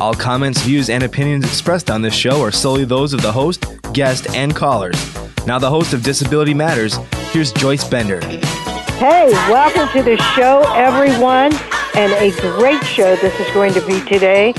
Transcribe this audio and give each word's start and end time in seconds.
All 0.00 0.12
comments, 0.12 0.60
views, 0.62 0.90
and 0.90 1.04
opinions 1.04 1.44
expressed 1.44 1.88
on 1.88 2.02
this 2.02 2.14
show 2.14 2.42
are 2.42 2.50
solely 2.50 2.84
those 2.84 3.12
of 3.12 3.22
the 3.22 3.30
host, 3.30 3.64
guest, 3.92 4.28
and 4.34 4.54
callers. 4.54 4.96
Now, 5.46 5.60
the 5.60 5.70
host 5.70 5.92
of 5.92 6.02
Disability 6.02 6.52
Matters, 6.52 6.96
here's 7.30 7.52
Joyce 7.52 7.88
Bender. 7.88 8.20
Hey, 8.98 9.30
welcome 9.48 9.88
to 9.92 10.02
the 10.02 10.16
show, 10.34 10.62
everyone, 10.74 11.52
and 11.94 12.12
a 12.14 12.32
great 12.58 12.82
show 12.84 13.14
this 13.16 13.38
is 13.38 13.54
going 13.54 13.72
to 13.74 13.86
be 13.86 14.00
today 14.06 14.52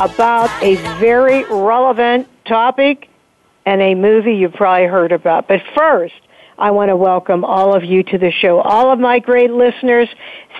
about 0.00 0.50
a 0.60 0.74
very 0.98 1.44
relevant 1.44 2.26
topic 2.44 3.08
and 3.66 3.80
a 3.80 3.94
movie 3.94 4.34
you've 4.34 4.54
probably 4.54 4.86
heard 4.86 5.12
about. 5.12 5.46
But 5.46 5.60
first, 5.74 6.14
I 6.58 6.72
want 6.72 6.88
to 6.88 6.96
welcome 6.96 7.44
all 7.44 7.74
of 7.74 7.84
you 7.84 8.02
to 8.02 8.18
the 8.18 8.32
show. 8.32 8.60
All 8.60 8.92
of 8.92 8.98
my 8.98 9.20
great 9.20 9.52
listeners, 9.52 10.08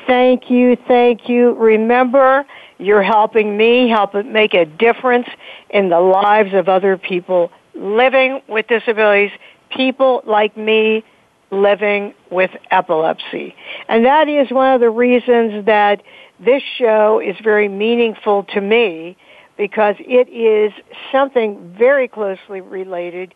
thank 0.06 0.50
you, 0.50 0.76
thank 0.86 1.28
you. 1.28 1.52
Remember, 1.54 2.46
you're 2.80 3.02
helping 3.02 3.56
me 3.56 3.88
help 3.88 4.14
make 4.14 4.54
a 4.54 4.64
difference 4.64 5.28
in 5.68 5.88
the 5.90 6.00
lives 6.00 6.54
of 6.54 6.68
other 6.68 6.96
people 6.96 7.52
living 7.74 8.40
with 8.48 8.66
disabilities, 8.66 9.30
people 9.70 10.22
like 10.26 10.56
me 10.56 11.04
living 11.50 12.14
with 12.30 12.50
epilepsy. 12.70 13.54
And 13.88 14.04
that 14.04 14.28
is 14.28 14.50
one 14.50 14.74
of 14.74 14.80
the 14.80 14.90
reasons 14.90 15.66
that 15.66 16.02
this 16.38 16.62
show 16.78 17.20
is 17.20 17.36
very 17.42 17.68
meaningful 17.68 18.44
to 18.54 18.60
me 18.60 19.16
because 19.56 19.96
it 19.98 20.28
is 20.28 20.72
something 21.12 21.74
very 21.76 22.08
closely 22.08 22.60
related 22.60 23.34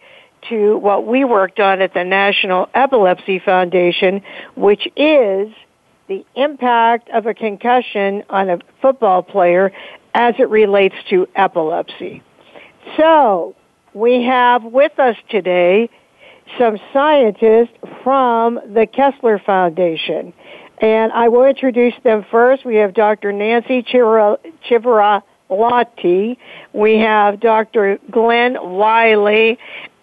to 0.48 0.78
what 0.78 1.06
we 1.06 1.24
worked 1.24 1.60
on 1.60 1.80
at 1.80 1.94
the 1.94 2.04
National 2.04 2.68
Epilepsy 2.74 3.38
Foundation, 3.38 4.22
which 4.54 4.86
is 4.96 5.52
the 6.08 6.24
impact 6.34 7.08
of 7.10 7.27
a 7.27 7.34
concussion 7.34 8.24
on 8.28 8.50
a 8.50 8.58
football 8.80 9.22
player 9.22 9.72
as 10.14 10.34
it 10.38 10.48
relates 10.48 10.94
to 11.11 11.28
epilepsy. 11.34 12.22
So, 12.96 13.55
we 13.94 14.24
have 14.24 14.64
with 14.64 14.98
us 14.98 15.16
today 15.30 15.88
some 16.58 16.78
scientists 16.92 17.72
from 18.02 18.61
the 18.74 18.86
Kessler 18.86 19.38
Foundation. 19.38 20.33
And 20.78 21.12
I 21.12 21.28
will 21.28 21.44
introduce 21.44 21.94
them 22.02 22.27
first. 22.30 22.64
We 22.64 22.77
have 22.77 22.94
Dr. 22.94 23.33
Nancy 23.33 23.83
Chiaravalloti. 23.83 26.36
We 26.72 26.98
have 26.98 27.41
Dr. 27.41 27.98
Glenn 28.11 28.56
Wylie, 28.61 29.58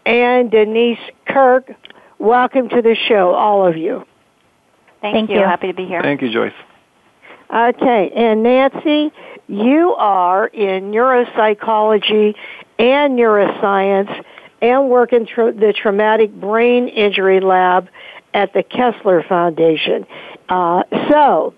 and 0.06 0.50
Denise 0.50 0.98
Krch. 1.28 1.76
Welcome 2.18 2.70
to 2.70 2.82
the 2.82 2.96
show, 3.08 3.34
all 3.34 3.68
of 3.68 3.78
you. 3.78 4.06
Thank, 5.02 5.16
Thank 5.16 5.30
you. 5.32 5.40
you. 5.40 5.44
Happy 5.44 5.68
to 5.68 5.74
be 5.74 5.86
here. 5.86 6.02
Thank 6.02 6.22
you, 6.22 6.32
Joyce. 6.32 6.54
Okay, 7.54 8.12
and 8.16 8.44
Nancy, 8.44 9.12
you 9.48 9.94
are 9.98 10.48
in 10.48 10.92
neuropsychology 10.92 12.36
and 12.80 13.20
neuroscience 13.20 14.24
and 14.62 14.90
work 14.90 15.12
in 15.12 15.26
tra- 15.26 15.52
the 15.52 15.74
traumatic 15.74 16.34
brain 16.34 16.88
injury 16.88 17.42
lab 17.42 17.90
at 18.34 18.54
the 18.54 18.64
Kessler 18.64 19.24
Foundation. 19.28 20.06
Uh, 20.48 20.84
so, 21.10 21.54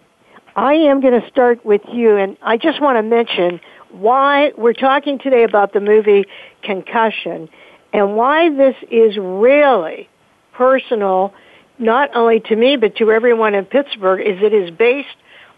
I 0.56 0.73
am 0.73 1.01
going 1.01 1.19
to 1.19 1.28
start 1.28 1.66
with 1.66 1.81
you, 1.91 2.16
and 2.16 2.38
I 2.41 2.57
just 2.57 2.81
want 2.81 2.97
to 2.97 3.03
mention 3.03 3.59
why 3.91 4.51
we're 4.57 4.73
talking 4.73 5.19
today 5.19 5.44
about 5.44 5.73
the 5.73 5.79
movie 5.79 6.25
Concussion 6.63 7.50
and 7.91 8.16
why 8.16 8.50
this 8.50 8.75
is 8.90 9.17
really 9.17 10.09
personal, 10.53 11.34
not 11.83 12.16
only 12.16 12.39
to 12.39 12.55
me, 12.55 12.77
but 12.77 12.95
to 12.97 13.11
everyone 13.11 13.53
in 13.53 13.66
Pittsburgh, 13.66 14.21
is 14.21 14.41
it 14.41 14.53
is 14.53 14.71
based 14.71 15.16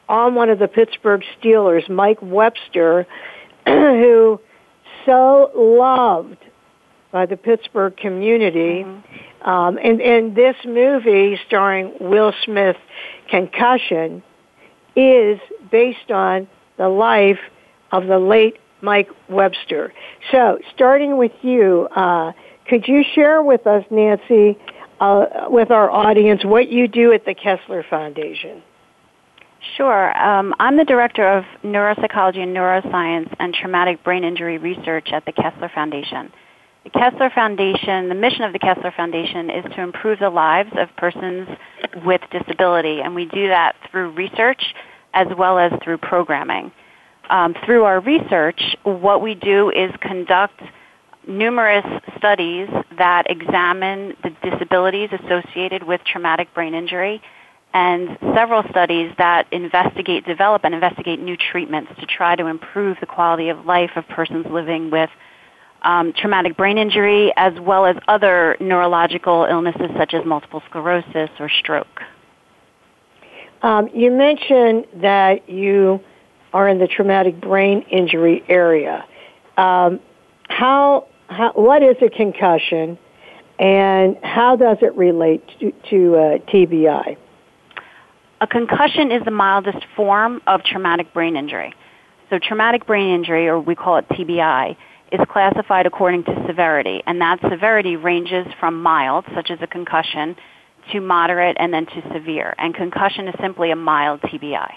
on 0.10 0.36
one 0.36 0.50
of 0.50 0.60
the 0.60 0.68
Pittsburgh 0.68 1.24
Steelers, 1.40 1.90
Mike 1.90 2.20
Webster, 2.22 3.08
who 3.66 4.40
so 5.06 5.52
loved 5.56 6.38
by 7.12 7.26
the 7.26 7.38
Pittsburgh 7.38 7.96
community. 7.96 8.84
Mm-hmm. 8.84 9.50
Um, 9.50 9.78
and, 9.78 10.02
and 10.02 10.36
this 10.36 10.56
movie 10.66 11.40
starring 11.48 11.94
Will 12.00 12.34
Smith, 12.44 12.78
Concussion, 13.30 14.24
is 14.96 15.40
based 15.72 16.12
on 16.12 16.48
the 16.78 16.90
life 16.90 17.40
of 17.92 18.08
the 18.08 18.20
late 18.20 18.58
Mike 18.82 19.10
Webster. 19.30 19.94
So, 20.32 20.60
starting 20.74 21.18
with 21.18 21.32
you, 21.42 21.88
uh, 21.96 22.34
could 22.68 22.88
you 22.88 23.04
share 23.14 23.42
with 23.42 23.68
us, 23.68 23.86
Nancy, 23.92 24.58
uh, 25.00 25.48
with 25.50 25.72
our 25.72 25.90
audience, 25.90 26.44
what 26.46 26.70
you 26.70 26.88
do 26.88 27.12
at 27.14 27.26
the 27.26 27.34
Kessler 27.34 27.84
Foundation? 27.90 28.62
Sure. 29.78 30.18
Um, 30.18 30.54
I'm 30.60 30.78
the 30.78 30.86
director 30.86 31.28
of 31.28 31.44
neuropsychology 31.64 32.40
and 32.40 32.56
neuroscience 32.56 33.34
and 33.40 33.54
traumatic 33.54 34.04
brain 34.04 34.24
injury 34.24 34.58
research 34.58 35.10
at 35.12 35.26
the 35.26 35.32
Kessler 35.32 35.72
Foundation. 35.74 36.32
The 36.84 36.92
Kessler 36.92 37.32
Foundation, 37.34 38.10
the 38.10 38.16
mission 38.16 38.44
of 38.44 38.54
the 38.54 38.60
Kessler 38.60 38.94
Foundation 38.96 39.50
is 39.50 39.66
to 39.76 39.82
improve 39.82 40.20
the 40.20 40.30
lives 40.30 40.72
of 40.78 40.96
persons 40.98 41.50
with 42.06 42.22
disability, 42.32 43.02
and 43.02 43.16
we 43.16 43.26
do 43.26 43.48
that 43.48 43.76
through 43.90 44.12
research 44.12 44.76
as 45.16 45.28
well 45.36 45.58
as 45.58 45.72
through 45.84 45.98
programming 45.98 46.72
um, 47.30 47.56
through 47.66 47.84
our 47.84 48.00
research, 48.00 48.76
what 48.84 49.22
we 49.22 49.36
do 49.36 49.70
is 49.72 49.92
conduct 50.02 50.62
numerous 51.28 51.86
studies 52.18 52.70
that 52.98 53.30
examine 53.30 54.16
the 54.24 54.32
disabilities 54.50 55.10
associated 55.12 55.84
with 55.84 56.02
traumatic 56.04 56.54
brain 56.54 56.74
injury 56.74 57.22
and 57.74 58.18
several 58.34 58.64
studies 58.70 59.12
that 59.18 59.52
investigate, 59.52 60.26
develop, 60.26 60.64
and 60.64 60.74
investigate 60.74 61.20
new 61.20 61.36
treatments 61.36 61.92
to 62.00 62.06
try 62.06 62.36
to 62.36 62.48
improve 62.48 62.98
the 63.02 63.06
quality 63.06 63.50
of 63.50 63.66
life 63.66 63.92
of 63.98 64.08
persons 64.08 64.46
living 64.50 64.90
with 64.90 65.10
um, 65.82 66.14
traumatic 66.14 66.56
brain 66.56 66.78
injury 66.78 67.34
as 67.36 67.54
well 67.60 67.86
as 67.86 67.96
other 68.08 68.56
neurological 68.60 69.46
illnesses 69.50 69.90
such 69.98 70.14
as 70.14 70.26
multiple 70.26 70.64
sclerosis 70.70 71.30
or 71.40 71.50
stroke. 71.50 72.02
Um, 73.62 73.90
you 73.94 74.12
mentioned 74.12 74.86
that 75.02 75.50
you 75.50 76.00
are 76.54 76.70
in 76.70 76.80
the 76.80 76.88
traumatic 76.88 77.42
brain 77.42 77.82
injury 77.92 78.44
area. 78.48 79.06
Um, 79.58 80.00
how, 80.48 81.08
how, 81.28 81.52
what 81.54 81.84
is 81.84 81.96
a 82.02 82.10
concussion, 82.10 82.98
and 83.60 84.18
how 84.24 84.56
does 84.56 84.78
it 84.82 84.96
relate 84.96 85.44
to, 85.60 85.72
to 85.90 86.16
uh, 86.16 86.38
TBI? 86.52 87.18
A 88.42 88.48
concussion 88.48 89.12
is 89.12 89.24
the 89.24 89.32
mildest 89.32 89.86
form 89.96 90.42
of 90.46 90.64
traumatic 90.64 91.14
brain 91.14 91.36
injury. 91.36 91.74
So, 92.30 92.40
traumatic 92.40 92.86
brain 92.86 93.16
injury, 93.16 93.48
or 93.48 93.60
we 93.60 93.76
call 93.76 93.98
it 93.98 94.10
TBI, 94.10 94.76
is 95.12 95.20
classified 95.30 95.86
according 95.86 96.24
to 96.26 96.44
severity, 96.48 97.02
and 97.06 97.22
that 97.22 97.40
severity 97.50 97.96
ranges 97.96 98.46
from 98.60 98.82
mild, 98.82 99.26
such 99.34 99.52
as 99.52 99.60
a 99.62 99.68
concussion, 99.68 100.36
to 100.92 101.00
moderate 101.00 101.56
and 101.60 101.74
then 101.74 101.86
to 101.86 102.14
severe. 102.14 102.54
And 102.58 102.74
concussion 102.74 103.28
is 103.28 103.36
simply 103.42 103.72
a 103.72 103.76
mild 103.76 104.22
TBI. 104.22 104.74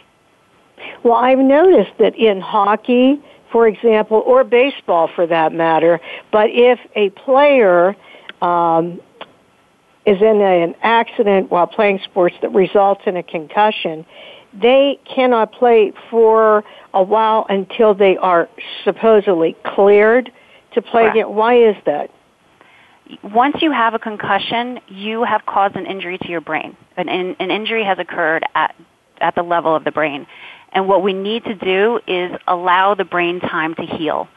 Well, 1.03 1.15
I've 1.15 1.39
noticed 1.39 1.99
that 1.99 2.17
in 2.17 2.41
hockey, 2.41 3.21
for 3.51 3.67
example, 3.67 4.23
or 4.27 4.45
baseball 4.45 5.09
for 5.15 5.27
that 5.27 5.53
matter, 5.53 6.01
but 6.31 6.51
if 6.51 6.79
a 6.95 7.11
player 7.11 7.97
um, 8.43 9.01
is 10.07 10.21
in 10.21 10.41
a, 10.41 10.63
an 10.63 10.75
accident 10.83 11.51
while 11.51 11.67
playing 11.67 12.01
sports 12.05 12.35
that 12.43 12.53
results 12.55 13.03
in 13.07 13.17
a 13.17 13.23
concussion, 13.23 14.07
they 14.55 14.99
cannot 15.05 15.53
play 15.53 15.93
for 16.11 16.65
a 16.95 17.03
while 17.03 17.47
until 17.49 17.95
they 17.95 18.17
are 18.17 18.49
supposedly 18.85 19.57
cleared 19.65 20.33
to 20.73 20.83
play 20.83 21.03
Correct. 21.03 21.17
again. 21.17 21.35
Why 21.35 21.57
is 21.69 21.77
that? 21.87 22.11
Once 23.23 23.57
you 23.61 23.71
have 23.73 23.95
a 23.95 23.99
concussion, 23.99 24.81
you 24.89 25.25
have 25.25 25.45
caused 25.47 25.77
an 25.77 25.87
injury 25.87 26.19
to 26.19 26.29
your 26.29 26.41
brain. 26.41 26.77
An, 26.97 27.09
an 27.09 27.51
injury 27.51 27.85
has 27.85 27.99
occurred 27.99 28.45
at, 28.55 28.75
at 29.21 29.35
the 29.35 29.43
level 29.43 29.75
of 29.75 29.85
the 29.85 29.93
brain. 29.93 30.27
And 30.79 30.87
what 30.87 31.03
we 31.03 31.13
need 31.13 31.43
to 31.43 31.57
do 31.57 31.99
is 32.07 32.31
allow 32.47 32.95
the 32.95 33.05
brain 33.05 33.41
time 33.41 33.75
to 33.75 33.83
heal. 33.83 34.29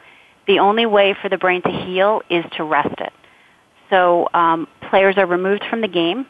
The 0.48 0.58
only 0.58 0.86
way 0.86 1.14
for 1.22 1.28
the 1.28 1.38
brain 1.38 1.62
to 1.62 1.70
heal 1.70 2.20
is 2.28 2.44
to 2.56 2.64
rest 2.64 2.96
it. 2.98 3.12
So 3.90 4.28
um, 4.34 4.66
players 4.90 5.16
are 5.18 5.26
removed 5.26 5.62
from 5.70 5.82
the 5.82 5.86
game, 5.86 6.26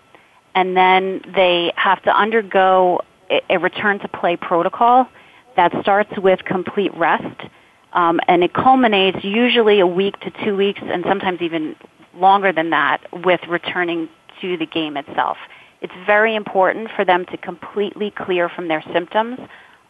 and 0.54 0.76
then 0.76 1.22
they 1.34 1.72
have 1.76 2.02
to 2.02 2.14
undergo 2.14 3.00
a 3.48 3.56
return 3.56 4.00
to 4.00 4.08
play 4.08 4.36
protocol 4.36 5.08
that 5.56 5.72
starts 5.80 6.12
with 6.18 6.44
complete 6.44 6.94
rest, 6.94 7.40
um, 7.94 8.20
and 8.28 8.44
it 8.44 8.52
culminates 8.52 9.24
usually 9.24 9.80
a 9.80 9.86
week 9.86 10.20
to 10.20 10.30
two 10.44 10.54
weeks, 10.54 10.82
and 10.84 11.06
sometimes 11.08 11.40
even 11.40 11.74
longer 12.14 12.52
than 12.52 12.68
that, 12.68 13.00
with 13.24 13.40
returning 13.48 14.10
to 14.42 14.58
the 14.58 14.66
game 14.66 14.98
itself. 14.98 15.38
It's 15.80 15.94
very 16.04 16.34
important 16.34 16.90
for 16.94 17.06
them 17.06 17.24
to 17.30 17.38
completely 17.38 18.10
clear 18.10 18.50
from 18.50 18.68
their 18.68 18.84
symptoms. 18.92 19.38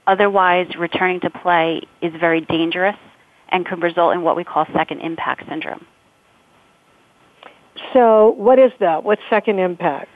Otherwise, 0.06 0.66
returning 0.78 1.20
to 1.20 1.30
play 1.30 1.82
is 2.00 2.12
very 2.18 2.40
dangerous 2.40 2.96
and 3.48 3.64
could 3.66 3.82
result 3.82 4.14
in 4.14 4.22
what 4.22 4.36
we 4.36 4.44
call 4.44 4.66
second 4.74 5.00
impact 5.00 5.44
syndrome. 5.48 5.86
So, 7.92 8.34
what 8.36 8.58
is 8.58 8.72
that? 8.80 9.04
What's 9.04 9.22
second 9.30 9.58
impact? 9.58 10.08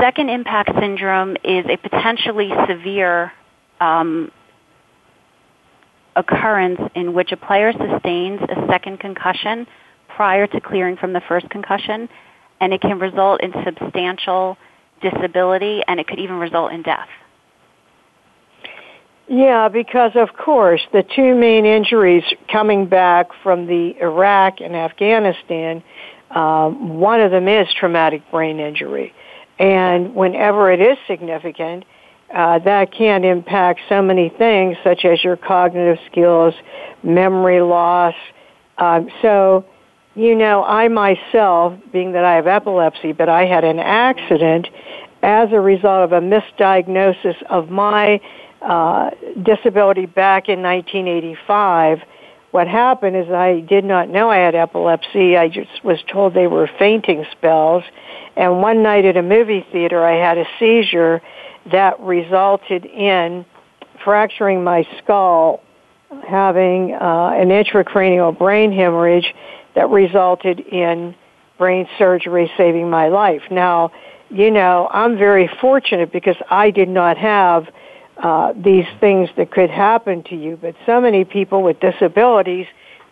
Second 0.00 0.30
impact 0.30 0.70
syndrome 0.80 1.36
is 1.44 1.64
a 1.68 1.76
potentially 1.76 2.50
severe 2.68 3.32
um, 3.80 4.30
occurrence 6.16 6.80
in 6.94 7.12
which 7.12 7.32
a 7.32 7.36
player 7.36 7.72
sustains 7.72 8.40
a 8.42 8.66
second 8.68 8.98
concussion 9.00 9.66
prior 10.08 10.46
to 10.46 10.60
clearing 10.60 10.96
from 10.96 11.12
the 11.12 11.20
first 11.28 11.48
concussion, 11.50 12.08
and 12.60 12.72
it 12.72 12.80
can 12.80 12.98
result 12.98 13.42
in 13.42 13.52
substantial 13.64 14.56
disability 15.02 15.82
and 15.86 16.00
it 16.00 16.06
could 16.06 16.18
even 16.18 16.36
result 16.36 16.72
in 16.72 16.82
death. 16.82 17.08
Yeah, 19.26 19.68
because 19.68 20.12
of 20.16 20.36
course 20.36 20.82
the 20.92 21.02
two 21.02 21.34
main 21.34 21.64
injuries 21.64 22.24
coming 22.52 22.86
back 22.86 23.28
from 23.42 23.66
the 23.66 23.96
Iraq 24.00 24.60
and 24.60 24.76
Afghanistan, 24.76 25.82
um, 26.30 26.98
one 26.98 27.20
of 27.20 27.30
them 27.30 27.48
is 27.48 27.66
traumatic 27.72 28.22
brain 28.30 28.60
injury, 28.60 29.14
and 29.58 30.14
whenever 30.14 30.70
it 30.70 30.80
is 30.80 30.98
significant, 31.06 31.84
uh, 32.34 32.58
that 32.60 32.92
can 32.92 33.24
impact 33.24 33.80
so 33.88 34.02
many 34.02 34.28
things, 34.28 34.76
such 34.84 35.04
as 35.04 35.22
your 35.22 35.36
cognitive 35.36 35.98
skills, 36.10 36.52
memory 37.02 37.60
loss. 37.60 38.14
Um, 38.76 39.08
so, 39.22 39.64
you 40.16 40.34
know, 40.34 40.64
I 40.64 40.88
myself, 40.88 41.78
being 41.92 42.12
that 42.12 42.24
I 42.24 42.34
have 42.34 42.46
epilepsy, 42.46 43.12
but 43.12 43.28
I 43.28 43.46
had 43.46 43.64
an 43.64 43.78
accident 43.78 44.68
as 45.22 45.50
a 45.52 45.60
result 45.60 46.04
of 46.04 46.12
a 46.12 46.20
misdiagnosis 46.20 47.40
of 47.44 47.70
my 47.70 48.20
uh, 48.64 49.10
disability 49.42 50.06
back 50.06 50.48
in 50.48 50.62
1985. 50.62 52.00
What 52.50 52.68
happened 52.68 53.16
is 53.16 53.28
I 53.30 53.60
did 53.60 53.84
not 53.84 54.08
know 54.08 54.30
I 54.30 54.38
had 54.38 54.54
epilepsy. 54.54 55.36
I 55.36 55.48
just 55.48 55.84
was 55.84 55.98
told 56.10 56.34
they 56.34 56.46
were 56.46 56.70
fainting 56.78 57.26
spells. 57.32 57.82
And 58.36 58.62
one 58.62 58.82
night 58.82 59.04
at 59.04 59.16
a 59.16 59.22
movie 59.22 59.66
theater, 59.72 60.04
I 60.04 60.16
had 60.16 60.38
a 60.38 60.46
seizure 60.58 61.20
that 61.70 61.98
resulted 62.00 62.84
in 62.84 63.44
fracturing 64.04 64.62
my 64.62 64.86
skull, 64.98 65.62
having 66.28 66.94
uh, 66.94 67.32
an 67.34 67.48
intracranial 67.48 68.36
brain 68.36 68.72
hemorrhage 68.72 69.34
that 69.74 69.88
resulted 69.88 70.60
in 70.60 71.14
brain 71.58 71.88
surgery 71.98 72.50
saving 72.56 72.88
my 72.88 73.08
life. 73.08 73.42
Now, 73.50 73.90
you 74.30 74.50
know, 74.50 74.88
I'm 74.90 75.16
very 75.16 75.48
fortunate 75.60 76.12
because 76.12 76.36
I 76.50 76.70
did 76.70 76.88
not 76.88 77.16
have 77.18 77.66
uh, 78.18 78.52
these 78.56 78.86
things 79.00 79.28
that 79.36 79.50
could 79.50 79.70
happen 79.70 80.22
to 80.24 80.36
you, 80.36 80.56
but 80.60 80.74
so 80.86 81.00
many 81.00 81.24
people 81.24 81.62
with 81.62 81.80
disabilities 81.80 82.66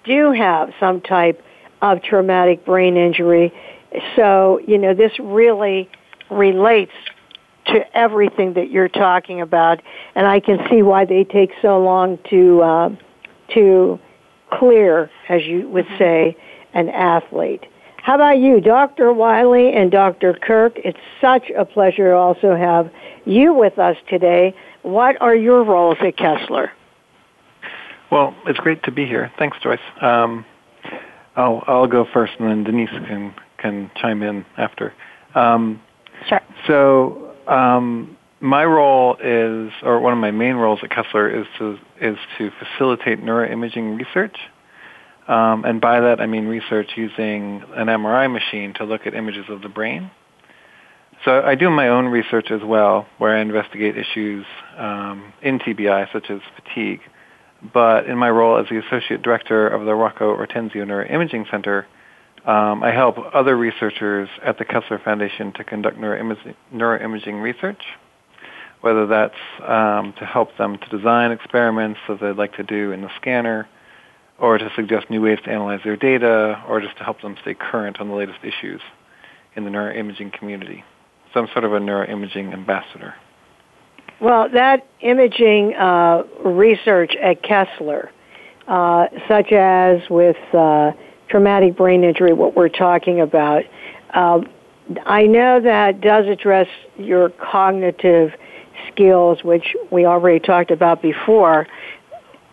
do 0.05 0.33
have 0.33 0.73
some 0.79 1.01
type 1.01 1.43
of 1.81 2.03
traumatic 2.03 2.65
brain 2.65 2.97
injury. 2.97 3.53
So, 4.17 4.61
you 4.67 4.79
know, 4.79 4.95
this 4.95 5.13
really 5.19 5.91
relates 6.31 6.93
to 7.67 7.97
everything 7.97 8.55
that 8.55 8.71
you're 8.71 8.89
talking 8.89 9.41
about, 9.41 9.83
and 10.15 10.27
I 10.27 10.41
can 10.41 10.59
see 10.71 10.83
why 10.83 11.05
they 11.05 11.25
take 11.25 11.51
so 11.61 11.83
long 11.83 12.19
to 12.31 12.63
uh, 12.63 12.97
to 13.55 14.01
clear, 14.51 15.11
as 15.29 15.43
you 15.45 15.69
would 15.69 15.87
say, 15.99 16.37
an 16.75 16.89
athlete. 16.89 17.65
How 18.03 18.17
about 18.17 18.39
you, 18.39 18.61
Dr. 18.61 19.13
Wylie 19.13 19.73
and 19.73 19.89
Dr. 19.89 20.35
Krch? 20.35 20.73
It's 20.85 20.99
such 21.21 21.51
a 21.57 21.65
pleasure 21.65 22.11
to 22.11 22.17
also 22.17 22.57
have 22.57 22.91
you 23.25 23.55
with 23.55 23.79
us 23.79 23.97
today. 24.09 24.57
What 24.83 25.23
are 25.23 25.37
your 25.37 25.63
roles 25.63 25.97
at 26.01 26.17
Kessler? 26.17 26.73
Well, 28.11 28.35
it's 28.47 28.59
great 28.59 28.83
to 28.83 28.91
be 28.91 29.07
here. 29.07 29.31
Thanks, 29.39 29.57
Joyce. 29.63 29.79
Um, 30.01 30.45
I'll 31.37 31.63
I'll 31.69 31.87
go 31.87 32.05
first, 32.13 32.33
and 32.41 32.51
then 32.51 32.65
Denise 32.65 32.91
can 32.91 33.35
can 33.59 33.89
chime 33.95 34.23
in 34.25 34.45
after. 34.59 34.93
Um, 35.37 35.81
sure. 36.29 36.41
So 36.67 37.33
um, 37.47 38.19
my 38.41 38.65
role 38.65 39.17
is, 39.23 39.73
or 39.85 40.01
one 40.01 40.13
of 40.13 40.19
my 40.19 40.33
main 40.33 40.57
roles 40.57 40.81
at 40.83 40.91
Kessler 40.91 41.31
is 41.31 41.47
to 41.59 41.79
is 42.01 42.19
to 42.39 42.51
facilitate 42.59 43.23
neuroimaging 43.23 43.97
research, 43.97 44.37
um, 45.29 45.65
and 45.65 45.81
by 45.81 46.01
that 46.01 46.21
I 46.21 46.27
mean 46.27 46.47
research 46.47 46.91
using 46.97 47.63
an 47.75 47.87
MRI 47.87 48.31
machine 48.31 48.75
to 48.75 48.85
look 48.85 49.07
at 49.07 49.15
images 49.15 49.47
of 49.49 49.63
the 49.63 49.69
brain. 49.69 50.11
So 51.25 51.41
I 51.41 51.55
do 51.55 51.71
my 51.71 51.89
own 51.89 52.07
research 52.07 52.51
as 52.51 52.63
well, 52.65 53.07
where 53.19 53.37
I 53.37 53.41
investigate 53.41 53.97
issues 53.97 54.45
um, 54.77 55.33
in 55.41 55.61
TBI 55.61 56.13
such 56.13 56.31
as 56.31 56.41
fatigue. 56.57 57.01
But 57.73 58.07
in 58.07 58.19
my 58.19 58.29
role 58.29 58.59
as 58.59 58.67
the 58.69 58.79
associate 58.79 59.23
director 59.23 59.69
of 59.69 59.87
the 59.87 59.95
Rocco 59.95 60.37
Ortenzio 60.37 60.85
Neuroimaging 60.85 61.49
Center, 61.49 61.87
um, 62.45 62.83
I 62.83 62.91
help 62.91 63.17
other 63.33 63.57
researchers 63.57 64.29
at 64.45 64.59
the 64.59 64.65
Kessler 64.65 64.99
Foundation 64.99 65.53
to 65.53 65.65
conduct 65.65 65.97
neuroimaging, 65.97 66.57
neuroimaging 66.75 67.41
research, 67.41 67.83
whether 68.81 69.07
that's 69.07 69.35
um, 69.65 70.13
to 70.19 70.27
help 70.27 70.49
them 70.59 70.77
to 70.77 70.97
design 70.97 71.31
experiments 71.31 72.01
that 72.09 72.19
they'd 72.21 72.37
like 72.37 72.57
to 72.57 72.65
do 72.65 72.91
in 72.91 73.03
the 73.03 73.11
scanner, 73.21 73.69
or 74.43 74.59
to 74.59 74.69
suggest 74.75 75.09
new 75.09 75.23
ways 75.23 75.39
to 75.45 75.51
analyze 75.51 75.79
their 75.85 75.97
data, 75.97 76.63
or 76.69 76.81
just 76.81 76.99
to 76.99 77.05
help 77.05 77.21
them 77.23 77.37
stay 77.43 77.55
current 77.55 78.01
on 78.01 78.09
the 78.09 78.15
latest 78.15 78.41
issues 78.43 78.81
in 79.55 79.65
the 79.65 79.71
neuroimaging 79.71 80.33
community. 80.33 80.83
Some 81.33 81.47
sort 81.53 81.65
of 81.65 81.73
a 81.73 81.79
neuroimaging 81.79 82.53
ambassador. 82.53 83.15
Well, 84.21 84.49
that 84.51 84.85
imaging 85.01 85.75
uh, 85.75 86.25
research 86.45 87.15
at 87.23 87.43
Kessler, 87.45 88.11
uh, 88.67 89.07
such 89.29 89.53
as 89.53 90.01
with 90.11 90.37
uh, 90.53 90.91
traumatic 91.29 91.77
brain 91.77 92.03
injury, 92.03 92.33
what 92.33 92.57
we're 92.57 92.69
talking 92.69 93.21
about. 93.21 93.63
Um, 94.13 94.49
I 95.07 95.23
know 95.23 95.61
that 95.61 96.01
does 96.01 96.27
address 96.27 96.67
your 96.99 97.31
cognitive 97.31 98.33
skills, 98.91 99.45
which 99.45 99.77
we 99.93 100.05
already 100.05 100.41
talked 100.41 100.73
about 100.73 101.01
before. 101.01 101.69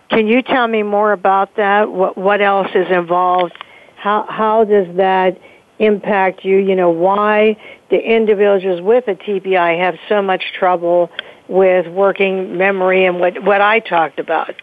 Can 0.10 0.28
you 0.28 0.42
tell 0.42 0.68
me 0.68 0.84
more 0.84 1.12
about 1.12 1.56
that? 1.58 1.92
What, 1.92 2.18
what 2.18 2.42
else 2.42 2.70
is 2.74 2.88
involved? 2.90 3.54
How, 3.96 4.26
how 4.28 4.64
does 4.64 4.88
that 4.98 5.40
impact 5.78 6.44
you? 6.44 6.58
You 6.58 6.76
know, 6.76 6.90
why 6.90 7.58
do 7.90 7.96
individuals 7.96 8.82
with 8.82 9.08
a 9.08 9.16
TBI 9.16 9.80
have 9.80 9.96
so 10.08 10.22
much 10.22 10.44
trouble 10.58 11.10
with 11.48 11.88
working 11.88 12.58
memory 12.58 13.06
and 13.06 13.20
what, 13.20 13.44
what 13.44 13.62
I 13.62 13.80
talked 13.80 14.20
about? 14.20 14.54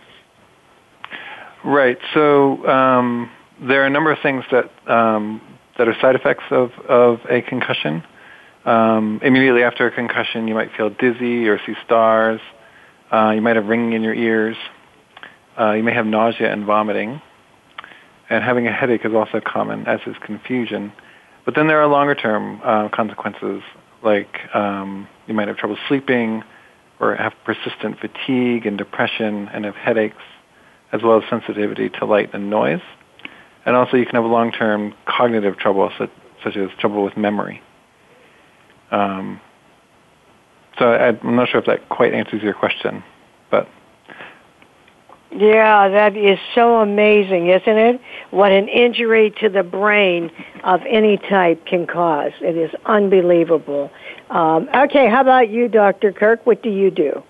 Right. 1.65 1.99
So, 2.15 2.67
um, 2.69 3.31
there 3.61 3.83
are 3.83 3.87
a 3.87 3.91
number 3.91 4.13
of 4.13 4.19
things 4.23 4.45
that 4.51 4.71
um, 4.87 5.41
that 5.79 5.89
are 5.89 5.97
side 6.01 6.15
effects 6.15 6.45
of, 6.51 6.73
of 6.89 7.21
a 7.29 7.43
concussion. 7.43 8.03
Um, 8.65 9.21
immediately 9.23 9.63
after 9.63 9.87
a 9.87 9.91
concussion, 9.91 10.49
you 10.49 10.55
might 10.55 10.71
feel 10.77 10.91
dizzy 10.91 11.49
or 11.49 11.59
see 11.65 11.75
stars. 11.85 12.41
Uh, 13.13 13.33
you 13.35 13.41
might 13.41 13.57
have 13.57 13.67
ringing 13.67 13.93
in 13.93 14.03
your 14.03 14.15
ears. 14.15 14.57
Uh, 15.59 15.73
you 15.73 15.83
may 15.83 15.95
have 15.95 16.07
nausea 16.07 16.53
and 16.53 16.65
vomiting. 16.65 17.21
And 18.29 18.43
having 18.43 18.67
a 18.67 18.73
headache 18.73 19.05
is 19.05 19.15
also 19.15 19.41
common, 19.41 19.87
as 19.87 20.01
is 20.07 20.17
confusion. 20.21 20.93
But 21.45 21.55
then 21.55 21.69
there 21.69 21.81
are 21.81 21.87
longer-term 21.87 22.61
uh, 22.65 22.89
consequences, 22.89 23.63
like 24.03 24.53
um, 24.53 25.07
you 25.29 25.35
might 25.35 25.47
have 25.47 25.57
trouble 25.57 25.79
sleeping, 25.87 26.43
or 26.99 27.15
have 27.15 27.35
persistent 27.45 28.01
fatigue 28.01 28.67
and 28.67 28.77
depression, 28.77 29.49
and 29.53 29.65
have 29.65 29.77
headaches, 29.77 30.23
as 30.93 31.03
well 31.03 31.23
as 31.23 31.31
sensitivity 31.31 31.89
to 31.89 32.05
light 32.05 32.35
and 32.35 32.51
noise. 32.51 32.81
And 33.65 33.77
also 33.77 33.97
you 33.97 34.07
can 34.07 34.17
have 34.17 34.25
long-term 34.25 34.93
cognitive 35.07 35.57
trouble, 35.57 35.91
such, 35.97 36.11
such 36.43 36.57
as 36.57 36.71
trouble 36.79 37.05
with 37.05 37.17
memory. 37.17 37.63
Um, 38.91 39.41
so 40.79 40.93
I'm 40.93 41.37
not 41.37 41.49
sure 41.49 41.61
if 41.61 41.67
that 41.67 41.89
quite 41.89 42.13
answers 42.13 42.43
your 42.43 42.55
question, 42.55 43.05
but. 43.51 43.69
Yeah, 45.37 45.89
that 45.89 46.17
is 46.17 46.39
so 46.55 46.81
amazing, 46.81 47.49
isn't 47.49 47.77
it? 47.77 48.01
What 48.31 48.53
an 48.53 48.69
injury 48.69 49.35
to 49.41 49.49
the 49.51 49.63
brain 49.63 50.31
of 50.65 50.81
any 50.89 51.19
type 51.19 51.67
can 51.67 51.87
cause. 51.87 52.33
It 52.41 52.57
is 52.57 52.71
unbelievable. 52.87 53.91
Um, 54.31 54.69
okay, 54.75 55.09
how 55.09 55.21
about 55.21 55.51
you, 55.51 55.69
Dr. 55.69 56.13
Krch? 56.13 56.41
What 56.45 56.63
do 56.63 56.71
you 56.71 56.91
do? 56.91 57.23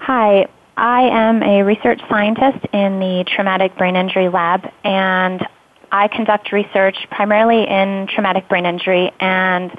Hi, 0.00 0.48
I 0.76 1.02
am 1.02 1.42
a 1.42 1.62
research 1.62 2.00
scientist 2.08 2.66
in 2.72 2.98
the 2.98 3.24
Traumatic 3.34 3.76
Brain 3.78 3.94
Injury 3.94 4.28
Lab, 4.28 4.68
and 4.84 5.46
I 5.92 6.08
conduct 6.08 6.50
research 6.50 6.96
primarily 7.10 7.62
in 7.68 8.08
traumatic 8.12 8.48
brain 8.48 8.66
injury 8.66 9.12
and 9.20 9.70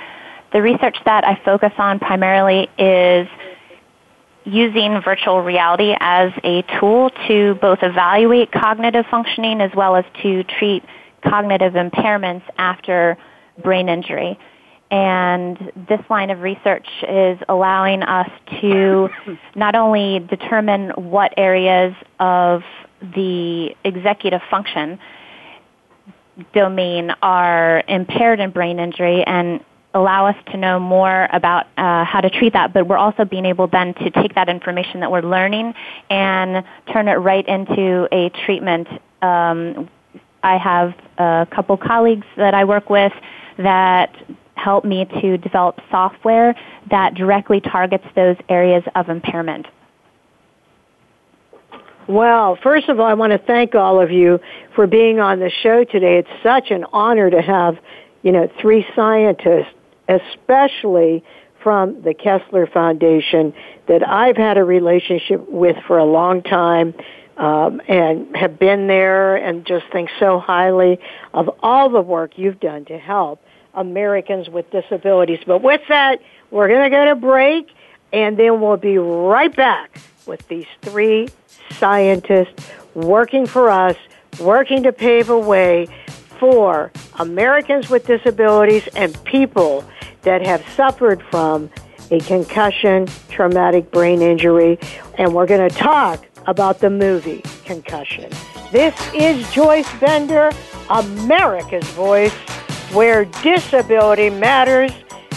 the 0.53 0.57
the 0.57 0.61
research 0.63 0.97
that 1.05 1.23
I 1.23 1.39
focus 1.45 1.73
on 1.77 1.99
primarily 1.99 2.67
is 2.79 3.27
using 4.47 5.01
virtual 5.01 5.41
reality 5.41 5.93
as 5.99 6.31
a 6.43 6.63
tool 6.79 7.09
to 7.27 7.55
both 7.55 7.79
evaluate 7.81 8.51
cognitive 8.51 9.05
functioning 9.11 9.59
as 9.59 9.71
well 9.75 9.95
as 9.95 10.05
to 10.21 10.43
treat 10.43 10.83
cognitive 11.21 11.73
impairments 11.73 12.43
after 12.57 13.17
brain 13.61 13.89
injury. 13.89 14.39
And 14.89 15.71
this 15.89 15.99
line 16.09 16.29
of 16.29 16.39
research 16.41 16.87
is 17.03 17.37
allowing 17.49 18.03
us 18.03 18.29
to 18.61 19.09
not 19.55 19.75
only 19.75 20.19
determine 20.19 20.91
what 20.91 21.33
areas 21.35 21.93
of 22.19 22.63
the 23.01 23.75
executive 23.83 24.41
function 24.49 24.97
domain 26.53 27.11
are 27.21 27.83
impaired 27.87 28.39
in 28.39 28.51
brain 28.51 28.79
injury 28.79 29.23
and 29.25 29.59
allow 29.97 30.27
us 30.27 30.35
to 30.51 30.57
know 30.57 30.79
more 30.79 31.27
about 31.31 31.65
uh, 31.77 32.03
how 32.05 32.21
to 32.21 32.29
treat 32.29 32.53
that, 32.53 32.73
but 32.73 32.87
we're 32.87 32.97
also 32.97 33.25
being 33.25 33.45
able 33.45 33.67
then 33.67 33.93
to 33.95 34.09
take 34.11 34.35
that 34.35 34.49
information 34.49 34.99
that 35.01 35.11
we're 35.11 35.21
learning 35.21 35.73
and 36.09 36.63
turn 36.91 37.07
it 37.07 37.15
right 37.15 37.47
into 37.47 38.07
a 38.11 38.29
treatment. 38.45 38.87
Um, 39.21 39.89
I 40.43 40.57
have 40.57 40.93
a 41.17 41.47
couple 41.51 41.75
colleagues 41.77 42.25
that 42.37 42.53
I 42.53 42.63
work 42.63 42.89
with 42.89 43.13
that 43.57 44.15
help 44.55 44.85
me 44.85 45.05
to 45.21 45.37
develop 45.37 45.79
software 45.91 46.55
that 46.89 47.13
directly 47.15 47.61
targets 47.61 48.05
those 48.15 48.35
areas 48.49 48.83
of 48.95 49.09
impairment. 49.09 49.65
Well, 52.07 52.57
first 52.63 52.87
of 52.87 52.99
all, 52.99 53.05
I 53.05 53.15
want 53.15 53.33
to 53.33 53.37
thank 53.37 53.75
all 53.75 53.99
of 53.99 54.11
you 54.11 54.39
for 54.75 54.87
being 54.87 55.19
on 55.19 55.39
the 55.39 55.51
show 55.61 55.83
today. 55.83 56.19
It's 56.19 56.43
such 56.43 56.71
an 56.71 56.85
honor 56.93 57.29
to 57.29 57.41
have, 57.41 57.77
you 58.23 58.31
know, 58.31 58.49
three 58.61 58.85
scientists, 58.95 59.73
especially 60.07 61.23
from 61.61 62.01
the 62.01 62.13
Kessler 62.13 62.67
Foundation 62.67 63.53
that 63.87 64.07
I've 64.07 64.37
had 64.37 64.57
a 64.57 64.63
relationship 64.63 65.49
with 65.49 65.75
for 65.87 65.97
a 65.97 66.05
long 66.05 66.41
time 66.43 66.93
um, 67.37 67.81
and 67.87 68.35
have 68.35 68.57
been 68.57 68.87
there 68.87 69.35
and 69.35 69.65
just 69.65 69.85
think 69.91 70.09
so 70.19 70.39
highly 70.39 70.99
of 71.33 71.49
all 71.61 71.89
the 71.89 72.01
work 72.01 72.37
you've 72.37 72.59
done 72.59 72.85
to 72.85 72.97
help 72.97 73.41
Americans 73.73 74.49
with 74.49 74.69
disabilities. 74.71 75.39
But 75.45 75.61
with 75.61 75.81
that, 75.89 76.21
we're 76.51 76.67
going 76.67 76.83
to 76.83 76.89
go 76.89 77.05
to 77.05 77.15
break 77.15 77.69
and 78.11 78.37
then 78.37 78.61
we'll 78.61 78.77
be 78.77 78.97
right 78.97 79.55
back 79.55 79.99
with 80.25 80.47
these 80.47 80.65
three 80.81 81.27
scientists 81.73 82.69
working 82.93 83.45
for 83.45 83.69
us, 83.69 83.95
working 84.39 84.83
to 84.83 84.91
pave 84.91 85.29
a 85.29 85.37
way 85.37 85.87
for 86.39 86.91
Americans 87.19 87.89
with 87.89 88.05
disabilities 88.05 88.87
and 88.95 89.21
people 89.23 89.83
that 90.23 90.45
have 90.45 90.67
suffered 90.69 91.21
from 91.23 91.69
a 92.11 92.19
concussion, 92.21 93.07
traumatic 93.29 93.91
brain 93.91 94.21
injury, 94.21 94.79
and 95.17 95.33
we're 95.33 95.47
going 95.47 95.69
to 95.69 95.75
talk 95.75 96.25
about 96.45 96.79
the 96.79 96.89
movie 96.89 97.43
Concussion. 97.65 98.31
This 98.71 98.95
is 99.13 99.51
Joyce 99.51 99.91
Bender, 99.99 100.49
America's 100.89 101.85
Voice, 101.89 102.33
where 102.93 103.25
disability 103.43 104.29
matters 104.29 104.93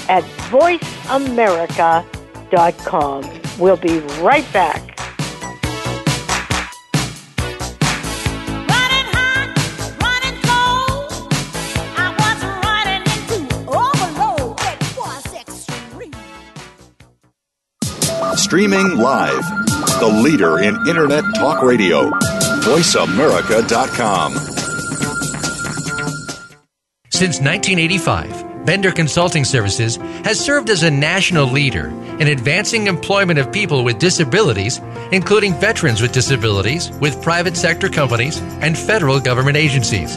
at 0.08 0.22
voiceamerica.com. 0.50 3.40
We'll 3.58 3.76
be 3.76 3.98
right 4.20 4.52
back. 4.52 5.09
Streaming 18.50 18.96
live. 18.96 19.44
The 20.00 20.08
leader 20.24 20.58
in 20.58 20.74
Internet 20.88 21.22
talk 21.36 21.62
radio. 21.62 22.10
VoiceAmerica.com. 22.66 24.32
Since 27.10 27.38
1985, 27.38 28.66
Bender 28.66 28.90
Consulting 28.90 29.44
Services 29.44 29.98
has 30.24 30.44
served 30.44 30.68
as 30.68 30.82
a 30.82 30.90
national 30.90 31.46
leader 31.46 31.90
in 32.18 32.26
advancing 32.26 32.88
employment 32.88 33.38
of 33.38 33.52
people 33.52 33.84
with 33.84 34.00
disabilities, 34.00 34.80
including 35.12 35.54
veterans 35.54 36.02
with 36.02 36.10
disabilities, 36.10 36.90
with 37.00 37.22
private 37.22 37.56
sector 37.56 37.88
companies 37.88 38.40
and 38.62 38.76
federal 38.76 39.20
government 39.20 39.58
agencies. 39.58 40.16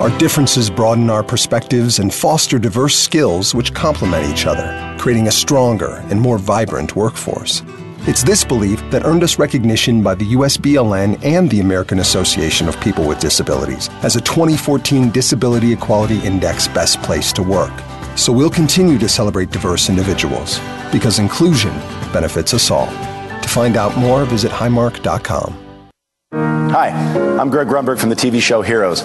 Our 0.00 0.10
differences 0.18 0.70
broaden 0.70 1.08
our 1.08 1.22
perspectives 1.22 2.00
and 2.00 2.12
foster 2.12 2.58
diverse 2.58 2.98
skills 2.98 3.54
which 3.54 3.72
complement 3.74 4.26
each 4.26 4.44
other, 4.44 4.96
creating 4.98 5.28
a 5.28 5.32
stronger 5.32 6.02
and 6.10 6.20
more 6.20 6.36
vibrant 6.36 6.96
workforce. 6.96 7.62
It's 8.00 8.24
this 8.24 8.42
belief 8.44 8.80
that 8.90 9.04
earned 9.04 9.22
us 9.22 9.38
recognition 9.38 10.02
by 10.02 10.16
the 10.16 10.32
USBLN 10.32 11.24
and 11.24 11.48
the 11.48 11.60
American 11.60 12.00
Association 12.00 12.68
of 12.68 12.78
People 12.80 13.06
with 13.06 13.20
Disabilities 13.20 13.88
as 14.02 14.16
a 14.16 14.20
2014 14.20 15.10
Disability 15.10 15.72
Equality 15.72 16.18
Index 16.24 16.66
Best 16.66 17.00
Place 17.02 17.32
to 17.32 17.44
Work. 17.44 17.72
So 18.16 18.32
we'll 18.32 18.50
continue 18.50 18.98
to 18.98 19.08
celebrate 19.08 19.52
diverse 19.52 19.88
individuals 19.88 20.58
because 20.90 21.20
inclusion 21.20 21.72
benefits 22.12 22.52
us 22.52 22.68
all. 22.68 22.88
To 22.88 23.48
find 23.48 23.76
out 23.76 23.96
more, 23.96 24.24
visit 24.24 24.50
highmark.com. 24.50 25.60
Hi, 26.32 26.88
I'm 27.38 27.48
Greg 27.48 27.68
Grunberg 27.68 28.00
from 28.00 28.08
the 28.08 28.16
TV 28.16 28.42
show 28.42 28.60
Heroes. 28.60 29.04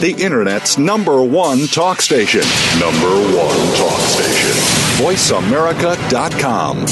the 0.00 0.12
Internet's 0.12 0.78
number 0.78 1.22
one 1.22 1.66
talk 1.66 2.00
station. 2.00 2.40
Number 2.78 3.10
one 3.36 3.76
talk 3.76 4.00
station. 4.00 4.50
VoiceAmerica.com. 5.04 6.86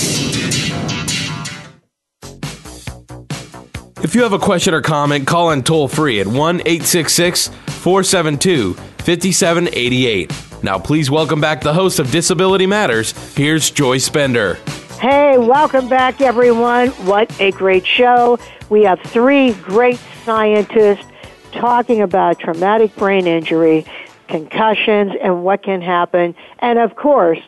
If 4.05 4.15
you 4.15 4.23
have 4.23 4.33
a 4.33 4.39
question 4.39 4.75
or 4.75 4.83
comment, 4.83 5.27
call 5.27 5.51
in 5.51 5.63
toll 5.63 5.89
free 5.89 6.21
at 6.21 6.27
1 6.27 6.61
866 6.61 7.49
472 7.49 8.75
5788. 8.75 10.33
Now, 10.63 10.79
please 10.79 11.11
welcome 11.11 11.41
back 11.41 11.63
the 11.63 11.73
host 11.73 11.99
of 11.99 12.11
Disability 12.11 12.67
Matters. 12.67 13.13
Here's 13.35 13.71
Joyce 13.71 14.09
Bender. 14.09 14.55
Hey, 15.01 15.39
welcome 15.39 15.89
back, 15.89 16.21
everyone. 16.21 16.89
What 17.07 17.35
a 17.41 17.53
great 17.53 17.87
show. 17.87 18.39
We 18.69 18.83
have 18.83 19.01
three 19.01 19.53
great 19.55 19.99
scientists 20.25 21.08
talking 21.53 22.03
about 22.03 22.39
traumatic 22.39 22.95
brain 22.97 23.27
injury, 23.27 23.87
concussions, 24.29 25.13
and 25.21 25.45
what 25.45 25.63
can 25.63 25.81
happen. 25.81 26.35
And 26.59 26.79
of 26.79 26.97
course, 26.97 27.41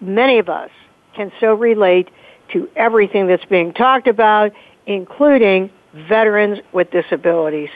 many 0.00 0.38
of 0.38 0.48
us 0.48 0.70
can 1.14 1.32
so 1.40 1.54
relate 1.54 2.08
to 2.52 2.68
everything 2.76 3.26
that's 3.26 3.44
being 3.44 3.72
talked 3.72 4.08
about, 4.08 4.52
including 4.86 5.70
veterans 5.94 6.58
with 6.72 6.90
disabilities. 6.90 7.70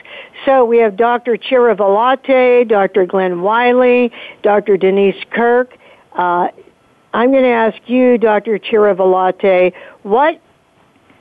So 0.45 0.65
we 0.65 0.77
have 0.79 0.95
Dr. 0.95 1.37
Chiaravalloti, 1.37 2.67
Dr. 2.67 3.05
Glenn 3.05 3.41
Wylie, 3.41 4.11
Dr. 4.41 4.77
Denise 4.77 5.23
Krch. 5.31 5.69
Uh, 6.13 6.49
I'm 7.13 7.31
going 7.31 7.43
to 7.43 7.49
ask 7.49 7.77
you, 7.87 8.17
Dr. 8.17 8.57
Chiaravalloti, 8.59 9.73
what, 10.03 10.39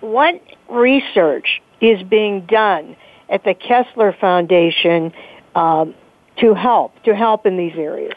what 0.01 0.41
research 0.69 1.61
is 1.81 2.03
being 2.05 2.47
done 2.47 2.97
at 3.33 3.43
the 3.43 3.55
Kessler 3.55 4.15
Foundation 4.21 5.13
um, 5.57 5.95
to 6.39 6.55
help, 6.55 7.03
to 7.03 7.17
help 7.17 7.47
in 7.47 7.57
these 7.57 7.75
areas? 7.77 8.15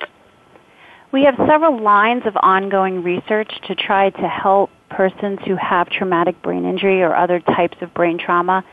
We 1.12 1.24
have 1.24 1.36
several 1.48 1.82
lines 1.82 2.24
of 2.26 2.36
ongoing 2.42 3.02
research 3.02 3.52
to 3.68 3.76
try 3.76 4.10
to 4.10 4.28
help 4.28 4.70
persons 4.90 5.40
who 5.48 5.56
have 5.56 5.90
traumatic 5.90 6.42
brain 6.42 6.66
injury 6.66 7.02
or 7.02 7.16
other 7.16 7.40
types 7.40 7.78
of 7.82 7.94
brain 7.94 8.18
trauma 8.18 8.64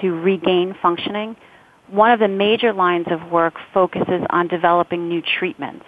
to 0.00 0.12
regain 0.12 0.76
functioning, 0.80 1.36
one 1.88 2.10
of 2.10 2.20
the 2.20 2.28
major 2.28 2.72
lines 2.72 3.06
of 3.10 3.30
work 3.30 3.54
focuses 3.72 4.22
on 4.30 4.48
developing 4.48 5.08
new 5.08 5.22
treatments. 5.22 5.86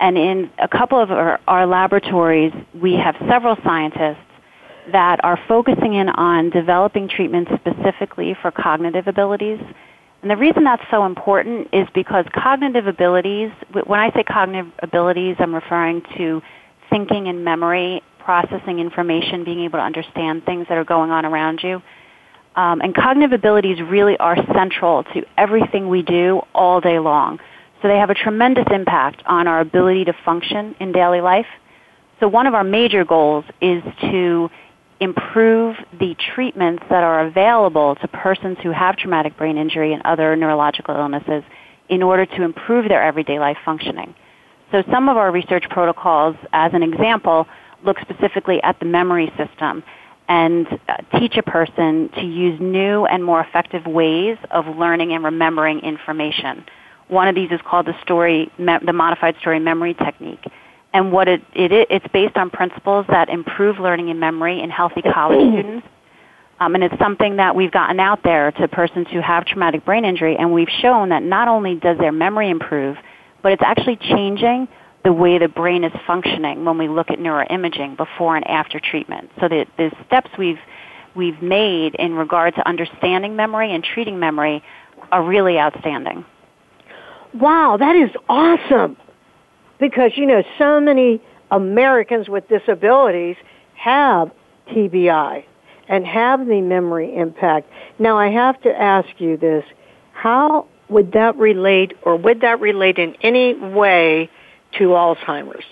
And 0.00 0.16
in 0.16 0.50
a 0.58 0.68
couple 0.68 1.00
of 1.00 1.10
our, 1.10 1.40
our, 1.48 1.66
laboratories, 1.66 2.52
we 2.74 2.94
have 2.94 3.16
several 3.28 3.56
scientists 3.64 4.22
that 4.92 5.24
are 5.24 5.38
focusing 5.48 5.94
in 5.94 6.08
on 6.08 6.50
developing 6.50 7.08
treatments 7.08 7.50
specifically 7.60 8.36
for 8.40 8.50
cognitive 8.50 9.06
abilities. 9.06 9.60
And 10.22 10.30
the 10.30 10.36
reason 10.36 10.64
that's 10.64 10.82
so 10.90 11.04
important 11.04 11.68
is 11.72 11.86
because 11.94 12.24
cognitive 12.34 12.86
abilities, 12.86 13.50
when 13.84 14.00
I 14.00 14.10
say 14.12 14.24
cognitive 14.24 14.72
abilities, 14.82 15.36
I'm 15.38 15.54
referring 15.54 16.02
to 16.16 16.42
thinking 16.90 17.28
and 17.28 17.44
memory, 17.44 18.02
processing 18.18 18.78
information, 18.78 19.44
being 19.44 19.60
able 19.60 19.78
to 19.78 19.84
understand 19.84 20.44
things 20.44 20.66
that 20.68 20.76
are 20.76 20.84
going 20.84 21.10
on 21.10 21.24
around 21.24 21.60
you. 21.62 21.80
Um, 22.56 22.80
and 22.80 22.94
cognitive 22.94 23.32
abilities 23.32 23.80
really 23.80 24.16
are 24.18 24.36
central 24.52 25.04
to 25.04 25.24
everything 25.36 25.88
we 25.88 26.02
do 26.02 26.40
all 26.54 26.80
day 26.80 26.98
long. 26.98 27.38
So 27.80 27.86
they 27.86 27.96
have 27.98 28.10
a 28.10 28.14
tremendous 28.14 28.66
impact 28.72 29.22
on 29.26 29.46
our 29.46 29.60
ability 29.60 30.06
to 30.06 30.12
function 30.24 30.74
in 30.80 30.90
daily 30.90 31.20
life. 31.20 31.46
So 32.18 32.26
one 32.26 32.48
of 32.48 32.54
our 32.54 32.64
major 32.64 33.04
goals 33.04 33.44
is 33.60 33.82
to 34.00 34.50
improve 35.00 35.76
the 35.98 36.16
treatments 36.34 36.82
that 36.90 37.04
are 37.04 37.26
available 37.26 37.94
to 37.96 38.08
persons 38.08 38.58
who 38.62 38.70
have 38.70 38.96
traumatic 38.96 39.36
brain 39.36 39.56
injury 39.56 39.92
and 39.92 40.02
other 40.04 40.34
neurological 40.36 40.94
illnesses 40.96 41.44
in 41.88 42.02
order 42.02 42.26
to 42.26 42.42
improve 42.42 42.88
their 42.88 43.02
everyday 43.02 43.38
life 43.38 43.56
functioning. 43.64 44.14
So 44.72 44.82
some 44.90 45.08
of 45.08 45.16
our 45.16 45.30
research 45.30 45.64
protocols, 45.70 46.36
as 46.52 46.72
an 46.74 46.82
example, 46.82 47.46
look 47.84 47.98
specifically 48.00 48.62
at 48.62 48.78
the 48.80 48.86
memory 48.86 49.32
system 49.36 49.82
and 50.28 50.66
uh, 50.88 50.96
teach 51.18 51.36
a 51.36 51.42
person 51.42 52.10
to 52.16 52.22
use 52.22 52.60
new 52.60 53.06
and 53.06 53.24
more 53.24 53.40
effective 53.40 53.86
ways 53.86 54.36
of 54.50 54.66
learning 54.76 55.12
and 55.12 55.24
remembering 55.24 55.80
information. 55.80 56.64
One 57.08 57.28
of 57.28 57.34
these 57.34 57.50
is 57.50 57.60
called 57.64 57.86
the 57.86 57.94
story, 58.02 58.50
the 58.58 58.92
modified 58.92 59.36
story 59.40 59.58
memory 59.58 59.94
technique. 59.94 60.44
And 60.92 61.12
what 61.12 61.28
it, 61.28 61.42
it 61.54 61.88
it's 61.90 62.06
based 62.12 62.36
on 62.36 62.50
principles 62.50 63.06
that 63.08 63.28
improve 63.28 63.78
learning 63.78 64.10
and 64.10 64.18
memory 64.18 64.60
in 64.60 64.70
healthy 64.70 65.02
college 65.02 65.38
students. 65.52 65.86
Um, 66.60 66.74
and 66.74 66.82
it's 66.82 66.98
something 66.98 67.36
that 67.36 67.54
we've 67.54 67.70
gotten 67.70 68.00
out 68.00 68.22
there 68.24 68.50
to 68.52 68.66
persons 68.68 69.06
who 69.12 69.20
have 69.20 69.44
traumatic 69.44 69.84
brain 69.84 70.04
injury, 70.04 70.36
and 70.36 70.52
we've 70.52 70.68
shown 70.80 71.10
that 71.10 71.22
not 71.22 71.46
only 71.46 71.76
does 71.76 71.98
their 71.98 72.10
memory 72.10 72.50
improve, 72.50 72.96
but 73.42 73.52
it's 73.52 73.62
actually 73.64 73.96
changing 73.96 74.66
the 75.04 75.12
way 75.12 75.38
the 75.38 75.48
brain 75.48 75.84
is 75.84 75.92
functioning 76.06 76.64
when 76.64 76.76
we 76.76 76.88
look 76.88 77.10
at 77.10 77.18
neuroimaging 77.18 77.96
before 77.96 78.36
and 78.36 78.46
after 78.48 78.80
treatment. 78.80 79.30
So 79.40 79.48
the, 79.48 79.66
the 79.76 79.92
steps 80.06 80.30
we've 80.36 80.58
we've 81.14 81.40
made 81.42 81.94
in 81.96 82.14
regard 82.14 82.54
to 82.54 82.68
understanding 82.68 83.34
memory 83.34 83.74
and 83.74 83.82
treating 83.82 84.18
memory 84.18 84.62
are 85.10 85.22
really 85.22 85.58
outstanding. 85.58 86.24
Wow, 87.34 87.76
that 87.78 87.96
is 87.96 88.10
awesome. 88.28 88.96
Because 89.78 90.12
you 90.16 90.26
know, 90.26 90.42
so 90.58 90.80
many 90.80 91.20
Americans 91.50 92.28
with 92.28 92.48
disabilities 92.48 93.36
have 93.74 94.30
TBI 94.70 95.44
and 95.88 96.06
have 96.06 96.46
the 96.46 96.60
memory 96.60 97.16
impact. 97.16 97.70
Now 97.98 98.18
I 98.18 98.30
have 98.30 98.60
to 98.62 98.70
ask 98.70 99.08
you 99.18 99.36
this. 99.36 99.64
How 100.12 100.66
would 100.88 101.12
that 101.12 101.36
relate 101.36 101.92
or 102.02 102.16
would 102.16 102.40
that 102.42 102.60
relate 102.60 102.98
in 102.98 103.14
any 103.22 103.54
way 103.54 104.30
to 104.78 104.88
Alzheimer's? 104.88 105.64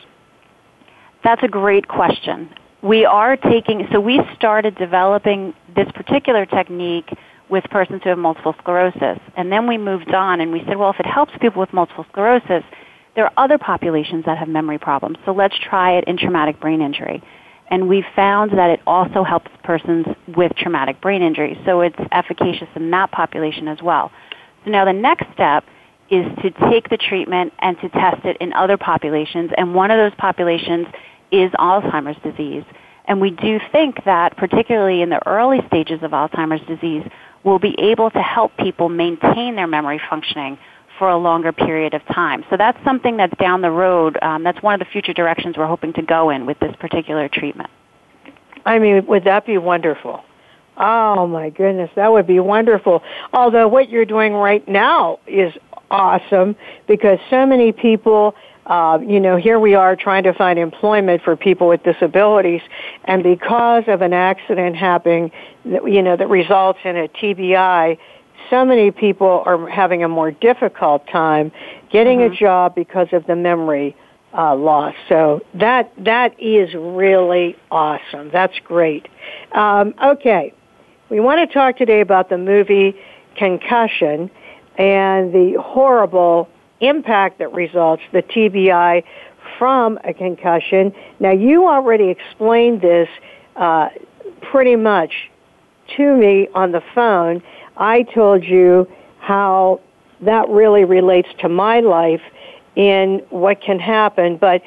That's 1.24 1.42
a 1.42 1.48
great 1.48 1.88
question. 1.88 2.50
We 2.82 3.04
are 3.04 3.36
taking, 3.36 3.88
so 3.92 4.00
we 4.00 4.20
started 4.36 4.76
developing 4.76 5.54
this 5.74 5.88
particular 5.94 6.46
technique 6.46 7.10
with 7.48 7.64
persons 7.64 8.02
who 8.04 8.10
have 8.10 8.18
multiple 8.18 8.54
sclerosis. 8.60 9.18
And 9.36 9.50
then 9.50 9.66
we 9.66 9.78
moved 9.78 10.12
on 10.14 10.40
and 10.40 10.52
we 10.52 10.62
said, 10.66 10.76
well, 10.76 10.90
if 10.90 11.00
it 11.00 11.06
helps 11.06 11.32
people 11.40 11.60
with 11.60 11.72
multiple 11.72 12.06
sclerosis, 12.10 12.62
there 13.16 13.24
are 13.24 13.32
other 13.36 13.58
populations 13.58 14.26
that 14.26 14.38
have 14.38 14.48
memory 14.48 14.78
problems. 14.78 15.16
So 15.24 15.32
let's 15.32 15.56
try 15.58 15.96
it 15.96 16.04
in 16.04 16.18
traumatic 16.18 16.60
brain 16.60 16.82
injury. 16.82 17.22
And 17.68 17.88
we've 17.88 18.04
found 18.14 18.52
that 18.52 18.70
it 18.70 18.80
also 18.86 19.24
helps 19.24 19.50
persons 19.64 20.06
with 20.36 20.54
traumatic 20.54 21.00
brain 21.00 21.22
injury. 21.22 21.58
So 21.64 21.80
it's 21.80 21.98
efficacious 22.12 22.68
in 22.76 22.90
that 22.92 23.10
population 23.10 23.66
as 23.66 23.82
well. 23.82 24.12
So 24.64 24.70
now 24.70 24.84
the 24.84 24.92
next 24.92 25.26
step 25.32 25.64
is 26.10 26.26
to 26.42 26.50
take 26.70 26.88
the 26.88 26.96
treatment 26.96 27.52
and 27.58 27.80
to 27.80 27.88
test 27.88 28.24
it 28.24 28.36
in 28.40 28.52
other 28.52 28.76
populations, 28.76 29.50
and 29.56 29.74
one 29.74 29.90
of 29.90 29.98
those 29.98 30.16
populations 30.18 30.86
is 31.32 31.50
Alzheimer's 31.52 32.20
disease. 32.22 32.62
And 33.06 33.20
we 33.20 33.30
do 33.30 33.58
think 33.72 34.04
that, 34.04 34.36
particularly 34.36 35.02
in 35.02 35.10
the 35.10 35.26
early 35.26 35.60
stages 35.66 36.02
of 36.02 36.12
Alzheimer's 36.12 36.64
disease, 36.66 37.04
we'll 37.42 37.58
be 37.58 37.74
able 37.78 38.10
to 38.10 38.20
help 38.20 38.56
people 38.56 38.88
maintain 38.88 39.56
their 39.56 39.66
memory 39.66 40.00
functioning 40.08 40.58
for 40.98 41.08
a 41.08 41.16
longer 41.16 41.52
period 41.52 41.94
of 41.94 42.04
time. 42.06 42.44
So 42.50 42.56
that's 42.56 42.82
something 42.84 43.16
that's 43.16 43.36
down 43.38 43.62
the 43.62 43.70
road. 43.70 44.18
Um, 44.22 44.42
that's 44.42 44.62
one 44.62 44.74
of 44.74 44.80
the 44.80 44.90
future 44.90 45.12
directions 45.12 45.56
we're 45.56 45.66
hoping 45.66 45.92
to 45.94 46.02
go 46.02 46.30
in 46.30 46.46
with 46.46 46.58
this 46.60 46.74
particular 46.76 47.28
treatment. 47.28 47.70
I 48.64 48.78
mean, 48.78 49.06
would 49.06 49.24
that 49.24 49.46
be 49.46 49.58
wonderful? 49.58 50.24
Oh 50.76 51.26
my 51.26 51.50
goodness, 51.50 51.90
that 51.96 52.12
would 52.12 52.26
be 52.26 52.40
wonderful. 52.40 53.02
Although 53.32 53.68
what 53.68 53.88
you're 53.88 54.04
doing 54.04 54.34
right 54.34 54.66
now 54.68 55.20
is 55.26 55.52
awesome 55.90 56.56
because 56.86 57.18
so 57.30 57.46
many 57.46 57.72
people 57.72 58.34
uh, 58.66 58.98
you 59.00 59.20
know, 59.20 59.36
here 59.36 59.60
we 59.60 59.74
are 59.74 59.94
trying 59.94 60.24
to 60.24 60.34
find 60.34 60.58
employment 60.58 61.22
for 61.22 61.36
people 61.36 61.68
with 61.68 61.82
disabilities, 61.84 62.60
and 63.04 63.22
because 63.22 63.84
of 63.86 64.02
an 64.02 64.12
accident 64.12 64.74
happening, 64.74 65.30
you 65.64 66.02
know, 66.02 66.16
that 66.16 66.28
results 66.28 66.80
in 66.84 66.96
a 66.96 67.06
TBI, 67.06 67.96
so 68.50 68.64
many 68.64 68.90
people 68.90 69.42
are 69.44 69.68
having 69.68 70.04
a 70.04 70.08
more 70.08 70.30
difficult 70.30 71.06
time 71.08 71.52
getting 71.90 72.20
mm-hmm. 72.20 72.32
a 72.32 72.36
job 72.36 72.74
because 72.74 73.08
of 73.12 73.26
the 73.26 73.36
memory 73.36 73.96
uh, 74.36 74.54
loss. 74.54 74.94
So 75.08 75.42
that 75.54 75.92
that 75.98 76.38
is 76.40 76.74
really 76.74 77.56
awesome. 77.70 78.30
That's 78.30 78.58
great. 78.64 79.08
Um, 79.52 79.94
okay, 80.02 80.52
we 81.08 81.20
want 81.20 81.48
to 81.48 81.52
talk 81.52 81.76
today 81.76 82.00
about 82.00 82.28
the 82.28 82.38
movie 82.38 82.96
Concussion 83.36 84.30
and 84.78 85.32
the 85.32 85.60
horrible 85.60 86.48
impact 86.80 87.38
that 87.38 87.52
results, 87.52 88.02
the 88.12 88.22
TBI, 88.22 89.04
from 89.58 89.98
a 90.04 90.12
concussion. 90.12 90.92
Now, 91.20 91.32
you 91.32 91.66
already 91.66 92.08
explained 92.08 92.82
this 92.82 93.08
uh, 93.54 93.88
pretty 94.42 94.76
much 94.76 95.30
to 95.96 96.16
me 96.16 96.48
on 96.54 96.72
the 96.72 96.82
phone. 96.94 97.42
I 97.76 98.02
told 98.02 98.44
you 98.44 98.88
how 99.18 99.80
that 100.20 100.48
really 100.48 100.84
relates 100.84 101.28
to 101.40 101.48
my 101.48 101.80
life 101.80 102.22
in 102.74 103.22
what 103.30 103.60
can 103.60 103.78
happen, 103.78 104.36
but 104.36 104.62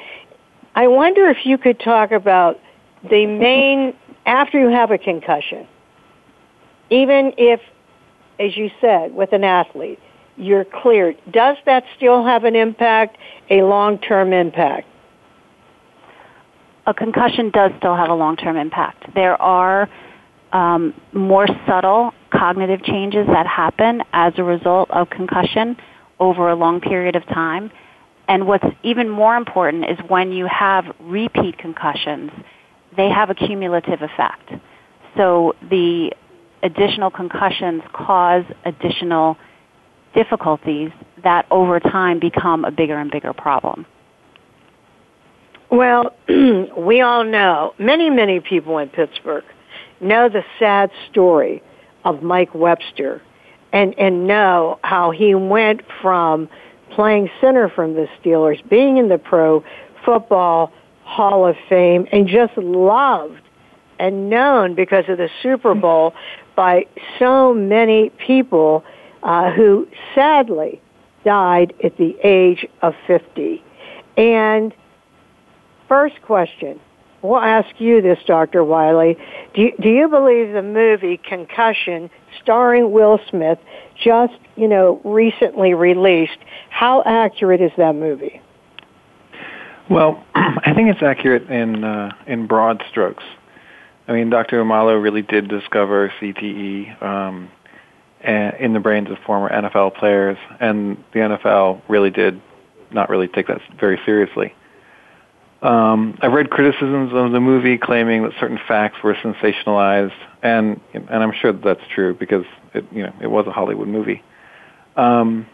I 0.74 0.88
wonder 0.88 1.28
if 1.28 1.44
you 1.44 1.58
could 1.58 1.80
talk 1.80 2.12
about 2.12 2.60
the 3.08 3.26
main, 3.26 3.94
after 4.26 4.60
you 4.60 4.68
have 4.68 4.90
a 4.90 4.98
concussion, 4.98 5.66
even 6.90 7.32
if 7.38 7.60
as 8.40 8.56
you 8.56 8.70
said, 8.80 9.14
with 9.14 9.32
an 9.32 9.44
athlete, 9.44 9.98
you're 10.36 10.64
cleared. 10.64 11.16
Does 11.30 11.58
that 11.66 11.84
still 11.96 12.24
have 12.24 12.44
an 12.44 12.56
impact, 12.56 13.18
a 13.50 13.62
long-term 13.62 14.32
impact? 14.32 14.88
A 16.86 16.94
concussion 16.94 17.50
does 17.50 17.70
still 17.76 17.94
have 17.94 18.08
a 18.08 18.14
long-term 18.14 18.56
impact. 18.56 19.14
There 19.14 19.40
are 19.40 19.88
um, 20.52 20.94
more 21.12 21.46
subtle 21.66 22.12
cognitive 22.40 22.82
changes 22.82 23.26
that 23.26 23.46
happen 23.46 24.02
as 24.14 24.32
a 24.38 24.42
result 24.42 24.90
of 24.90 25.10
concussion 25.10 25.76
over 26.18 26.48
a 26.48 26.54
long 26.54 26.80
period 26.80 27.14
of 27.14 27.26
time. 27.26 27.70
And 28.28 28.46
what's 28.46 28.64
even 28.82 29.10
more 29.10 29.36
important 29.36 29.84
is 29.90 29.98
when 30.08 30.32
you 30.32 30.46
have 30.46 30.84
repeat 31.00 31.58
concussions, 31.58 32.30
they 32.96 33.10
have 33.10 33.28
a 33.28 33.34
cumulative 33.34 34.00
effect. 34.00 34.52
So 35.18 35.54
the 35.68 36.12
additional 36.62 37.10
concussions 37.10 37.82
cause 37.92 38.44
additional 38.64 39.36
difficulties 40.14 40.90
that 41.22 41.46
over 41.50 41.78
time 41.78 42.20
become 42.20 42.64
a 42.64 42.70
bigger 42.70 42.98
and 42.98 43.10
bigger 43.10 43.34
problem? 43.34 43.84
Well, 45.70 46.16
we 46.76 47.02
all 47.02 47.24
know, 47.24 47.74
many, 47.78 48.08
many 48.08 48.40
people 48.40 48.78
in 48.78 48.88
Pittsburgh 48.88 49.44
know 50.00 50.30
the 50.30 50.42
sad 50.58 50.90
story 51.10 51.62
of 52.04 52.22
Mike 52.22 52.54
Webster 52.54 53.22
and, 53.72 53.98
and 53.98 54.26
know 54.26 54.78
how 54.82 55.10
he 55.10 55.34
went 55.34 55.82
from 56.02 56.48
playing 56.90 57.30
center 57.40 57.68
from 57.68 57.94
the 57.94 58.08
Steelers, 58.20 58.66
being 58.68 58.96
in 58.96 59.08
the 59.08 59.18
Pro 59.18 59.64
Football 60.04 60.72
Hall 61.04 61.46
of 61.46 61.56
Fame, 61.68 62.06
and 62.12 62.26
just 62.26 62.56
loved 62.56 63.40
and 63.98 64.30
known 64.30 64.74
because 64.74 65.04
of 65.08 65.18
the 65.18 65.28
Super 65.42 65.74
Bowl 65.74 66.14
by 66.56 66.86
so 67.18 67.54
many 67.54 68.10
people 68.10 68.84
uh, 69.22 69.52
who 69.52 69.86
sadly 70.14 70.80
died 71.24 71.74
at 71.84 71.96
the 71.98 72.16
age 72.24 72.66
of 72.82 72.94
50. 73.06 73.62
And 74.16 74.74
first 75.88 76.20
question, 76.22 76.80
we'll 77.22 77.40
ask 77.40 77.68
you 77.78 78.02
this, 78.02 78.18
Dr. 78.26 78.64
Wylie. 78.64 79.16
Do 79.54 79.62
you, 79.62 79.72
do 79.80 79.88
you 79.88 80.08
believe 80.08 80.52
the 80.52 80.62
movie 80.62 81.16
Concussion, 81.16 82.10
starring 82.42 82.92
Will 82.92 83.18
Smith, 83.28 83.58
just 84.02 84.34
you 84.56 84.68
know 84.68 85.00
recently 85.04 85.74
released? 85.74 86.38
How 86.70 87.02
accurate 87.04 87.60
is 87.60 87.72
that 87.76 87.94
movie? 87.94 88.40
Well, 89.88 90.24
I 90.34 90.72
think 90.74 90.88
it's 90.88 91.02
accurate 91.02 91.50
in 91.50 91.84
uh, 91.84 92.12
in 92.26 92.46
broad 92.46 92.82
strokes. 92.88 93.24
I 94.08 94.12
mean, 94.12 94.30
Dr. 94.30 94.62
Omalu 94.62 95.00
really 95.00 95.22
did 95.22 95.48
discover 95.48 96.12
CTE 96.20 97.00
um, 97.00 97.48
in 98.24 98.72
the 98.72 98.80
brains 98.80 99.08
of 99.08 99.18
former 99.18 99.48
NFL 99.48 99.94
players, 99.94 100.36
and 100.58 101.02
the 101.12 101.20
NFL 101.20 101.82
really 101.88 102.10
did 102.10 102.40
not 102.90 103.08
really 103.08 103.28
take 103.28 103.46
that 103.46 103.60
very 103.78 104.00
seriously. 104.04 104.52
Um, 105.62 106.18
I've 106.22 106.32
read 106.32 106.48
criticisms 106.50 107.12
of 107.12 107.32
the 107.32 107.40
movie 107.40 107.76
claiming 107.76 108.22
that 108.22 108.32
certain 108.40 108.58
facts 108.66 109.02
were 109.02 109.14
sensationalized, 109.14 110.14
and 110.42 110.80
and 110.94 111.22
I'm 111.22 111.32
sure 111.32 111.52
that 111.52 111.62
that's 111.62 111.86
true 111.94 112.14
because 112.14 112.44
it 112.72 112.84
you 112.90 113.02
know 113.02 113.12
it 113.20 113.26
was 113.26 113.46
a 113.46 113.52
Hollywood 113.52 113.88
movie. 113.88 114.22
Um, 114.96 115.46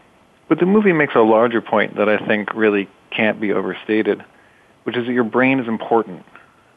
but 0.49 0.61
the 0.61 0.67
movie 0.67 0.93
makes 0.93 1.15
a 1.17 1.21
larger 1.21 1.61
point 1.61 1.97
that 1.97 2.09
I 2.09 2.25
think 2.25 2.55
really 2.55 2.89
can't 3.11 3.41
be 3.41 3.53
overstated, 3.53 4.25
which 4.85 4.97
is 4.97 5.07
that 5.07 5.13
your 5.13 5.25
brain 5.25 5.59
is 5.59 5.67
important, 5.67 6.25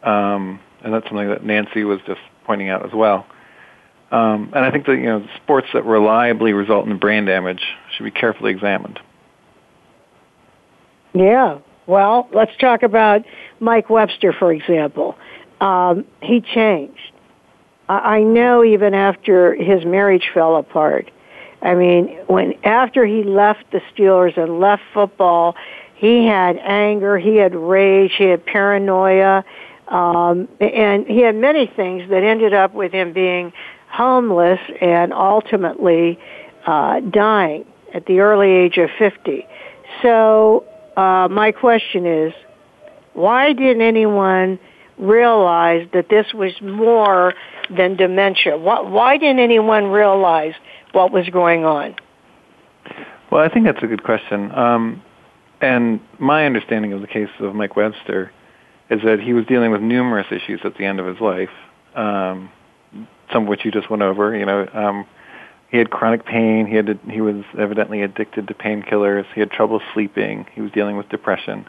um, 0.01 0.59
and 0.83 0.91
that's 0.91 1.05
something 1.07 1.29
that 1.29 1.43
Nancy 1.43 1.83
was 1.83 1.99
just 2.07 2.21
pointing 2.45 2.69
out 2.69 2.83
as 2.83 2.93
well. 2.93 3.27
Um, 4.11 4.51
and 4.55 4.65
I 4.65 4.71
think 4.71 4.87
that 4.87 4.95
you 4.95 5.05
know 5.05 5.23
sports 5.35 5.67
that 5.75 5.85
reliably 5.85 6.53
result 6.53 6.87
in 6.87 6.97
brain 6.97 7.25
damage 7.25 7.61
should 7.95 8.05
be 8.05 8.11
carefully 8.11 8.49
examined. 8.49 8.99
Yeah, 11.13 11.59
well, 11.89 12.29
let's 12.31 12.55
talk 12.57 12.83
about 12.83 13.25
Mike 13.59 13.89
Webster, 13.89 14.31
for 14.31 14.53
example. 14.53 15.17
Um, 15.59 16.05
he 16.21 16.39
changed. 16.39 17.11
I, 17.89 18.17
I 18.17 18.23
know 18.23 18.63
even 18.63 18.93
after 18.93 19.55
his 19.55 19.83
marriage 19.83 20.29
fell 20.31 20.55
apart. 20.55 21.09
I 21.63 21.73
mean, 21.73 22.07
when 22.27 22.53
after 22.63 23.05
he 23.05 23.23
left 23.23 23.71
the 23.71 23.81
Steelers 23.91 24.37
and 24.37 24.59
left 24.59 24.83
football, 24.93 25.55
he 25.95 26.25
had 26.25 26.57
anger, 26.57 27.17
he 27.17 27.35
had 27.37 27.55
rage, 27.55 28.13
he 28.17 28.25
had 28.25 28.45
paranoia, 28.45 29.43
um, 29.87 30.47
and 30.61 31.07
he 31.07 31.21
had 31.21 31.35
many 31.35 31.65
things 31.65 32.07
that 32.11 32.23
ended 32.23 32.53
up 32.53 32.73
with 32.75 32.93
him 32.93 33.11
being 33.13 33.51
homeless 33.89 34.59
and 34.79 35.11
ultimately 35.11 36.19
uh, 36.67 36.99
dying 36.99 37.65
at 37.95 38.05
the 38.05 38.19
early 38.19 38.51
age 38.51 38.77
of 38.77 38.91
50. 38.99 39.47
So 40.03 40.68
uh, 40.99 41.29
my 41.29 41.53
question 41.53 42.05
is, 42.05 42.33
why 43.13 43.53
didn't 43.53 43.81
anyone 43.81 44.59
realize 44.97 45.87
that 45.93 46.09
this 46.09 46.33
was 46.33 46.51
more 46.61 47.33
than 47.69 47.95
dementia? 47.95 48.57
Why, 48.57 48.81
why 48.81 49.17
didn't 49.17 49.39
anyone 49.39 49.85
realize 49.85 50.55
what 50.91 51.13
was 51.13 51.29
going 51.29 51.63
on? 51.63 51.95
Well, 53.31 53.41
I 53.41 53.47
think 53.47 53.65
that's 53.65 53.81
a 53.81 53.87
good 53.87 54.03
question. 54.03 54.51
Um, 54.51 55.01
and 55.61 56.01
my 56.19 56.45
understanding 56.45 56.91
of 56.91 56.99
the 56.99 57.07
case 57.07 57.29
of 57.39 57.55
Mike 57.55 57.77
Webster 57.77 58.33
is 58.89 58.99
that 59.05 59.21
he 59.21 59.31
was 59.31 59.45
dealing 59.45 59.71
with 59.71 59.81
numerous 59.81 60.27
issues 60.31 60.59
at 60.65 60.75
the 60.77 60.83
end 60.83 60.99
of 60.99 61.05
his 61.05 61.21
life, 61.21 61.49
um, 61.95 62.51
some 63.31 63.43
of 63.43 63.47
which 63.47 63.63
you 63.63 63.71
just 63.71 63.89
went 63.89 64.03
over. 64.03 64.35
You 64.35 64.45
know, 64.45 64.67
um, 64.73 65.05
he 65.69 65.77
had 65.77 65.91
chronic 65.91 66.25
pain. 66.25 66.65
He 66.65 66.75
had 66.75 66.99
he 67.09 67.21
was 67.21 67.43
evidently 67.57 68.01
addicted 68.01 68.47
to 68.47 68.53
painkillers. 68.53 69.25
He 69.33 69.39
had 69.39 69.51
trouble 69.51 69.81
sleeping. 69.93 70.47
He 70.53 70.61
was 70.61 70.71
dealing 70.71 70.97
with 70.97 71.09
depression, 71.09 71.67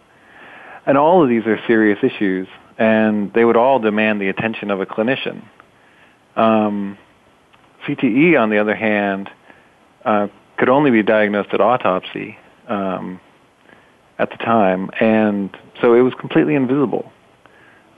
and 0.86 0.96
all 0.96 1.22
of 1.22 1.28
these 1.28 1.46
are 1.46 1.58
serious 1.66 1.98
issues, 2.02 2.48
and 2.78 3.32
they 3.34 3.44
would 3.44 3.56
all 3.56 3.78
demand 3.78 4.20
the 4.20 4.28
attention 4.28 4.70
of 4.70 4.80
a 4.80 4.86
clinician. 4.86 5.42
Um, 6.36 6.96
CTE, 7.86 8.40
on 8.40 8.50
the 8.50 8.58
other 8.58 8.74
hand, 8.74 9.30
uh, 10.04 10.28
could 10.56 10.68
only 10.68 10.90
be 10.90 11.02
diagnosed 11.02 11.50
at 11.52 11.60
autopsy 11.60 12.38
um, 12.68 13.20
at 14.18 14.30
the 14.30 14.36
time, 14.36 14.90
and 14.98 15.54
so 15.82 15.94
it 15.94 16.00
was 16.00 16.14
completely 16.14 16.54
invisible, 16.54 17.12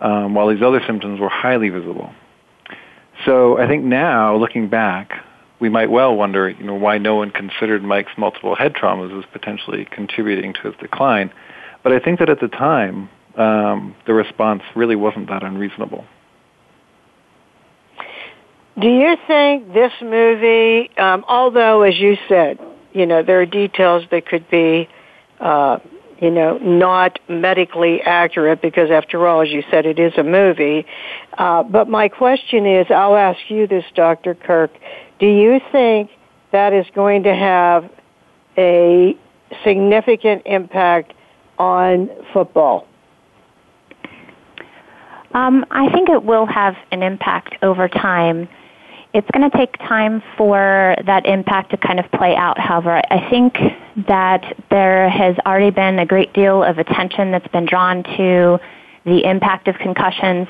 um, 0.00 0.34
while 0.34 0.48
these 0.48 0.62
other 0.62 0.82
symptoms 0.84 1.20
were 1.20 1.28
highly 1.28 1.68
visible. 1.68 2.12
So 3.24 3.56
I 3.58 3.68
think 3.68 3.84
now, 3.84 4.36
looking 4.36 4.68
back, 4.68 5.12
we 5.62 5.68
might 5.68 5.92
well 5.92 6.16
wonder, 6.16 6.50
you 6.50 6.64
know, 6.64 6.74
why 6.74 6.98
no 6.98 7.14
one 7.14 7.30
considered 7.30 7.84
Mike's 7.84 8.10
multiple 8.18 8.56
head 8.56 8.74
traumas 8.74 9.16
as 9.16 9.24
potentially 9.32 9.86
contributing 9.88 10.52
to 10.54 10.62
his 10.62 10.74
decline. 10.80 11.32
But 11.84 11.92
I 11.92 12.00
think 12.00 12.18
that 12.18 12.28
at 12.28 12.40
the 12.40 12.48
time, 12.48 13.08
um, 13.36 13.94
the 14.04 14.12
response 14.12 14.62
really 14.74 14.96
wasn't 14.96 15.28
that 15.28 15.44
unreasonable. 15.44 16.04
Do 18.76 18.88
you 18.88 19.16
think 19.28 19.72
this 19.72 19.92
movie, 20.02 20.90
um, 20.98 21.24
although 21.28 21.82
as 21.82 21.96
you 21.96 22.16
said, 22.28 22.58
you 22.92 23.06
know, 23.06 23.22
there 23.22 23.40
are 23.40 23.46
details 23.46 24.02
that 24.10 24.26
could 24.26 24.50
be, 24.50 24.88
uh, 25.38 25.78
you 26.20 26.30
know, 26.30 26.58
not 26.58 27.20
medically 27.28 28.02
accurate 28.02 28.60
because 28.60 28.90
after 28.90 29.28
all, 29.28 29.42
as 29.42 29.50
you 29.50 29.62
said, 29.70 29.86
it 29.86 30.00
is 30.00 30.12
a 30.16 30.24
movie. 30.24 30.86
Uh, 31.38 31.62
but 31.62 31.88
my 31.88 32.08
question 32.08 32.66
is, 32.66 32.86
I'll 32.90 33.16
ask 33.16 33.38
you 33.48 33.68
this, 33.68 33.84
Dr. 33.94 34.34
Krch. 34.34 34.70
Do 35.22 35.28
you 35.28 35.60
think 35.70 36.10
that 36.50 36.72
is 36.72 36.84
going 36.96 37.22
to 37.22 37.32
have 37.32 37.88
a 38.58 39.16
significant 39.62 40.42
impact 40.46 41.12
on 41.58 42.10
football? 42.32 42.88
Um, 45.32 45.64
I 45.70 45.92
think 45.92 46.08
it 46.08 46.24
will 46.24 46.44
have 46.46 46.74
an 46.90 47.04
impact 47.04 47.54
over 47.62 47.86
time. 47.86 48.48
It's 49.14 49.30
going 49.30 49.48
to 49.48 49.56
take 49.56 49.78
time 49.78 50.24
for 50.36 50.96
that 51.06 51.24
impact 51.24 51.70
to 51.70 51.76
kind 51.76 52.00
of 52.00 52.10
play 52.10 52.34
out. 52.34 52.58
However, 52.58 53.00
I 53.08 53.30
think 53.30 53.54
that 54.08 54.56
there 54.70 55.08
has 55.08 55.36
already 55.46 55.70
been 55.70 56.00
a 56.00 56.06
great 56.06 56.32
deal 56.32 56.64
of 56.64 56.78
attention 56.78 57.30
that's 57.30 57.46
been 57.52 57.66
drawn 57.66 58.02
to 58.16 58.58
the 59.04 59.24
impact 59.24 59.68
of 59.68 59.76
concussions 59.76 60.48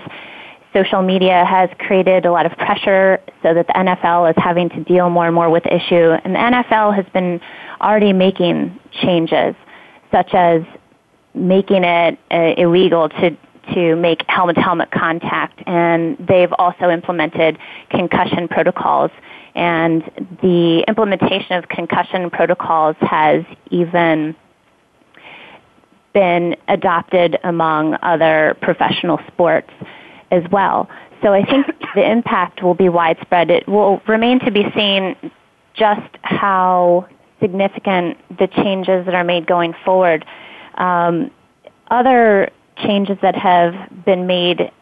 social 0.73 1.03
media 1.03 1.45
has 1.45 1.69
created 1.79 2.25
a 2.25 2.33
lot 2.33 2.47
of 2.47 2.53
pressure 2.53 3.21
so 3.43 3.55
that 3.55 3.67
the 3.67 3.73
NFL 3.73 4.31
is 4.31 4.37
having 4.43 4.69
to 4.71 4.85
deal 4.85 5.11
more 5.11 5.27
and 5.27 5.35
more 5.35 5.51
with 5.51 5.67
issue. 5.67 6.13
And 6.25 6.35
the 6.35 6.39
NFL 6.39 6.95
has 6.95 7.05
been 7.13 7.41
already 7.81 8.13
making 8.13 8.79
changes, 9.03 9.55
such 10.11 10.33
as 10.35 10.63
making 11.35 11.85
it 11.85 12.19
uh, 12.31 12.55
illegal 12.57 13.09
to 13.09 13.37
to 13.75 13.95
make 13.95 14.25
helmet 14.29 14.59
helmet 14.59 14.91
contact. 14.91 15.63
And 15.67 16.17
they've 16.19 16.53
also 16.59 16.91
implemented 16.91 17.59
concussion 17.91 18.49
protocols. 18.49 19.13
And 19.55 20.03
the 20.43 20.85
implementation 20.89 21.53
of 21.53 21.69
concussion 21.69 22.29
protocols 22.29 22.97
has 23.01 23.45
even 23.71 24.35
been 26.13 26.57
adopted 26.69 27.39
among 27.45 27.97
other 28.03 28.57
professional 28.61 29.21
sports 29.29 29.71
as 30.33 30.43
well. 30.51 30.89
So 31.23 31.33
I 31.33 31.45
think 31.45 31.67
the 31.95 32.11
impact 32.11 32.63
will 32.63 32.75
be 32.75 32.89
widespread. 32.89 33.51
It 33.51 33.69
will 33.69 34.03
remain 34.09 34.41
to 34.41 34.51
be 34.51 34.65
seen 34.75 35.15
just 35.75 36.17
how 36.23 37.09
significant 37.41 38.19
the 38.39 38.49
changes 38.49 39.07
that 39.07 39.15
are 39.15 39.25
made 39.25 39.47
going 39.47 39.75
forward. 39.85 40.25
Um, 40.75 41.31
other 41.91 42.51
changes 42.77 43.19
that 43.23 43.37
have 43.37 43.75
been 44.05 44.27
made 44.27 44.73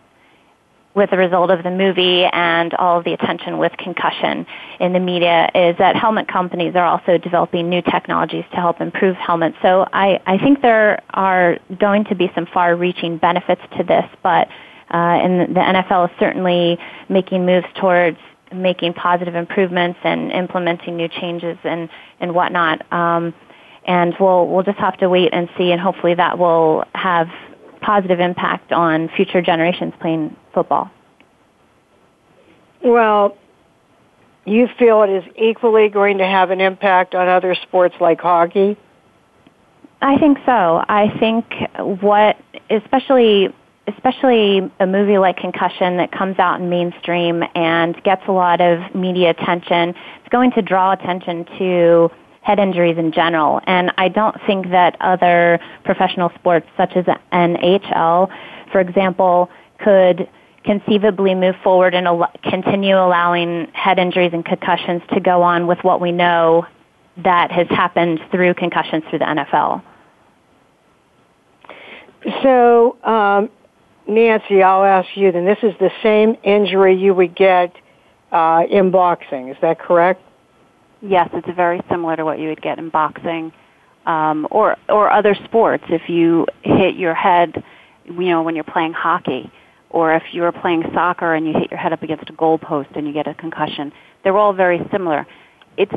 with 0.94 1.10
the 1.10 1.16
result 1.16 1.50
of 1.50 1.62
the 1.62 1.70
movie 1.70 2.24
and 2.24 2.74
all 2.74 2.98
of 2.98 3.04
the 3.04 3.12
attention 3.12 3.58
with 3.58 3.72
concussion 3.78 4.44
in 4.80 4.92
the 4.92 4.98
media 4.98 5.48
is 5.54 5.76
that 5.78 5.94
helmet 5.94 6.26
companies 6.26 6.74
are 6.74 6.84
also 6.84 7.16
developing 7.16 7.68
new 7.68 7.80
technologies 7.80 8.44
to 8.50 8.56
help 8.56 8.80
improve 8.80 9.16
helmets. 9.16 9.56
So 9.62 9.86
I, 9.92 10.20
I 10.26 10.36
think 10.38 10.62
there 10.62 11.00
are 11.10 11.58
going 11.78 12.04
to 12.06 12.14
be 12.16 12.30
some 12.34 12.46
far 12.46 12.74
reaching 12.74 13.18
benefits 13.18 13.62
to 13.78 13.84
this, 13.84 14.04
but 14.22 14.48
uh, 14.92 14.96
and 14.96 15.54
the 15.54 15.60
NFL 15.60 16.10
is 16.10 16.16
certainly 16.18 16.78
making 17.08 17.46
moves 17.46 17.66
towards 17.78 18.18
making 18.52 18.94
positive 18.94 19.34
improvements 19.34 19.98
and 20.02 20.32
implementing 20.32 20.96
new 20.96 21.08
changes 21.08 21.56
and, 21.64 21.88
and 22.18 22.34
whatnot. 22.34 22.90
Um, 22.92 23.32
and 23.84 24.14
we'll, 24.20 24.46
we'll 24.46 24.62
just 24.62 24.78
have 24.78 24.96
to 24.98 25.08
wait 25.08 25.30
and 25.32 25.48
see, 25.56 25.70
and 25.72 25.80
hopefully 25.80 26.14
that 26.14 26.38
will 26.38 26.84
have 26.94 27.28
positive 27.80 28.20
impact 28.20 28.72
on 28.72 29.08
future 29.16 29.40
generations 29.40 29.94
playing 30.00 30.36
football. 30.52 30.90
Well, 32.82 33.36
you 34.44 34.68
feel 34.78 35.02
it 35.02 35.10
is 35.10 35.24
equally 35.36 35.88
going 35.88 36.18
to 36.18 36.26
have 36.26 36.50
an 36.50 36.60
impact 36.60 37.14
on 37.14 37.28
other 37.28 37.54
sports 37.54 37.94
like 38.00 38.20
hockey? 38.20 38.76
I 40.02 40.18
think 40.18 40.38
so. 40.46 40.84
I 40.88 41.14
think 41.18 41.44
what, 42.00 42.36
especially 42.70 43.54
especially 43.94 44.70
a 44.80 44.86
movie 44.86 45.18
like 45.18 45.36
Concussion 45.36 45.96
that 45.98 46.12
comes 46.12 46.38
out 46.38 46.60
in 46.60 46.68
mainstream 46.68 47.42
and 47.54 48.00
gets 48.02 48.22
a 48.28 48.32
lot 48.32 48.60
of 48.60 48.94
media 48.94 49.30
attention, 49.30 49.90
it's 49.90 50.28
going 50.30 50.52
to 50.52 50.62
draw 50.62 50.92
attention 50.92 51.44
to 51.58 52.10
head 52.42 52.58
injuries 52.58 52.96
in 52.98 53.12
general. 53.12 53.60
And 53.66 53.92
I 53.98 54.08
don't 54.08 54.36
think 54.46 54.70
that 54.70 54.96
other 55.00 55.60
professional 55.84 56.30
sports 56.36 56.66
such 56.76 56.92
as 56.96 57.04
NHL, 57.32 58.30
for 58.72 58.80
example, 58.80 59.50
could 59.78 60.28
conceivably 60.64 61.34
move 61.34 61.54
forward 61.62 61.94
and 61.94 62.06
al- 62.06 62.32
continue 62.42 62.96
allowing 62.96 63.66
head 63.72 63.98
injuries 63.98 64.32
and 64.32 64.44
concussions 64.44 65.02
to 65.12 65.20
go 65.20 65.42
on 65.42 65.66
with 65.66 65.78
what 65.82 66.00
we 66.00 66.12
know 66.12 66.66
that 67.16 67.50
has 67.50 67.66
happened 67.68 68.20
through 68.30 68.54
concussions 68.54 69.02
through 69.10 69.18
the 69.18 69.24
NFL. 69.24 69.82
So, 72.42 72.96
um, 73.02 73.50
Nancy, 74.10 74.62
I'll 74.62 74.84
ask 74.84 75.08
you 75.14 75.30
then. 75.30 75.44
This 75.44 75.58
is 75.62 75.72
the 75.78 75.90
same 76.02 76.36
injury 76.42 76.96
you 76.96 77.14
would 77.14 77.36
get 77.36 77.74
uh, 78.32 78.64
in 78.68 78.90
boxing. 78.90 79.48
Is 79.48 79.56
that 79.62 79.78
correct? 79.78 80.20
Yes, 81.00 81.30
it's 81.32 81.48
very 81.56 81.80
similar 81.88 82.16
to 82.16 82.24
what 82.24 82.38
you 82.38 82.48
would 82.48 82.60
get 82.60 82.78
in 82.78 82.90
boxing 82.90 83.52
um, 84.06 84.48
or 84.50 84.76
or 84.88 85.10
other 85.10 85.34
sports. 85.44 85.84
If 85.88 86.08
you 86.08 86.46
hit 86.62 86.96
your 86.96 87.14
head, 87.14 87.62
you 88.04 88.28
know, 88.28 88.42
when 88.42 88.54
you're 88.54 88.64
playing 88.64 88.92
hockey, 88.92 89.50
or 89.88 90.14
if 90.14 90.22
you're 90.32 90.52
playing 90.52 90.82
soccer 90.92 91.32
and 91.34 91.46
you 91.46 91.52
hit 91.52 91.70
your 91.70 91.78
head 91.78 91.92
up 91.92 92.02
against 92.02 92.28
a 92.28 92.32
goalpost 92.32 92.96
and 92.96 93.06
you 93.06 93.12
get 93.12 93.26
a 93.26 93.34
concussion, 93.34 93.92
they're 94.24 94.36
all 94.36 94.52
very 94.52 94.80
similar. 94.90 95.26
It's 95.76 95.92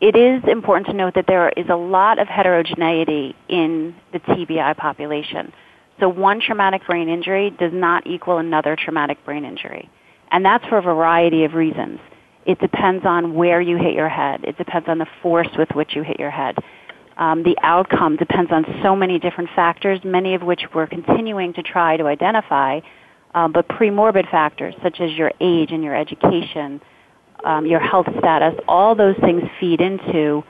it 0.00 0.14
is 0.14 0.42
important 0.46 0.86
to 0.88 0.92
note 0.92 1.14
that 1.14 1.26
there 1.26 1.48
is 1.50 1.66
a 1.68 1.76
lot 1.76 2.18
of 2.18 2.28
heterogeneity 2.28 3.34
in 3.48 3.94
the 4.12 4.20
TBI 4.20 4.76
population. 4.76 5.52
So 6.00 6.08
one 6.08 6.40
traumatic 6.40 6.86
brain 6.86 7.08
injury 7.08 7.50
does 7.50 7.72
not 7.72 8.06
equal 8.06 8.38
another 8.38 8.76
traumatic 8.76 9.24
brain 9.24 9.44
injury. 9.44 9.88
And 10.30 10.44
that's 10.44 10.64
for 10.66 10.78
a 10.78 10.82
variety 10.82 11.44
of 11.44 11.54
reasons. 11.54 12.00
It 12.44 12.60
depends 12.60 13.04
on 13.04 13.34
where 13.34 13.60
you 13.60 13.76
hit 13.76 13.94
your 13.94 14.08
head. 14.08 14.44
It 14.44 14.56
depends 14.58 14.88
on 14.88 14.98
the 14.98 15.06
force 15.22 15.48
with 15.58 15.70
which 15.74 15.96
you 15.96 16.02
hit 16.02 16.20
your 16.20 16.30
head. 16.30 16.56
Um, 17.16 17.42
the 17.42 17.56
outcome 17.62 18.16
depends 18.16 18.52
on 18.52 18.64
so 18.82 18.94
many 18.94 19.18
different 19.18 19.50
factors, 19.56 20.00
many 20.04 20.34
of 20.34 20.42
which 20.42 20.62
we're 20.74 20.86
continuing 20.86 21.54
to 21.54 21.62
try 21.62 21.96
to 21.96 22.04
identify, 22.04 22.80
um, 23.34 23.52
but 23.52 23.68
premorbid 23.68 24.30
factors 24.30 24.74
such 24.82 25.00
as 25.00 25.12
your 25.12 25.32
age 25.40 25.72
and 25.72 25.82
your 25.82 25.96
education, 25.96 26.80
um, 27.44 27.66
your 27.66 27.80
health 27.80 28.06
status, 28.18 28.54
all 28.68 28.94
those 28.94 29.16
things 29.16 29.42
feed 29.58 29.80
into 29.80 30.44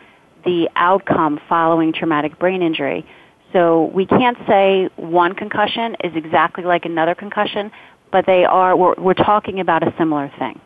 the 0.45 0.69
outcome 0.77 1.41
following 1.49 1.93
traumatic 1.93 2.39
brain 2.39 2.63
injury. 2.63 3.07
So 3.53 3.85
we 3.95 4.07
can't 4.07 4.37
say 4.47 4.89
one 4.97 5.35
concussion 5.35 5.97
is 6.03 6.15
exactly 6.15 6.65
like 6.65 6.85
another 6.85 7.15
concussion, 7.15 7.71
but 8.11 8.27
they 8.27 8.45
are, 8.45 8.77
we're, 8.77 8.95
we're 8.95 9.15
talking 9.15 9.61
about 9.61 9.87
a 9.87 9.95
similar 9.97 10.31
thing. 10.39 10.61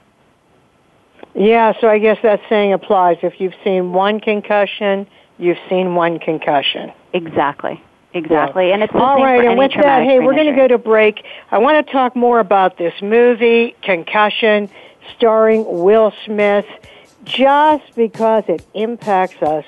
Yeah, 1.35 1.73
so 1.81 1.88
I 1.88 1.99
guess 1.99 2.19
that 2.23 2.40
saying 2.49 2.73
applies. 2.73 3.19
If 3.23 3.40
you've 3.40 3.55
seen 3.62 3.93
one 3.93 4.21
concussion, 4.21 5.07
you've 5.38 5.59
seen 5.69 5.95
one 5.95 6.19
concussion. 6.19 6.93
Exactly. 7.12 7.83
Exactly, 8.12 8.69
yeah. 8.69 8.75
and 8.75 8.83
it's 8.83 8.93
all 8.93 9.23
right. 9.23 9.45
and 9.45 9.57
with 9.57 9.71
that, 9.75 10.03
hey, 10.03 10.19
we're 10.19 10.35
going 10.35 10.49
to 10.49 10.57
go 10.57 10.66
to 10.66 10.79
break. 10.79 11.25
I 11.53 11.59
want 11.59 11.87
to 11.87 11.93
talk 11.93 12.16
more 12.16 12.40
about 12.40 12.77
this 12.77 12.93
movie, 13.01 13.77
Concussion, 13.83 14.69
starring 15.16 15.64
Will 15.64 16.12
Smith, 16.25 16.66
just 17.23 17.95
because 17.95 18.43
it 18.49 18.66
impacts 18.75 19.40
us 19.43 19.64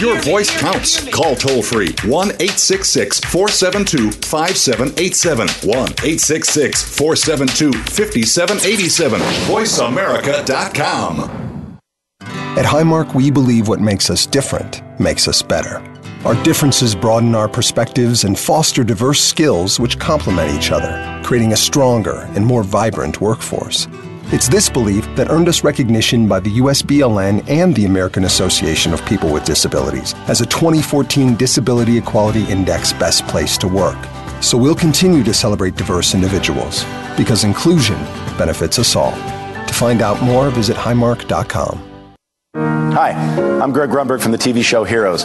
your 0.00 0.20
voice 0.20 0.50
counts. 0.58 1.08
Call 1.10 1.36
toll 1.36 1.62
free 1.62 1.94
1 2.04 2.28
866 2.28 3.20
472 3.20 4.10
5787. 4.10 5.48
1 5.48 5.76
866 5.76 6.96
472 6.96 7.72
5787. 7.72 9.20
VoiceAmerica.com. 9.20 11.30
At 12.56 12.64
Highmark, 12.64 13.14
we 13.14 13.30
believe 13.30 13.66
what 13.66 13.80
makes 13.80 14.10
us 14.10 14.26
different 14.26 14.82
makes 15.00 15.26
us 15.26 15.42
better. 15.42 15.82
Our 16.24 16.40
differences 16.42 16.94
broaden 16.94 17.34
our 17.34 17.48
perspectives 17.48 18.24
and 18.24 18.38
foster 18.38 18.84
diverse 18.84 19.20
skills 19.20 19.78
which 19.78 19.98
complement 19.98 20.56
each 20.56 20.70
other, 20.70 21.20
creating 21.24 21.52
a 21.52 21.56
stronger 21.56 22.28
and 22.34 22.46
more 22.46 22.62
vibrant 22.62 23.20
workforce. 23.20 23.86
It's 24.32 24.48
this 24.48 24.70
belief 24.70 25.04
that 25.16 25.30
earned 25.30 25.48
us 25.48 25.62
recognition 25.62 26.26
by 26.26 26.40
the 26.40 26.58
USBLN 26.58 27.48
and 27.48 27.74
the 27.74 27.84
American 27.84 28.24
Association 28.24 28.94
of 28.94 29.04
People 29.04 29.30
with 29.30 29.44
Disabilities 29.44 30.14
as 30.28 30.40
a 30.40 30.46
2014 30.46 31.36
Disability 31.36 31.98
Equality 31.98 32.44
Index 32.44 32.94
Best 32.94 33.26
Place 33.28 33.58
to 33.58 33.68
Work. 33.68 33.98
So 34.42 34.56
we'll 34.56 34.74
continue 34.74 35.22
to 35.24 35.34
celebrate 35.34 35.76
diverse 35.76 36.14
individuals 36.14 36.84
because 37.18 37.44
inclusion 37.44 38.02
benefits 38.38 38.78
us 38.78 38.96
all. 38.96 39.12
To 39.12 39.74
find 39.74 40.00
out 40.00 40.20
more, 40.22 40.50
visit 40.50 40.76
highmark.com. 40.76 41.90
Hi, 42.94 43.10
I'm 43.60 43.72
Greg 43.72 43.90
Grunberg 43.90 44.22
from 44.22 44.32
the 44.32 44.38
TV 44.38 44.64
show 44.64 44.84
Heroes. 44.84 45.24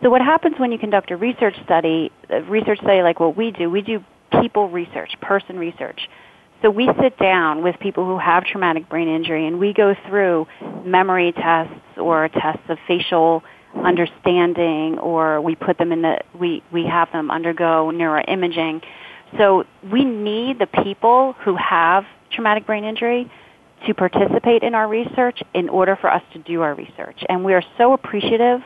So 0.03 0.11
what 0.11 0.21
happens 0.21 0.57
when 0.59 0.71
you 0.71 0.79
conduct 0.79 1.11
a 1.12 1.17
research 1.17 1.55
study, 1.64 2.12
a 2.29 2.43
research 2.43 2.81
study 2.81 3.01
like 3.01 3.21
what 3.21 3.35
we 3.35 3.53
do, 3.53 3.71
we 3.71 3.81
do 3.81 4.05
people 4.31 4.69
research, 4.69 5.12
person 5.21 5.59
research. 5.59 6.09
So 6.62 6.71
we 6.71 6.91
sit 7.01 7.17
down 7.19 7.62
with 7.62 7.79
people 7.79 8.05
who 8.05 8.19
have 8.19 8.45
traumatic 8.45 8.88
brain 8.88 9.09
injury 9.09 9.47
and 9.47 9.61
we 9.61 9.73
go 9.73 9.95
through 10.09 10.47
memory 10.85 11.33
tests 11.33 11.75
or 11.97 12.29
tests 12.29 12.64
of 12.69 12.79
facial 12.87 13.45
understanding 13.75 14.99
or 14.99 15.41
we 15.41 15.55
put 15.55 15.79
them 15.79 15.93
in 15.93 16.03
the 16.03 16.19
we 16.38 16.62
we 16.73 16.87
have 16.87 17.12
them 17.12 17.31
undergo 17.31 17.93
neuroimaging 17.95 18.83
so 19.37 19.64
we 19.93 20.05
need 20.05 20.59
the 20.59 20.67
people 20.67 21.35
who 21.45 21.55
have 21.55 22.05
traumatic 22.33 22.67
brain 22.67 22.83
injury 22.83 23.31
to 23.87 23.95
participate 23.95 24.62
in 24.62 24.75
our 24.75 24.88
research 24.88 25.41
in 25.55 25.69
order 25.69 25.97
for 26.01 26.11
us 26.11 26.23
to 26.33 26.38
do 26.41 26.62
our 26.62 26.75
research 26.75 27.23
and 27.29 27.45
we 27.45 27.53
are 27.53 27.62
so 27.77 27.93
appreciative 27.93 28.61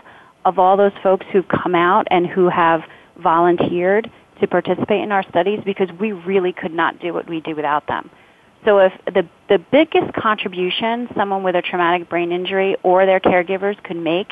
of 0.44 0.58
all 0.58 0.76
those 0.76 0.92
folks 1.02 1.26
who've 1.32 1.48
come 1.48 1.74
out 1.74 2.06
and 2.10 2.26
who 2.26 2.48
have 2.48 2.82
volunteered 3.20 4.10
to 4.40 4.46
participate 4.46 5.02
in 5.02 5.12
our 5.12 5.22
studies 5.28 5.60
because 5.64 5.88
we 6.00 6.12
really 6.12 6.52
could 6.52 6.72
not 6.72 6.98
do 7.00 7.12
what 7.12 7.28
we 7.28 7.40
do 7.40 7.54
without 7.54 7.86
them 7.86 8.10
so 8.64 8.78
if 8.78 8.92
the 9.06 9.28
the 9.48 9.58
biggest 9.70 10.12
contribution 10.14 11.08
someone 11.16 11.42
with 11.42 11.56
a 11.56 11.62
traumatic 11.62 12.08
brain 12.08 12.30
injury 12.32 12.76
or 12.82 13.06
their 13.06 13.20
caregivers 13.20 13.82
could 13.82 13.96
make 13.96 14.30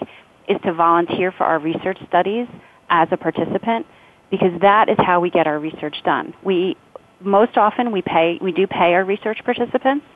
is 0.48 0.56
to 0.64 0.72
volunteer 0.72 1.32
for 1.32 1.44
our 1.44 1.58
research 1.58 1.98
studies 2.08 2.46
as 2.88 3.08
a 3.12 3.16
participant 3.16 3.86
because 4.30 4.52
that 4.60 4.88
is 4.88 4.96
how 4.98 5.20
we 5.20 5.30
get 5.30 5.46
our 5.46 5.58
research 5.58 5.96
done. 6.04 6.34
We 6.42 6.76
most 7.20 7.56
often 7.56 7.92
we 7.92 8.02
pay 8.02 8.38
we 8.40 8.52
do 8.52 8.66
pay 8.66 8.94
our 8.94 9.04
research 9.04 9.38
participants, 9.44 10.06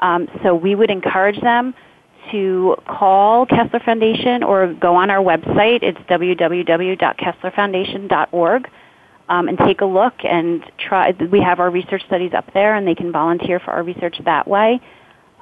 um, 0.00 0.28
so 0.42 0.54
we 0.54 0.74
would 0.74 0.90
encourage 0.90 1.40
them 1.40 1.74
to 2.32 2.76
call 2.86 3.46
Kessler 3.46 3.80
Foundation 3.80 4.42
or 4.42 4.74
go 4.74 4.94
on 4.94 5.08
our 5.10 5.22
website. 5.22 5.82
It's 5.82 5.98
www.kesslerfoundation.org. 6.10 8.70
Um, 9.30 9.46
and 9.46 9.58
take 9.58 9.82
a 9.82 9.84
look 9.84 10.14
and 10.24 10.64
try. 10.78 11.10
We 11.10 11.42
have 11.42 11.60
our 11.60 11.68
research 11.68 12.02
studies 12.06 12.32
up 12.34 12.50
there, 12.54 12.74
and 12.74 12.86
they 12.86 12.94
can 12.94 13.12
volunteer 13.12 13.60
for 13.60 13.72
our 13.72 13.82
research 13.82 14.16
that 14.24 14.48
way. 14.48 14.80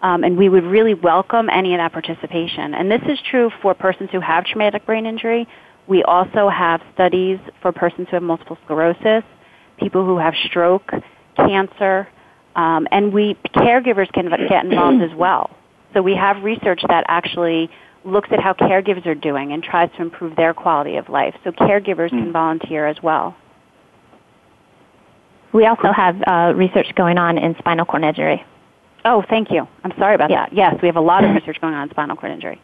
Um, 0.03 0.25
and 0.25 0.37
we 0.37 0.49
would 0.49 0.65
really 0.65 0.95
welcome 0.95 1.49
any 1.49 1.73
of 1.73 1.79
that 1.79 1.93
participation. 1.93 2.75
And 2.75 2.91
this 2.91 3.03
is 3.09 3.19
true 3.31 3.51
for 3.63 3.75
persons 3.75 4.11
who 4.11 4.21
have 4.21 4.45
traumatic 4.45 4.85
brain 4.87 5.07
injury. 5.07 5.49
We 5.87 6.03
also 6.03 6.49
have 6.49 6.83
studies 6.95 7.39
for 7.63 7.73
persons 7.73 8.09
who 8.11 8.17
have 8.17 8.23
multiple 8.23 8.59
sclerosis, 8.65 9.23
people 9.79 10.05
who 10.05 10.19
have 10.19 10.35
stroke, 10.47 10.91
cancer, 11.37 12.09
um, 12.57 12.89
and 12.91 13.13
we 13.13 13.37
caregivers 13.55 14.11
can 14.13 14.29
get 14.49 14.65
involved 14.71 15.03
as 15.03 15.17
well. 15.17 15.51
So 15.95 16.03
we 16.03 16.17
have 16.17 16.43
research 16.43 16.83
that 16.89 17.05
actually 17.09 17.71
looks 18.05 18.29
at 18.33 18.41
how 18.41 18.53
caregivers 18.53 19.07
are 19.07 19.15
doing 19.15 19.53
and 19.53 19.63
tries 19.63 19.91
to 19.97 20.03
improve 20.03 20.37
their 20.37 20.55
quality 20.55 20.97
of 20.97 21.09
life. 21.09 21.35
So 21.45 21.53
caregivers 21.53 22.11
can 22.11 22.33
volunteer 22.33 22.87
as 22.87 22.97
well. 23.03 23.37
We 25.53 25.67
also 25.67 25.93
have 25.93 26.23
uh, 26.27 26.53
research 26.55 26.95
going 26.95 27.19
on 27.19 27.39
in 27.39 27.57
spinal 27.59 27.87
cord 27.87 28.05
injury. 28.05 28.45
Oh, 29.05 29.25
thank 29.29 29.51
you. 29.51 29.67
I'm 29.85 29.93
sorry 29.99 30.15
about 30.15 30.31
that. 30.31 30.53
Yes, 30.53 30.75
we 30.83 30.89
have 30.89 30.97
a 30.97 31.01
lot 31.01 31.25
of 31.25 31.35
research 31.35 31.61
going 31.61 31.75
on 31.75 31.85
in 31.85 31.91
spinal 31.91 32.17
cord 32.17 32.33
injury. 32.33 32.61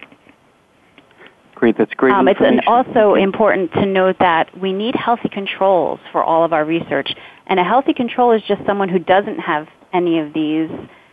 Great, 1.55 1.79
that's 1.79 1.95
great 1.95 2.13
Um, 2.13 2.27
it's 2.27 2.41
an, 2.41 2.61
also 2.67 3.15
important 3.15 3.73
to 3.75 3.87
note 3.87 4.17
that 4.19 4.51
we 4.59 4.73
need 4.73 4.97
healthy 4.97 5.29
controls 5.29 6.01
for 6.11 6.23
all 6.23 6.45
of 6.45 6.53
our 6.53 6.65
research. 6.65 7.15
And 7.47 7.61
a 7.61 7.65
healthy 7.65 7.95
control 7.95 8.33
is 8.33 8.43
just 8.43 8.67
someone 8.67 8.89
who 8.89 8.99
doesn't 8.99 9.39
have 9.39 9.69
any 9.93 10.19
of 10.19 10.33
these 10.33 10.69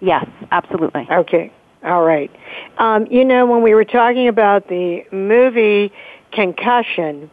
Yes, 0.00 0.26
absolutely. 0.50 1.06
Okay, 1.10 1.52
all 1.84 2.02
right. 2.02 2.30
Um, 2.78 3.06
you 3.08 3.24
know, 3.24 3.46
when 3.46 3.62
we 3.62 3.74
were 3.74 3.84
talking 3.84 4.26
about 4.26 4.68
the 4.68 5.04
movie 5.12 5.92
Concussion 6.32 7.30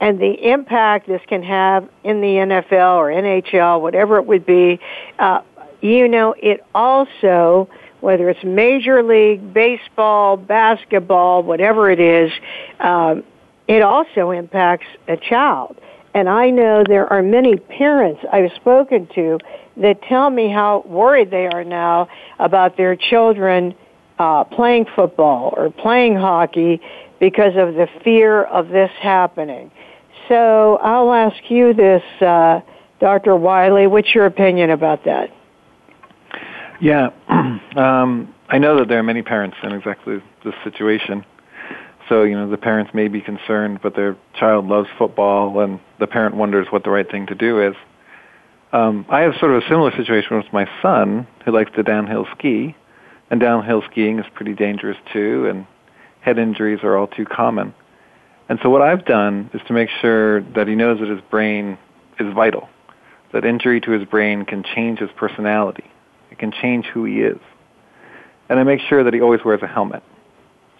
and 0.00 0.20
the 0.20 0.50
impact 0.50 1.06
this 1.06 1.22
can 1.28 1.42
have 1.42 1.88
in 2.02 2.20
the 2.20 2.26
NFL 2.26 2.96
or 2.96 3.08
NHL, 3.10 3.80
whatever 3.80 4.16
it 4.16 4.26
would 4.26 4.46
be, 4.46 4.80
uh, 5.18 5.42
you 5.80 6.08
know, 6.08 6.34
it 6.40 6.64
also 6.74 7.68
whether 8.00 8.28
it's 8.28 8.42
Major 8.44 9.02
League 9.02 9.52
Baseball, 9.52 10.36
basketball, 10.36 11.42
whatever 11.42 11.90
it 11.90 12.00
is, 12.00 12.32
um, 12.80 13.24
it 13.66 13.82
also 13.82 14.30
impacts 14.30 14.86
a 15.08 15.16
child. 15.16 15.76
And 16.14 16.28
I 16.28 16.50
know 16.50 16.84
there 16.86 17.06
are 17.12 17.22
many 17.22 17.56
parents 17.56 18.20
I've 18.32 18.50
spoken 18.56 19.08
to 19.14 19.38
that 19.76 20.02
tell 20.02 20.30
me 20.30 20.50
how 20.50 20.82
worried 20.86 21.30
they 21.30 21.46
are 21.46 21.64
now 21.64 22.08
about 22.38 22.76
their 22.76 22.96
children 22.96 23.74
uh, 24.18 24.44
playing 24.44 24.86
football 24.96 25.54
or 25.56 25.70
playing 25.70 26.16
hockey 26.16 26.80
because 27.20 27.52
of 27.56 27.74
the 27.74 27.88
fear 28.02 28.42
of 28.42 28.68
this 28.68 28.90
happening. 29.00 29.70
So 30.28 30.76
I'll 30.82 31.12
ask 31.12 31.36
you 31.48 31.72
this, 31.72 32.02
uh, 32.20 32.60
Dr. 33.00 33.36
Wylie. 33.36 33.86
What's 33.86 34.12
your 34.14 34.26
opinion 34.26 34.70
about 34.70 35.04
that? 35.04 35.30
Yeah, 36.80 37.10
um, 37.76 38.34
I 38.48 38.58
know 38.58 38.78
that 38.78 38.88
there 38.88 38.98
are 38.98 39.02
many 39.02 39.22
parents 39.22 39.56
in 39.62 39.72
exactly 39.72 40.22
this 40.44 40.54
situation. 40.62 41.24
So, 42.08 42.22
you 42.22 42.36
know, 42.36 42.48
the 42.48 42.56
parents 42.56 42.94
may 42.94 43.08
be 43.08 43.20
concerned, 43.20 43.80
but 43.82 43.94
their 43.94 44.16
child 44.38 44.66
loves 44.66 44.88
football, 44.96 45.60
and 45.60 45.80
the 45.98 46.06
parent 46.06 46.36
wonders 46.36 46.68
what 46.70 46.84
the 46.84 46.90
right 46.90 47.10
thing 47.10 47.26
to 47.26 47.34
do 47.34 47.60
is. 47.60 47.74
um, 48.72 49.04
I 49.08 49.20
have 49.20 49.34
sort 49.40 49.52
of 49.52 49.62
a 49.62 49.68
similar 49.68 49.90
situation 49.96 50.36
with 50.36 50.46
my 50.52 50.68
son 50.80 51.26
who 51.44 51.52
likes 51.52 51.70
to 51.72 51.82
downhill 51.82 52.26
ski, 52.36 52.74
and 53.30 53.40
downhill 53.40 53.82
skiing 53.90 54.18
is 54.18 54.26
pretty 54.34 54.54
dangerous 54.54 54.96
too, 55.12 55.46
and 55.48 55.66
head 56.20 56.38
injuries 56.38 56.80
are 56.82 56.96
all 56.96 57.06
too 57.06 57.24
common. 57.24 57.74
And 58.48 58.58
so 58.62 58.70
what 58.70 58.82
I've 58.82 59.04
done 59.04 59.50
is 59.52 59.60
to 59.66 59.72
make 59.74 59.90
sure 60.00 60.40
that 60.54 60.68
he 60.68 60.74
knows 60.74 61.00
that 61.00 61.08
his 61.08 61.20
brain 61.30 61.76
is 62.18 62.32
vital, 62.34 62.68
that 63.32 63.44
injury 63.44 63.80
to 63.82 63.90
his 63.90 64.04
brain 64.04 64.44
can 64.44 64.62
change 64.62 65.00
his 65.00 65.10
personality, 65.16 65.84
it 66.30 66.38
can 66.38 66.52
change 66.52 66.86
who 66.86 67.04
he 67.04 67.20
is. 67.20 67.38
And 68.48 68.58
I 68.58 68.62
make 68.62 68.80
sure 68.80 69.04
that 69.04 69.12
he 69.12 69.20
always 69.20 69.40
wears 69.44 69.62
a 69.62 69.66
helmet. 69.66 70.02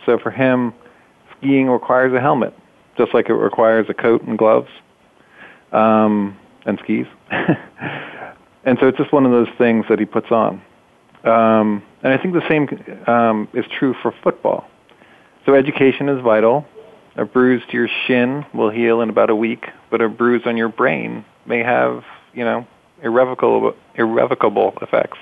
So 0.07 0.19
for 0.19 0.31
him, 0.31 0.73
skiing 1.37 1.69
requires 1.69 2.13
a 2.15 2.21
helmet, 2.21 2.55
just 2.97 3.13
like 3.15 3.29
it 3.29 3.35
requires 3.35 3.87
a 3.89 3.95
coat 3.95 4.23
and 4.23 4.39
gloves 4.39 4.71
um, 5.73 6.37
and 6.65 6.79
skis. 6.83 7.07
and 7.31 8.79
so 8.81 8.89
it's 8.89 8.99
just 8.99 9.13
one 9.13 9.27
of 9.27 9.33
those 9.33 9.49
things 9.59 9.85
that 9.89 9.99
he 9.99 10.05
puts 10.05 10.31
on. 10.31 10.63
Um, 11.25 11.83
and 12.03 12.13
I 12.13 12.19
think 12.19 12.35
the 12.35 12.49
same 12.49 12.69
um, 13.07 13.49
is 13.53 13.65
true 13.79 13.95
for 14.03 14.15
football. 14.23 14.69
So 15.45 15.55
education 15.55 16.09
is 16.09 16.23
vital. 16.23 16.67
A 17.17 17.25
bruise 17.25 17.63
to 17.71 17.77
your 17.77 17.89
shin 18.07 18.47
will 18.55 18.71
heal 18.71 19.01
in 19.01 19.11
about 19.11 19.29
a 19.29 19.35
week, 19.35 19.67
but 19.91 20.01
a 20.01 20.09
bruise 20.09 20.43
on 20.47 20.57
your 20.57 20.69
brain 20.69 21.25
may 21.47 21.63
have, 21.63 22.05
you 22.33 22.45
know, 22.45 22.67
irrevocable 23.03 23.75
irrevocable 23.95 24.75
effects. 24.83 25.19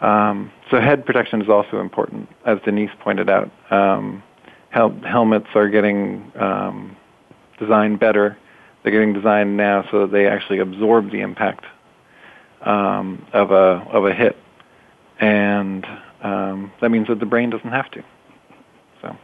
Um, 0.00 0.52
so 0.70 0.80
head 0.80 1.06
protection 1.06 1.40
is 1.40 1.48
also 1.48 1.80
important, 1.80 2.28
as 2.44 2.58
Denise 2.64 2.90
pointed 3.00 3.30
out. 3.30 3.50
Um, 3.70 4.22
hel- 4.70 4.98
helmets 5.06 5.46
are 5.54 5.68
getting 5.68 6.30
um, 6.38 6.96
designed 7.58 7.98
better. 7.98 8.36
They're 8.82 8.92
getting 8.92 9.14
designed 9.14 9.56
now 9.56 9.84
so 9.90 10.00
that 10.00 10.12
they 10.12 10.26
actually 10.26 10.58
absorb 10.58 11.10
the 11.10 11.20
impact 11.20 11.64
um, 12.62 13.26
of 13.32 13.50
a 13.50 13.86
of 13.90 14.04
a 14.04 14.12
hit, 14.12 14.36
and 15.18 15.84
um, 16.22 16.72
that 16.80 16.90
means 16.90 17.08
that 17.08 17.20
the 17.20 17.26
brain 17.26 17.50
doesn't 17.50 17.72
have 17.72 17.90
to. 17.92 18.04
So. 19.02 19.16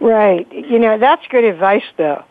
Right. 0.00 0.50
You 0.52 0.78
know 0.78 0.98
that's 0.98 1.22
good 1.28 1.44
advice, 1.44 1.84
though. 1.98 2.24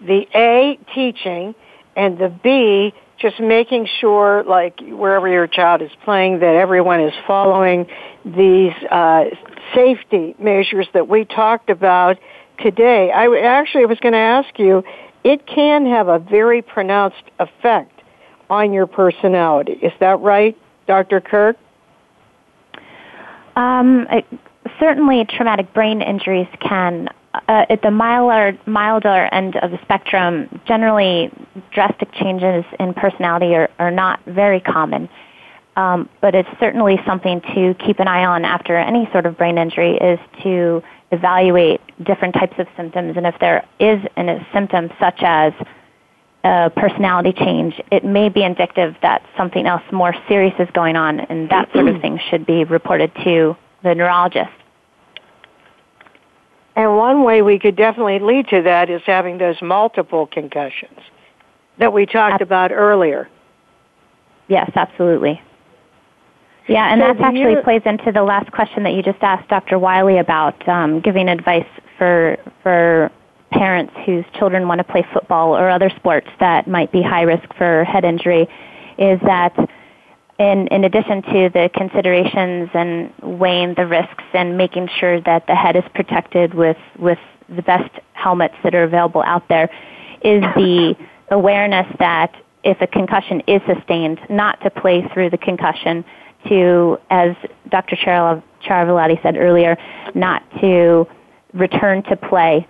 The 0.00 0.26
A 0.34 0.78
teaching, 0.94 1.54
and 1.96 2.18
the 2.18 2.28
B 2.28 2.92
just 3.22 3.40
making 3.40 3.88
sure, 4.00 4.42
like 4.42 4.80
wherever 4.80 5.28
your 5.28 5.46
child 5.46 5.80
is 5.80 5.90
playing, 6.04 6.40
that 6.40 6.56
everyone 6.56 7.00
is 7.00 7.14
following 7.26 7.86
these 8.24 8.72
uh, 8.90 9.24
safety 9.74 10.34
measures 10.38 10.88
that 10.92 11.08
we 11.08 11.24
talked 11.24 11.70
about 11.70 12.18
today. 12.58 13.10
I 13.10 13.26
actually 13.38 13.86
was 13.86 13.98
going 14.00 14.12
to 14.12 14.18
ask 14.18 14.58
you, 14.58 14.84
it 15.24 15.46
can 15.46 15.86
have 15.86 16.08
a 16.08 16.18
very 16.18 16.62
pronounced 16.62 17.22
effect 17.38 18.02
on 18.50 18.72
your 18.72 18.86
personality. 18.86 19.72
Is 19.72 19.92
that 20.00 20.20
right, 20.20 20.58
Dr. 20.86 21.20
Krch? 21.20 21.56
Um, 23.54 24.06
it, 24.10 24.26
certainly, 24.80 25.24
traumatic 25.24 25.72
brain 25.72 26.02
injuries 26.02 26.48
can 26.60 27.08
uh, 27.34 27.66
at 27.68 27.82
the 27.82 27.90
milder, 27.90 28.58
milder 28.66 29.28
end 29.32 29.56
of 29.56 29.70
the 29.70 29.78
spectrum, 29.82 30.60
generally 30.66 31.30
drastic 31.72 32.12
changes 32.12 32.64
in 32.78 32.92
personality 32.94 33.54
are, 33.54 33.70
are 33.78 33.90
not 33.90 34.20
very 34.26 34.60
common. 34.60 35.08
Um, 35.74 36.10
but 36.20 36.34
it's 36.34 36.48
certainly 36.60 37.00
something 37.06 37.40
to 37.54 37.74
keep 37.74 37.98
an 37.98 38.06
eye 38.06 38.26
on 38.26 38.44
after 38.44 38.76
any 38.76 39.08
sort 39.10 39.24
of 39.24 39.38
brain 39.38 39.56
injury 39.56 39.96
is 39.96 40.18
to 40.42 40.82
evaluate 41.10 41.80
different 42.04 42.34
types 42.34 42.54
of 42.58 42.66
symptoms. 42.76 43.16
And 43.16 43.26
if 43.26 43.38
there 43.40 43.66
is 43.78 43.98
a 44.18 44.46
symptom 44.52 44.90
such 45.00 45.22
as 45.22 45.54
a 46.44 46.70
personality 46.76 47.32
change, 47.32 47.80
it 47.90 48.04
may 48.04 48.28
be 48.28 48.42
indicative 48.42 48.96
that 49.00 49.24
something 49.36 49.66
else 49.66 49.82
more 49.90 50.14
serious 50.28 50.54
is 50.58 50.68
going 50.74 50.96
on, 50.96 51.20
and 51.20 51.48
that 51.48 51.72
sort 51.72 51.88
of 51.88 52.00
thing 52.02 52.20
should 52.28 52.44
be 52.44 52.64
reported 52.64 53.10
to 53.24 53.56
the 53.82 53.94
neurologist. 53.94 54.50
And 56.74 56.96
one 56.96 57.22
way 57.24 57.42
we 57.42 57.58
could 57.58 57.76
definitely 57.76 58.18
lead 58.18 58.48
to 58.48 58.62
that 58.62 58.88
is 58.88 59.02
having 59.04 59.38
those 59.38 59.60
multiple 59.60 60.26
concussions 60.26 60.98
that 61.78 61.92
we 61.92 62.06
talked 62.06 62.40
about 62.40 62.72
earlier. 62.72 63.28
Yes, 64.48 64.70
absolutely. 64.74 65.40
Yeah, 66.68 66.92
and 66.92 67.00
So 67.00 67.08
that 67.08 67.20
actually 67.20 67.52
you- 67.52 67.62
plays 67.62 67.82
into 67.84 68.12
the 68.12 68.22
last 68.22 68.50
question 68.52 68.84
that 68.84 68.94
you 68.94 69.02
just 69.02 69.22
asked 69.22 69.48
Dr. 69.48 69.78
Wylie 69.78 70.18
about 70.18 70.66
um, 70.68 71.00
giving 71.00 71.28
advice 71.28 71.66
for 71.98 72.36
for 72.62 73.10
parents 73.50 73.92
whose 74.06 74.24
children 74.38 74.66
want 74.66 74.78
to 74.78 74.84
play 74.84 75.04
football 75.12 75.54
or 75.54 75.68
other 75.68 75.90
sports 75.90 76.28
that 76.40 76.66
might 76.66 76.90
be 76.90 77.02
high 77.02 77.22
risk 77.22 77.52
for 77.54 77.84
head 77.84 78.04
injury. 78.04 78.48
Is 78.96 79.20
that 79.20 79.54
in 80.38 80.66
in 80.68 80.84
addition 80.84 81.22
to 81.22 81.50
the 81.52 81.70
considerations 81.74 82.70
and 82.74 83.12
weighing 83.22 83.74
the 83.74 83.86
risks 83.86 84.24
and 84.32 84.56
making 84.56 84.88
sure 84.98 85.20
that 85.20 85.46
the 85.46 85.54
head 85.54 85.76
is 85.76 85.84
protected 85.94 86.54
with 86.54 86.78
with 86.98 87.18
the 87.48 87.62
best 87.62 87.90
helmets 88.14 88.54
that 88.64 88.74
are 88.74 88.84
available 88.84 89.22
out 89.22 89.48
there, 89.48 89.70
is 90.22 90.42
the 90.56 90.94
awareness 91.30 91.86
that 91.98 92.34
if 92.64 92.80
a 92.80 92.86
concussion 92.86 93.42
is 93.46 93.60
sustained, 93.66 94.20
not 94.30 94.60
to 94.62 94.70
play 94.70 95.06
through 95.12 95.30
the 95.30 95.38
concussion, 95.38 96.04
to, 96.48 96.98
as 97.10 97.34
Dr. 97.68 97.96
Char- 97.96 98.42
Chiaravalloti 98.64 99.20
said 99.22 99.36
earlier, 99.36 99.76
not 100.14 100.42
to 100.60 101.06
return 101.52 102.02
to 102.04 102.16
play 102.16 102.66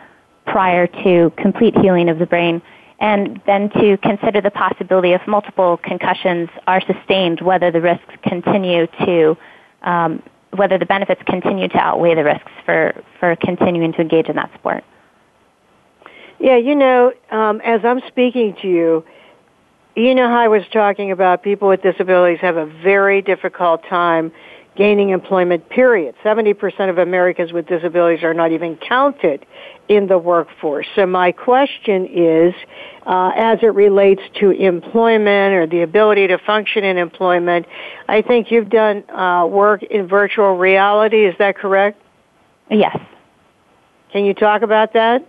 prior 0.46 0.86
to 0.86 1.32
complete 1.36 1.76
healing 1.78 2.08
of 2.08 2.18
the 2.18 2.26
brain, 2.26 2.60
and 3.02 3.40
then 3.46 3.68
to 3.70 3.98
consider 3.98 4.40
the 4.40 4.50
possibility 4.52 5.10
if 5.10 5.26
multiple 5.26 5.76
concussions 5.82 6.48
are 6.68 6.80
sustained, 6.80 7.40
whether 7.40 7.72
the 7.72 7.80
risks 7.80 8.14
continue 8.22 8.86
to, 9.04 9.36
um, 9.82 10.22
whether 10.52 10.78
the 10.78 10.86
benefits 10.86 11.20
continue 11.26 11.66
to 11.66 11.78
outweigh 11.78 12.14
the 12.14 12.22
risks 12.22 12.52
for, 12.64 12.94
for 13.18 13.34
continuing 13.34 13.92
to 13.92 14.00
engage 14.00 14.28
in 14.28 14.36
that 14.36 14.54
sport. 14.54 14.84
Yeah, 16.38 16.56
you 16.56 16.76
know, 16.76 17.12
um, 17.32 17.60
as 17.62 17.80
I'm 17.84 18.00
speaking 18.06 18.54
to 18.62 18.68
you, 18.68 19.04
you 19.96 20.14
know 20.14 20.28
how 20.28 20.38
I 20.38 20.48
was 20.48 20.62
talking 20.72 21.10
about 21.10 21.42
people 21.42 21.66
with 21.68 21.82
disabilities 21.82 22.38
have 22.40 22.56
a 22.56 22.66
very 22.66 23.20
difficult 23.20 23.82
time 23.90 24.30
gaining 24.76 25.10
employment, 25.10 25.68
period. 25.68 26.14
70% 26.24 26.88
of 26.88 26.98
Americans 26.98 27.52
with 27.52 27.66
disabilities 27.66 28.24
are 28.24 28.32
not 28.32 28.52
even 28.52 28.76
counted 28.76 29.44
in 29.88 30.06
the 30.06 30.16
workforce. 30.16 30.86
So 30.94 31.04
my 31.04 31.32
question 31.32 32.06
is, 32.06 32.54
uh, 33.04 33.32
as 33.36 33.58
it 33.62 33.74
relates 33.74 34.22
to 34.40 34.50
employment 34.50 35.54
or 35.54 35.66
the 35.66 35.82
ability 35.82 36.28
to 36.28 36.38
function 36.38 36.84
in 36.84 36.96
employment, 36.96 37.66
I 38.08 38.22
think 38.22 38.50
you've 38.50 38.70
done 38.70 39.08
uh, 39.10 39.46
work 39.46 39.82
in 39.82 40.08
virtual 40.08 40.56
reality. 40.56 41.26
Is 41.26 41.34
that 41.38 41.56
correct? 41.56 42.00
Yes. 42.70 42.96
Can 44.12 44.24
you 44.24 44.34
talk 44.34 44.62
about 44.62 44.94
that? 44.94 45.26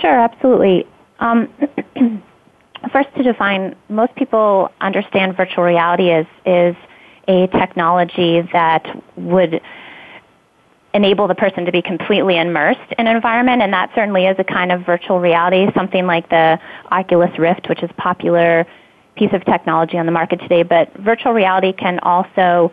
Sure, 0.00 0.18
absolutely. 0.18 0.86
Um, 1.20 1.48
first, 2.92 3.08
to 3.16 3.22
define, 3.22 3.74
most 3.88 4.14
people 4.16 4.70
understand 4.80 5.36
virtual 5.36 5.64
reality 5.64 6.10
as 6.10 6.26
is 6.44 6.76
a 7.28 7.46
technology 7.48 8.42
that 8.52 9.02
would 9.16 9.60
enable 10.94 11.28
the 11.28 11.34
person 11.34 11.66
to 11.66 11.72
be 11.72 11.82
completely 11.82 12.38
immersed 12.38 12.92
in 12.98 13.06
an 13.06 13.14
environment, 13.14 13.62
and 13.62 13.72
that 13.72 13.90
certainly 13.94 14.26
is 14.26 14.36
a 14.38 14.44
kind 14.44 14.72
of 14.72 14.84
virtual 14.86 15.20
reality, 15.20 15.66
something 15.74 16.06
like 16.06 16.28
the 16.30 16.58
Oculus 16.90 17.38
Rift, 17.38 17.68
which 17.68 17.82
is 17.82 17.90
a 17.90 17.94
popular 17.94 18.66
piece 19.14 19.32
of 19.32 19.44
technology 19.44 19.98
on 19.98 20.06
the 20.06 20.12
market 20.12 20.40
today. 20.40 20.62
But 20.62 20.92
virtual 20.96 21.32
reality 21.32 21.72
can 21.72 21.98
also 22.00 22.72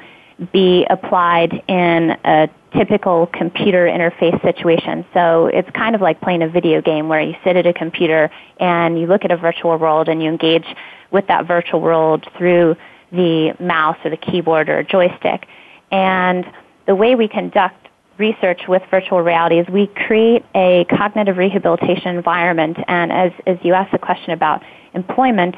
be 0.51 0.85
applied 0.89 1.63
in 1.67 2.17
a 2.25 2.49
typical 2.75 3.27
computer 3.27 3.85
interface 3.85 4.41
situation. 4.41 5.05
So 5.13 5.47
it's 5.47 5.69
kind 5.71 5.95
of 5.95 6.01
like 6.01 6.21
playing 6.21 6.41
a 6.41 6.49
video 6.49 6.81
game 6.81 7.07
where 7.07 7.21
you 7.21 7.35
sit 7.43 7.55
at 7.55 7.67
a 7.67 7.73
computer 7.73 8.31
and 8.59 8.99
you 8.99 9.05
look 9.05 9.25
at 9.25 9.31
a 9.31 9.37
virtual 9.37 9.77
world 9.77 10.09
and 10.09 10.23
you 10.23 10.29
engage 10.29 10.65
with 11.11 11.27
that 11.27 11.45
virtual 11.45 11.81
world 11.81 12.27
through 12.37 12.75
the 13.13 13.53
mouse 13.59 13.97
or 14.03 14.09
the 14.09 14.17
keyboard 14.17 14.67
or 14.69 14.79
a 14.79 14.83
joystick. 14.83 15.47
And 15.91 16.45
the 16.87 16.95
way 16.95 17.15
we 17.15 17.27
conduct 17.27 17.87
research 18.17 18.61
with 18.67 18.81
virtual 18.91 19.21
reality 19.21 19.59
is 19.59 19.67
we 19.69 19.87
create 19.87 20.43
a 20.55 20.85
cognitive 20.85 21.37
rehabilitation 21.37 22.15
environment. 22.15 22.77
And 22.87 23.11
as, 23.11 23.31
as 23.47 23.57
you 23.63 23.73
asked 23.73 23.91
the 23.91 23.97
question 23.97 24.31
about 24.31 24.63
employment, 24.93 25.55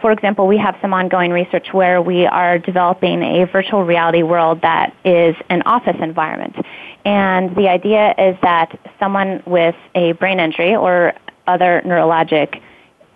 for 0.00 0.12
example, 0.12 0.46
we 0.46 0.58
have 0.58 0.76
some 0.80 0.92
ongoing 0.92 1.30
research 1.30 1.68
where 1.72 2.00
we 2.02 2.26
are 2.26 2.58
developing 2.58 3.22
a 3.22 3.46
virtual 3.46 3.84
reality 3.84 4.22
world 4.22 4.60
that 4.62 4.94
is 5.04 5.36
an 5.50 5.62
office 5.62 5.96
environment. 6.00 6.56
And 7.04 7.54
the 7.54 7.68
idea 7.68 8.14
is 8.18 8.36
that 8.42 8.78
someone 8.98 9.42
with 9.46 9.76
a 9.94 10.12
brain 10.12 10.40
injury 10.40 10.74
or 10.74 11.12
other 11.46 11.82
neurologic 11.84 12.60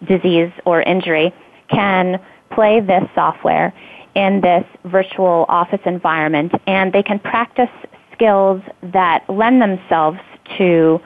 disease 0.06 0.52
or 0.64 0.82
injury 0.82 1.34
can 1.68 2.20
play 2.50 2.80
this 2.80 3.04
software 3.14 3.72
in 4.14 4.40
this 4.40 4.64
virtual 4.84 5.46
office 5.48 5.80
environment 5.84 6.52
and 6.66 6.92
they 6.92 7.02
can 7.02 7.18
practice 7.18 7.70
skills 8.12 8.62
that 8.82 9.28
lend 9.28 9.62
themselves 9.62 10.18
to 10.56 11.00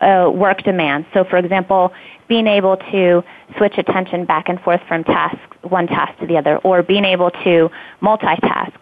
uh, 0.00 0.30
work 0.32 0.62
demands. 0.62 1.06
So, 1.12 1.24
for 1.24 1.36
example, 1.36 1.92
being 2.28 2.46
able 2.46 2.76
to 2.76 3.22
switch 3.56 3.76
attention 3.78 4.24
back 4.24 4.48
and 4.48 4.60
forth 4.60 4.80
from 4.88 5.04
task 5.04 5.38
one 5.62 5.86
task 5.86 6.18
to 6.20 6.26
the 6.26 6.36
other, 6.36 6.58
or 6.58 6.82
being 6.82 7.04
able 7.04 7.30
to 7.30 7.70
multitask 8.00 8.72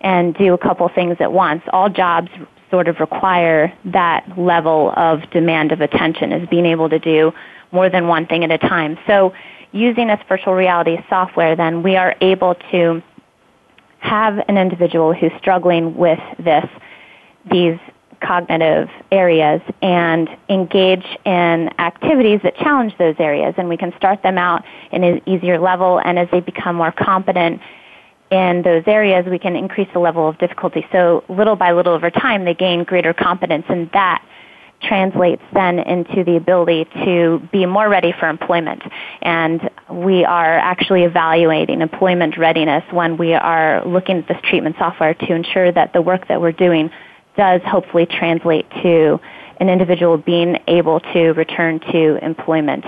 and 0.00 0.34
do 0.34 0.54
a 0.54 0.58
couple 0.58 0.88
things 0.88 1.16
at 1.20 1.32
once. 1.32 1.62
All 1.72 1.88
jobs 1.88 2.30
sort 2.70 2.88
of 2.88 3.00
require 3.00 3.72
that 3.84 4.38
level 4.38 4.92
of 4.96 5.28
demand 5.30 5.72
of 5.72 5.80
attention, 5.80 6.32
is 6.32 6.48
being 6.48 6.66
able 6.66 6.88
to 6.88 6.98
do 6.98 7.32
more 7.72 7.88
than 7.88 8.06
one 8.06 8.26
thing 8.26 8.44
at 8.44 8.50
a 8.50 8.58
time. 8.58 8.98
So, 9.06 9.32
using 9.72 10.08
this 10.08 10.20
virtual 10.28 10.54
reality 10.54 10.98
software, 11.08 11.56
then 11.56 11.82
we 11.82 11.96
are 11.96 12.14
able 12.20 12.54
to 12.72 13.02
have 13.98 14.38
an 14.48 14.56
individual 14.56 15.12
who's 15.12 15.32
struggling 15.38 15.94
with 15.96 16.18
this, 16.38 16.66
these 17.50 17.78
cognitive 18.20 18.88
areas 19.10 19.60
and 19.82 20.28
engage 20.48 21.06
in 21.24 21.70
activities 21.78 22.40
that 22.42 22.56
challenge 22.56 22.96
those 22.98 23.14
areas. 23.18 23.54
And 23.56 23.68
we 23.68 23.76
can 23.76 23.94
start 23.96 24.22
them 24.22 24.38
out 24.38 24.64
in 24.92 25.04
an 25.04 25.20
easier 25.26 25.58
level, 25.58 26.00
and 26.04 26.18
as 26.18 26.28
they 26.30 26.40
become 26.40 26.76
more 26.76 26.92
competent 26.92 27.60
in 28.30 28.62
those 28.62 28.84
areas, 28.86 29.26
we 29.26 29.38
can 29.38 29.56
increase 29.56 29.88
the 29.92 29.98
level 29.98 30.28
of 30.28 30.38
difficulty. 30.38 30.86
So 30.92 31.24
little 31.28 31.56
by 31.56 31.72
little 31.72 31.94
over 31.94 32.10
time, 32.10 32.44
they 32.44 32.54
gain 32.54 32.84
greater 32.84 33.12
competence, 33.12 33.64
in 33.68 33.90
that 33.92 34.24
translates 34.82 35.42
then 35.52 35.78
into 35.78 36.24
the 36.24 36.36
ability 36.36 36.86
to 37.04 37.40
be 37.52 37.66
more 37.66 37.88
ready 37.88 38.12
for 38.18 38.28
employment. 38.28 38.82
And 39.22 39.70
we 39.90 40.24
are 40.24 40.58
actually 40.58 41.04
evaluating 41.04 41.80
employment 41.80 42.38
readiness 42.38 42.84
when 42.90 43.16
we 43.16 43.34
are 43.34 43.84
looking 43.86 44.18
at 44.18 44.28
this 44.28 44.38
treatment 44.44 44.76
software 44.78 45.14
to 45.14 45.34
ensure 45.34 45.70
that 45.72 45.92
the 45.92 46.02
work 46.02 46.28
that 46.28 46.40
we're 46.40 46.52
doing 46.52 46.90
does 47.36 47.60
hopefully 47.64 48.06
translate 48.06 48.68
to 48.82 49.20
an 49.58 49.68
individual 49.68 50.16
being 50.16 50.58
able 50.66 51.00
to 51.00 51.32
return 51.32 51.80
to 51.92 52.18
employment 52.24 52.84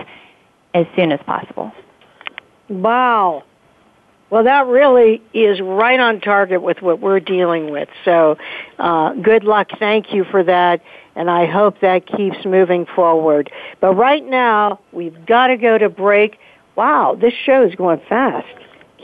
as 0.74 0.86
soon 0.96 1.12
as 1.12 1.20
possible. 1.26 1.70
Wow. 2.68 3.44
Well, 4.30 4.44
that 4.44 4.66
really 4.66 5.20
is 5.34 5.60
right 5.60 6.00
on 6.00 6.22
target 6.22 6.62
with 6.62 6.80
what 6.80 7.00
we're 7.00 7.20
dealing 7.20 7.70
with. 7.70 7.90
So, 8.06 8.38
uh, 8.78 9.12
good 9.12 9.44
luck. 9.44 9.68
Thank 9.78 10.14
you 10.14 10.24
for 10.24 10.42
that. 10.44 10.80
And 11.14 11.30
I 11.30 11.46
hope 11.46 11.80
that 11.80 12.06
keeps 12.06 12.44
moving 12.44 12.86
forward. 12.86 13.50
But 13.80 13.94
right 13.94 14.24
now, 14.24 14.80
we've 14.92 15.26
got 15.26 15.48
to 15.48 15.56
go 15.56 15.76
to 15.76 15.88
break. 15.88 16.38
Wow, 16.74 17.16
this 17.20 17.34
show 17.34 17.66
is 17.66 17.74
going 17.74 18.00
fast. 18.08 18.48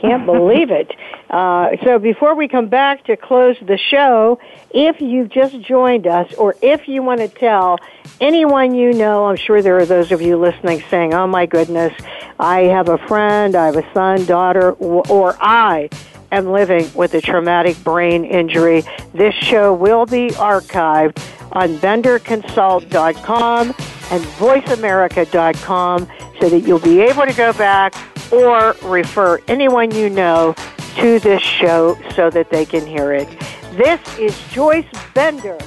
Can't 0.01 0.25
believe 0.25 0.71
it. 0.71 0.91
Uh, 1.29 1.69
so 1.83 1.99
before 1.99 2.35
we 2.35 2.47
come 2.47 2.67
back 2.67 3.03
to 3.05 3.15
close 3.15 3.57
the 3.61 3.77
show, 3.77 4.39
if 4.71 5.01
you've 5.01 5.29
just 5.29 5.61
joined 5.61 6.07
us 6.07 6.33
or 6.33 6.55
if 6.61 6.87
you 6.87 7.03
want 7.03 7.19
to 7.21 7.27
tell 7.27 7.77
anyone 8.19 8.73
you 8.73 8.93
know, 8.93 9.25
I'm 9.25 9.35
sure 9.35 9.61
there 9.61 9.77
are 9.77 9.85
those 9.85 10.11
of 10.11 10.21
you 10.21 10.37
listening 10.37 10.83
saying, 10.89 11.13
oh 11.13 11.27
my 11.27 11.45
goodness, 11.45 11.93
I 12.39 12.61
have 12.61 12.89
a 12.89 12.97
friend, 12.97 13.55
I 13.55 13.67
have 13.67 13.77
a 13.77 13.93
son, 13.93 14.25
daughter, 14.25 14.71
or 14.71 15.35
I 15.39 15.89
am 16.31 16.51
living 16.51 16.89
with 16.93 17.13
a 17.13 17.21
traumatic 17.21 17.81
brain 17.83 18.25
injury. 18.25 18.83
This 19.13 19.35
show 19.35 19.73
will 19.73 20.05
be 20.05 20.29
archived 20.31 21.17
on 21.51 21.77
benderconsult.com 21.77 23.67
and 24.11 24.23
voiceamerica.com 24.23 26.07
so 26.39 26.49
that 26.49 26.61
you'll 26.61 26.79
be 26.79 27.01
able 27.01 27.25
to 27.25 27.33
go 27.33 27.53
back 27.53 27.93
or 28.31 28.75
refer 28.83 29.39
anyone 29.47 29.91
you 29.91 30.09
know 30.09 30.55
to 30.97 31.19
this 31.19 31.41
show 31.41 31.97
so 32.15 32.29
that 32.29 32.49
they 32.49 32.65
can 32.65 32.85
hear 32.85 33.13
it. 33.13 33.27
This 33.73 33.99
is 34.17 34.37
Joyce 34.51 34.85
Bender, 35.13 35.57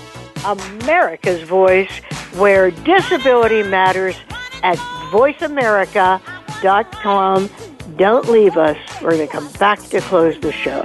America's 0.45 1.43
Voice, 1.43 1.91
where 2.35 2.71
disability 2.71 3.63
matters 3.63 4.17
at 4.63 4.77
voiceamerica.com. 5.11 7.51
Don't 7.97 8.29
leave 8.29 8.57
us. 8.57 8.79
We're 9.03 9.11
going 9.11 9.27
to 9.27 9.33
come 9.33 9.51
back 9.53 9.81
to 9.91 10.01
close 10.01 10.39
the 10.41 10.53
show. 10.53 10.85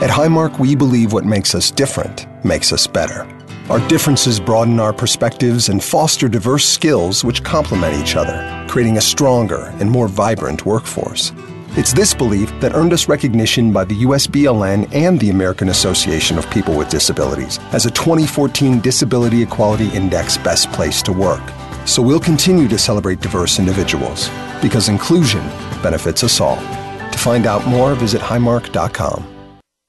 At 0.00 0.08
Highmark, 0.08 0.58
we 0.58 0.74
believe 0.74 1.12
what 1.12 1.26
makes 1.26 1.54
us 1.54 1.70
different 1.70 2.26
makes 2.42 2.72
us 2.72 2.86
better. 2.86 3.28
Our 3.68 3.86
differences 3.86 4.40
broaden 4.40 4.80
our 4.80 4.94
perspectives 4.94 5.68
and 5.68 5.84
foster 5.84 6.26
diverse 6.26 6.66
skills 6.66 7.22
which 7.22 7.44
complement 7.44 8.02
each 8.02 8.16
other, 8.16 8.66
creating 8.66 8.96
a 8.96 9.02
stronger 9.02 9.66
and 9.78 9.90
more 9.90 10.08
vibrant 10.08 10.64
workforce. 10.64 11.32
It's 11.76 11.92
this 11.92 12.14
belief 12.14 12.50
that 12.60 12.72
earned 12.72 12.94
us 12.94 13.08
recognition 13.08 13.74
by 13.74 13.84
the 13.84 14.02
USBLN 14.04 14.88
and 14.94 15.20
the 15.20 15.28
American 15.28 15.68
Association 15.68 16.38
of 16.38 16.50
People 16.50 16.78
with 16.78 16.88
Disabilities 16.88 17.58
as 17.72 17.84
a 17.84 17.90
2014 17.90 18.80
Disability 18.80 19.42
Equality 19.42 19.88
Index 19.90 20.38
Best 20.38 20.72
Place 20.72 21.02
to 21.02 21.12
Work. 21.12 21.42
So 21.84 22.00
we'll 22.00 22.20
continue 22.20 22.68
to 22.68 22.78
celebrate 22.78 23.20
diverse 23.20 23.58
individuals 23.58 24.30
because 24.62 24.88
inclusion 24.88 25.46
benefits 25.82 26.24
us 26.24 26.40
all. 26.40 26.56
To 26.56 27.18
find 27.18 27.44
out 27.44 27.66
more, 27.66 27.94
visit 27.94 28.22
highmark.com. 28.22 29.39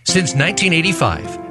Since 0.03 0.33
1985, 0.33 1.50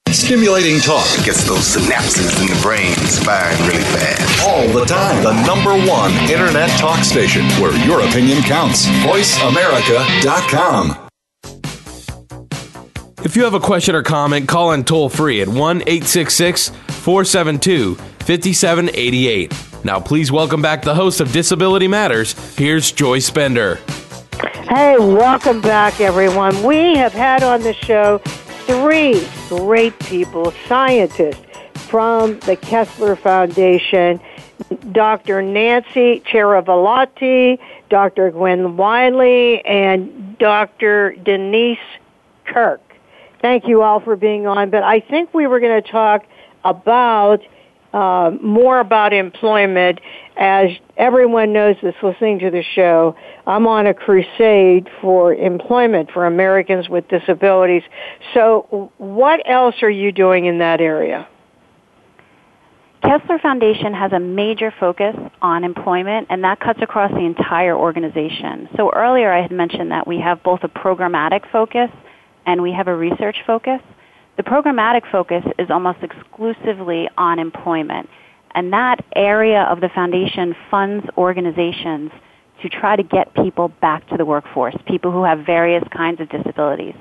Stimulating 0.10 0.82
talk. 0.82 1.08
Gets 1.24 1.48
those 1.48 1.76
synapses 1.76 2.42
in 2.42 2.48
the 2.48 2.60
brain 2.62 2.94
firing 3.24 3.58
really 3.68 3.84
fast. 3.96 4.48
All 4.48 4.68
the 4.68 4.84
time. 4.86 5.24
The 5.24 5.32
number 5.48 5.72
one 5.90 6.12
internet 6.30 6.70
talk 6.78 7.06
station 7.06 7.46
where 7.62 7.74
your 7.88 8.02
opinion 8.02 8.44
counts. 8.44 8.86
VoiceAmerica.com. 9.08 10.98
If 13.24 13.38
you 13.38 13.46
have 13.46 13.54
a 13.54 13.62
question 13.62 13.96
or 13.96 14.04
comment, 14.04 14.50
call 14.50 14.74
in 14.74 14.84
toll 14.84 15.08
free 15.10 15.42
at 15.42 15.48
1 15.48 15.84
866 15.88 16.68
472 16.90 17.96
5788. 17.96 19.73
Now, 19.86 20.00
please 20.00 20.32
welcome 20.32 20.62
back 20.62 20.82
the 20.82 20.96
host 20.96 21.20
of 21.20 21.34
Disability 21.34 21.90
Matters. 21.90 22.34
Here's 22.56 22.90
Joyce 22.94 23.30
Bender. 23.30 23.80
Hey, 24.70 24.98
welcome 24.98 25.60
back, 25.60 26.00
everyone. 26.00 26.64
We 26.64 26.96
have 26.96 27.12
had 27.12 27.44
on 27.44 27.62
the 27.64 27.74
show 27.74 28.20
three 28.66 29.28
great 29.50 29.98
people, 30.00 30.54
scientists 30.70 31.44
from 31.74 32.40
the 32.42 32.56
Kessler 32.56 33.18
Foundation. 33.18 34.22
Dr. 34.94 35.42
Nancy 35.42 36.22
Chiaravalloti, 36.22 37.60
Dr. 37.90 38.32
Glenn 38.32 38.78
Wylie, 38.78 39.66
and 39.66 40.38
Dr. 40.38 41.14
Denise 41.22 41.78
Krch. 42.48 42.80
Thank 43.42 43.68
you 43.68 43.82
all 43.82 44.00
for 44.00 44.16
being 44.16 44.48
on, 44.48 44.70
but 44.70 44.84
I 44.84 45.02
think 45.02 45.34
we 45.34 45.46
were 45.46 45.60
going 45.60 45.84
to 45.84 45.92
talk 45.92 46.26
about 46.64 47.42
uh, 47.94 48.32
more 48.41 48.80
about 48.80 49.14
employment. 49.14 50.00
As 50.36 50.70
everyone 50.98 51.54
knows 51.54 51.76
that's 51.84 51.96
listening 52.02 52.39
to 52.39 52.50
the 52.50 52.64
show, 52.76 53.16
I'm 53.46 53.68
on 53.68 53.86
a 53.86 53.94
crusade 53.94 54.89
for 55.00 55.34
employment 55.34 56.10
for 56.12 56.26
Americans 56.26 56.89
with 56.89 57.08
disabilities. 57.08 57.84
So, 58.34 58.91
what 58.98 59.41
else 59.46 59.76
are 59.84 59.89
you 59.89 60.12
doing 60.12 60.46
in 60.46 60.58
that 60.60 60.82
area? 60.82 61.28
Kessler 63.04 63.38
Foundation 63.39 63.94
has 63.94 64.14
a 64.14 64.20
major 64.20 64.74
focus 64.80 65.14
on 65.41 65.66
employment, 65.66 66.28
and 66.30 66.41
that 66.46 66.62
cuts 66.62 66.80
across 66.82 67.12
the 67.12 67.26
entire 67.26 67.76
organization. 67.76 68.70
So 68.78 68.91
earlier 68.96 69.30
I 69.32 69.41
had 69.41 69.52
mentioned 69.52 69.91
that 69.91 70.08
we 70.08 70.22
have 70.22 70.41
both 70.41 70.62
a 70.64 70.70
programmatic 70.70 71.41
focus 71.52 71.89
and 72.46 72.62
we 72.62 72.72
have 72.72 72.88
a 72.88 72.96
research 72.96 73.36
focus. 73.46 73.82
The 74.36 74.44
programmatic 74.44 75.10
focus 75.12 75.44
is 75.60 75.70
almost 75.70 76.00
exclusively 76.02 77.08
on 77.18 77.38
employment, 77.38 78.10
and 78.56 78.74
that 78.74 79.04
area 79.16 79.62
of 79.64 79.80
the 79.80 79.90
foundation 79.90 80.56
funds 80.72 81.06
organizations 81.18 82.12
to 82.62 82.70
try 82.70 82.96
to 82.96 83.04
get 83.04 83.34
people 83.36 83.70
back 83.82 84.08
to 84.10 84.18
the 84.18 84.26
workforce, 84.26 84.76
people 84.88 85.12
who 85.12 85.24
have 85.24 85.46
various 85.46 85.84
kinds 85.96 86.20
of 86.20 86.30
disabilities. 86.30 86.96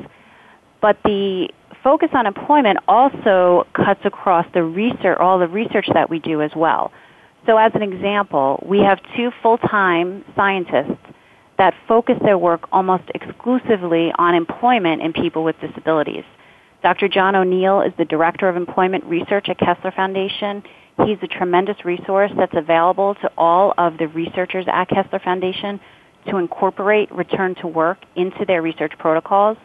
But 0.83 0.99
the 1.05 1.49
focus 1.83 2.11
on 2.12 2.26
employment 2.26 2.78
also 2.87 3.66
cuts 3.74 4.01
across 4.05 4.47
the 4.53 4.62
research, 4.62 5.16
all 5.18 5.39
the 5.39 5.49
research 5.49 5.87
that 5.95 6.11
we 6.11 6.18
do 6.18 6.43
as 6.43 6.51
well. 6.55 6.93
So 7.47 7.57
as 7.57 7.72
an 7.74 7.83
example, 7.83 8.62
we 8.66 8.80
have 8.80 9.01
two 9.16 9.30
full-time 9.43 10.24
scientists 10.37 11.01
that 11.59 11.74
focus 11.89 12.16
their 12.22 12.39
work 12.39 12.68
almost 12.72 13.05
exclusively 13.14 14.12
on 14.16 14.35
employment 14.35 15.01
in 15.01 15.12
people 15.12 15.45
with 15.45 15.57
disabilities. 15.61 16.24
Dr. 16.83 17.09
John 17.09 17.37
O'Neill 17.37 17.83
is 17.83 17.93
the 17.97 18.05
Director 18.05 18.49
of 18.49 18.57
Employment 18.57 19.05
Research 19.05 19.49
at 19.49 19.57
Kessler 19.59 19.93
Foundation. 19.93 20.64
He's 21.07 21.18
a 21.22 21.28
tremendous 21.28 21.76
resource 21.85 22.33
that's 22.37 22.55
available 22.57 23.14
to 23.22 23.30
all 23.39 23.72
of 23.78 23.99
the 23.99 24.09
researchers 24.09 24.66
at 24.66 24.87
Kessler 24.87 25.20
Foundation 25.20 25.80
to 26.28 26.39
incorporate 26.39 27.11
return 27.12 27.55
to 27.61 27.68
work 27.68 27.99
into 28.16 28.45
their 28.47 28.62
research 28.62 28.93
protocols. 28.99 29.57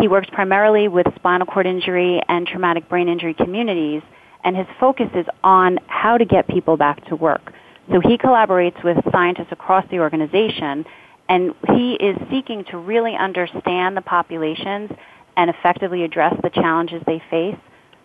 He 0.00 0.08
works 0.08 0.28
primarily 0.32 0.88
with 0.88 1.06
spinal 1.16 1.46
cord 1.46 1.66
injury 1.66 2.22
and 2.26 2.46
traumatic 2.46 2.88
brain 2.88 3.08
injury 3.08 3.34
communities, 3.34 4.02
and 4.42 4.56
his 4.56 4.66
focus 4.80 5.10
is 5.14 5.26
on 5.44 5.78
how 5.88 6.16
to 6.16 6.24
get 6.24 6.48
people 6.48 6.78
back 6.78 7.04
to 7.08 7.16
work. 7.16 7.52
So 7.92 8.00
he 8.00 8.16
collaborates 8.16 8.82
with 8.82 8.96
scientists 9.12 9.52
across 9.52 9.84
the 9.90 9.98
organization, 9.98 10.86
and 11.28 11.54
he 11.74 11.94
is 11.94 12.16
seeking 12.30 12.64
to 12.70 12.78
really 12.78 13.14
understand 13.14 13.94
the 13.94 14.00
populations 14.00 14.90
and 15.36 15.50
effectively 15.50 16.02
address 16.04 16.34
the 16.42 16.50
challenges 16.50 17.02
they 17.06 17.22
face. 17.30 17.56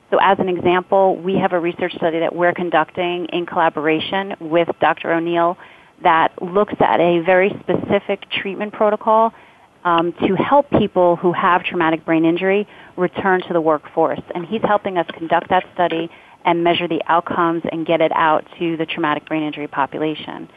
So 0.10 0.18
as 0.22 0.38
an 0.40 0.50
example, 0.50 1.16
we 1.18 1.36
have 1.36 1.54
a 1.54 1.60
research 1.60 1.96
study 1.96 2.20
that 2.20 2.36
we're 2.36 2.54
conducting 2.54 3.28
in 3.28 3.46
collaboration 3.46 4.36
with 4.42 4.68
Dr. 4.82 5.14
O'Neill 5.14 5.58
that 6.04 6.42
looks 6.42 6.74
at 6.80 7.00
a 7.00 7.22
very 7.22 7.50
specific 7.62 8.30
treatment 8.30 8.74
protocol 8.74 9.34
um, 9.84 10.14
to 10.28 10.36
help 10.36 10.70
people 10.72 11.16
who 11.16 11.32
have 11.32 11.64
traumatic 11.64 12.06
brain 12.06 12.26
injury 12.26 12.68
return 12.98 13.42
to 13.48 13.54
the 13.54 13.62
workforce. 13.62 14.22
And 14.36 14.46
he's 14.46 14.62
helping 14.62 14.98
us 14.98 15.08
conduct 15.14 15.50
that 15.50 15.64
study 15.74 16.10
and 16.44 16.64
measure 16.64 16.88
the 16.88 17.02
outcomes 17.08 17.64
and 17.72 17.86
get 17.86 18.02
it 18.02 18.12
out 18.14 18.46
to 18.60 18.78
the 18.78 18.86
traumatic 18.86 19.26
brain 19.28 19.44
injury 19.44 19.68
population. 19.68 20.50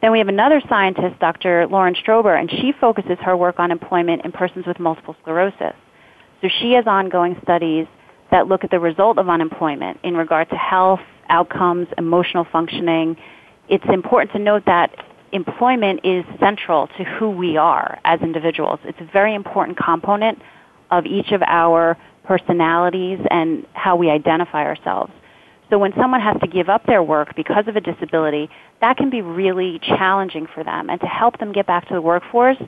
Then 0.00 0.12
we 0.12 0.18
have 0.18 0.28
another 0.28 0.62
scientist, 0.68 1.18
Dr. 1.18 1.66
Lauren 1.66 1.94
Strober, 1.94 2.38
and 2.38 2.50
she 2.50 2.72
focuses 2.78 3.18
her 3.20 3.36
work 3.36 3.58
on 3.58 3.70
employment 3.70 4.24
in 4.24 4.32
persons 4.32 4.66
with 4.66 4.78
multiple 4.78 5.16
sclerosis. 5.22 5.74
So 6.44 6.50
she 6.60 6.72
has 6.72 6.86
ongoing 6.86 7.38
studies 7.42 7.86
that 8.30 8.48
look 8.48 8.64
at 8.64 8.70
the 8.70 8.78
result 8.78 9.16
of 9.16 9.30
unemployment 9.30 9.98
in 10.04 10.14
regard 10.14 10.50
to 10.50 10.56
health, 10.56 11.00
outcomes, 11.30 11.88
emotional 11.96 12.46
functioning. 12.52 13.16
It's 13.70 13.84
important 13.88 14.32
to 14.32 14.38
note 14.38 14.64
that 14.66 14.94
employment 15.32 16.00
is 16.04 16.22
central 16.38 16.88
to 16.98 17.04
who 17.04 17.30
we 17.30 17.56
are 17.56 17.98
as 18.04 18.20
individuals. 18.20 18.78
It's 18.84 19.00
a 19.00 19.08
very 19.10 19.34
important 19.34 19.78
component 19.78 20.38
of 20.90 21.06
each 21.06 21.32
of 21.32 21.40
our 21.46 21.96
personalities 22.24 23.20
and 23.30 23.66
how 23.72 23.96
we 23.96 24.10
identify 24.10 24.64
ourselves. 24.64 25.12
So 25.70 25.78
when 25.78 25.94
someone 25.96 26.20
has 26.20 26.36
to 26.42 26.46
give 26.46 26.68
up 26.68 26.84
their 26.84 27.02
work 27.02 27.34
because 27.36 27.68
of 27.68 27.76
a 27.76 27.80
disability, 27.80 28.50
that 28.82 28.98
can 28.98 29.08
be 29.08 29.22
really 29.22 29.78
challenging 29.78 30.46
for 30.54 30.62
them. 30.62 30.90
And 30.90 31.00
to 31.00 31.06
help 31.06 31.38
them 31.38 31.52
get 31.52 31.66
back 31.66 31.88
to 31.88 31.94
the 31.94 32.02
workforce, 32.02 32.58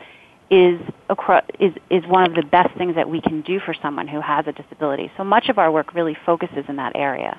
is, 0.51 0.81
is, 1.59 1.73
is 1.91 2.07
one 2.07 2.25
of 2.25 2.35
the 2.35 2.45
best 2.51 2.77
things 2.77 2.95
that 2.95 3.09
we 3.09 3.21
can 3.21 3.43
do 3.43 3.61
for 3.61 3.75
someone 3.83 4.07
who 4.07 4.21
has 4.21 4.47
a 4.47 4.53
disability. 4.53 5.11
So 5.17 5.25
much 5.25 5.49
of 5.49 5.59
our 5.59 5.71
work 5.73 5.95
really 5.95 6.17
focuses 6.25 6.65
in 6.69 6.77
that 6.77 6.93
area. 6.95 7.39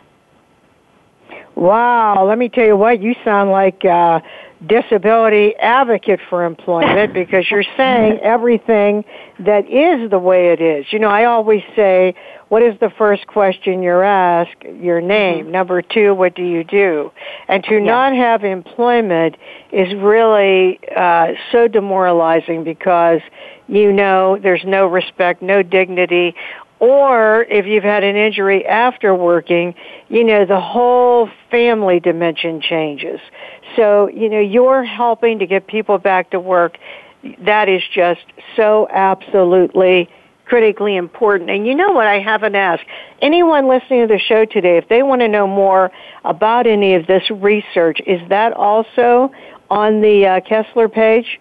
Wow, 1.55 2.25
let 2.27 2.37
me 2.37 2.49
tell 2.49 2.65
you 2.65 2.77
what, 2.77 3.01
you 3.01 3.15
sound 3.25 3.49
like 3.49 3.83
a 3.83 4.21
disability 4.65 5.55
advocate 5.55 6.19
for 6.29 6.45
employment 6.45 7.13
because 7.13 7.49
you're 7.49 7.63
saying 7.75 8.19
everything 8.19 9.05
that 9.39 9.69
is 9.69 10.09
the 10.09 10.19
way 10.19 10.51
it 10.51 10.61
is. 10.61 10.85
You 10.91 10.99
know, 10.99 11.09
I 11.09 11.25
always 11.25 11.63
say, 11.75 12.15
what 12.49 12.63
is 12.63 12.79
the 12.79 12.89
first 12.89 13.27
question 13.27 13.83
you're 13.83 14.03
asked? 14.03 14.63
Your 14.63 15.01
name. 15.01 15.45
Mm-hmm. 15.45 15.51
Number 15.51 15.81
two, 15.81 16.13
what 16.13 16.35
do 16.35 16.43
you 16.43 16.63
do? 16.63 17.11
And 17.47 17.63
to 17.65 17.75
yeah. 17.75 17.79
not 17.79 18.15
have 18.15 18.43
employment 18.43 19.35
is 19.71 19.93
really 19.95 20.79
uh, 20.95 21.33
so 21.51 21.67
demoralizing 21.67 22.63
because 22.63 23.21
you 23.67 23.91
know 23.91 24.37
there's 24.41 24.63
no 24.65 24.87
respect, 24.87 25.41
no 25.41 25.61
dignity. 25.61 26.35
Or 26.79 27.43
if 27.43 27.65
you've 27.65 27.83
had 27.83 28.03
an 28.03 28.15
injury 28.15 28.65
after 28.65 29.13
working, 29.15 29.73
you 30.09 30.23
know, 30.23 30.45
the 30.45 30.61
whole 30.61 31.29
family 31.49 31.99
dimension 31.99 32.61
changes. 32.61 33.19
So, 33.75 34.09
you 34.09 34.29
know, 34.29 34.39
you're 34.39 34.83
helping 34.83 35.39
to 35.39 35.47
get 35.47 35.67
people 35.67 35.97
back 35.97 36.31
to 36.31 36.39
work. 36.39 36.77
That 37.45 37.67
is 37.67 37.81
just 37.93 38.21
so 38.55 38.87
absolutely 38.91 40.09
critically 40.45 40.95
important. 40.95 41.49
And 41.49 41.67
you 41.67 41.75
know 41.75 41.91
what 41.91 42.07
I 42.07 42.19
haven't 42.19 42.55
asked? 42.55 42.85
Anyone 43.21 43.67
listening 43.67 44.07
to 44.07 44.13
the 44.13 44.19
show 44.19 44.45
today, 44.45 44.77
if 44.77 44.87
they 44.87 45.03
want 45.03 45.21
to 45.21 45.27
know 45.27 45.47
more 45.47 45.91
about 46.23 46.67
any 46.67 46.95
of 46.95 47.05
this 47.07 47.23
research, 47.29 47.99
is 48.05 48.21
that 48.29 48.53
also 48.53 49.31
on 49.69 50.01
the 50.01 50.25
uh, 50.25 50.39
Kessler 50.41 50.87
page? 50.87 51.39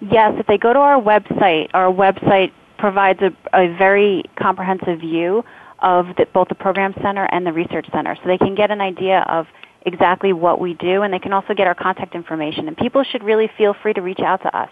Yes, 0.00 0.34
if 0.38 0.46
they 0.46 0.56
go 0.56 0.72
to 0.72 0.78
our 0.78 1.00
website, 1.00 1.68
our 1.74 1.92
website 1.92 2.52
provides 2.80 3.20
a, 3.20 3.30
a 3.52 3.76
very 3.76 4.24
comprehensive 4.36 5.00
view 5.00 5.44
of 5.78 6.06
the, 6.16 6.26
both 6.32 6.48
the 6.48 6.54
program 6.54 6.94
center 7.02 7.26
and 7.30 7.46
the 7.46 7.52
research 7.52 7.86
center. 7.92 8.16
So 8.16 8.22
they 8.26 8.38
can 8.38 8.54
get 8.54 8.70
an 8.70 8.80
idea 8.80 9.24
of 9.28 9.46
exactly 9.86 10.32
what 10.32 10.60
we 10.60 10.74
do 10.74 11.02
and 11.02 11.12
they 11.12 11.18
can 11.18 11.32
also 11.32 11.54
get 11.54 11.66
our 11.66 11.74
contact 11.74 12.14
information. 12.14 12.68
And 12.68 12.76
people 12.76 13.04
should 13.04 13.22
really 13.22 13.48
feel 13.56 13.74
free 13.82 13.94
to 13.94 14.02
reach 14.02 14.20
out 14.20 14.42
to 14.42 14.56
us 14.56 14.70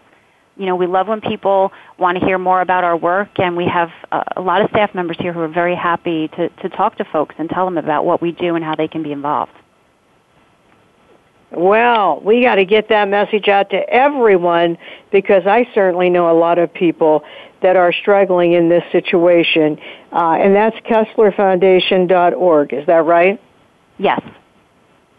you 0.58 0.66
know, 0.66 0.74
we 0.74 0.86
love 0.86 1.06
when 1.06 1.20
people 1.20 1.72
want 1.98 2.18
to 2.18 2.24
hear 2.24 2.36
more 2.36 2.60
about 2.60 2.82
our 2.82 2.96
work, 2.96 3.28
and 3.38 3.56
we 3.56 3.66
have 3.66 3.90
a, 4.10 4.22
a 4.36 4.40
lot 4.40 4.60
of 4.60 4.68
staff 4.70 4.94
members 4.94 5.16
here 5.20 5.32
who 5.32 5.40
are 5.40 5.48
very 5.48 5.76
happy 5.76 6.28
to, 6.28 6.48
to 6.48 6.68
talk 6.70 6.96
to 6.98 7.04
folks 7.04 7.36
and 7.38 7.48
tell 7.48 7.64
them 7.64 7.78
about 7.78 8.04
what 8.04 8.20
we 8.20 8.32
do 8.32 8.56
and 8.56 8.64
how 8.64 8.74
they 8.74 8.88
can 8.88 9.02
be 9.02 9.12
involved. 9.12 9.52
Well, 11.50 12.20
we 12.20 12.42
got 12.42 12.56
to 12.56 12.64
get 12.64 12.90
that 12.90 13.08
message 13.08 13.48
out 13.48 13.70
to 13.70 13.88
everyone 13.88 14.76
because 15.10 15.46
I 15.46 15.66
certainly 15.74 16.10
know 16.10 16.30
a 16.30 16.36
lot 16.38 16.58
of 16.58 16.72
people 16.72 17.24
that 17.62 17.76
are 17.76 17.92
struggling 17.92 18.52
in 18.52 18.68
this 18.68 18.84
situation. 18.92 19.78
Uh, 20.12 20.32
and 20.34 20.54
that's 20.54 20.76
KesslerFoundation.org, 20.80 22.72
is 22.74 22.86
that 22.86 23.04
right? 23.04 23.40
Yes. 23.98 24.20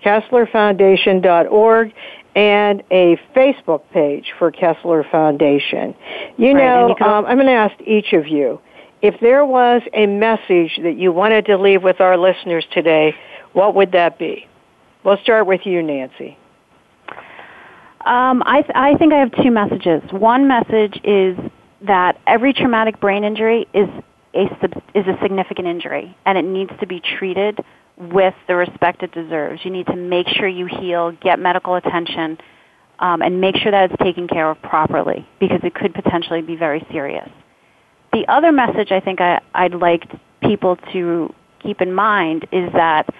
KesslerFoundation.org 0.06 1.94
and 2.36 2.84
a 2.92 3.18
Facebook 3.36 3.82
page 3.92 4.32
for 4.38 4.52
Kessler 4.52 5.04
Foundation. 5.12 5.96
You 6.38 6.54
right, 6.54 6.64
know, 6.64 6.96
you 6.98 7.06
um, 7.06 7.26
I'm 7.26 7.38
going 7.38 7.48
to 7.48 7.54
ask 7.54 7.76
each 7.82 8.14
of 8.14 8.28
you 8.28 8.62
if 9.02 9.20
there 9.20 9.46
was 9.46 9.82
a 9.94 10.06
message 10.06 10.80
that 10.84 10.96
you 10.98 11.12
wanted 11.12 11.46
to 11.46 11.58
leave 11.58 11.84
with 11.84 12.02
our 12.02 12.18
listeners 12.18 12.66
today, 12.72 13.16
what 13.54 13.76
would 13.76 13.94
that 13.94 14.20
be? 14.20 14.48
We'll 15.04 15.18
start 15.24 15.47
with 15.47 15.62
you, 15.66 15.82
Nancy. 15.82 16.38
Um, 18.06 18.43
I, 18.45 18.62
th- 18.62 18.72
I 18.76 18.95
think 18.97 19.14
I 19.14 19.20
have 19.20 19.32
two 19.43 19.52
messages. 19.52 20.02
One 20.12 20.47
message 20.47 21.00
is 21.04 21.38
that 21.82 22.20
every 22.28 22.54
traumatic 22.54 23.00
brain 23.00 23.24
injury 23.24 23.68
is 23.74 23.88
a, 24.34 24.70
is 24.93 25.08
a 25.08 25.18
significant 25.22 25.68
injury, 25.68 26.16
and 26.26 26.38
it 26.38 26.45
needs 26.45 26.72
to 26.80 26.88
be 26.88 27.02
treated 27.02 27.60
with 27.97 28.34
the 28.47 28.56
respect 28.56 29.04
it 29.04 29.12
deserves. 29.12 29.64
You 29.64 29.72
need 29.72 29.88
to 29.88 29.95
make 29.95 30.28
sure 30.28 30.47
you 30.47 30.66
heal, 30.66 31.12
get 31.12 31.39
medical 31.39 31.76
attention, 31.76 32.38
um, 33.00 33.22
and 33.22 33.41
make 33.41 33.56
sure 33.58 33.72
that 33.72 33.91
it's 33.91 34.04
taken 34.04 34.28
care 34.28 34.50
of 34.50 34.62
properly 34.62 35.28
because 35.39 35.60
it 35.64 35.74
could 35.74 35.93
potentially 35.93 36.41
be 36.41 36.56
very 36.56 36.86
serious. 36.91 37.30
The 38.14 38.26
other 38.28 38.52
message 38.52 38.91
I 38.91 39.00
think 39.00 39.22
I, 39.22 39.41
I'd 39.54 39.74
like 39.74 40.10
people 40.41 40.78
to 40.93 41.34
keep 41.62 41.82
in 41.82 41.93
mind 41.93 42.47
is 42.52 42.72
that 42.74 43.14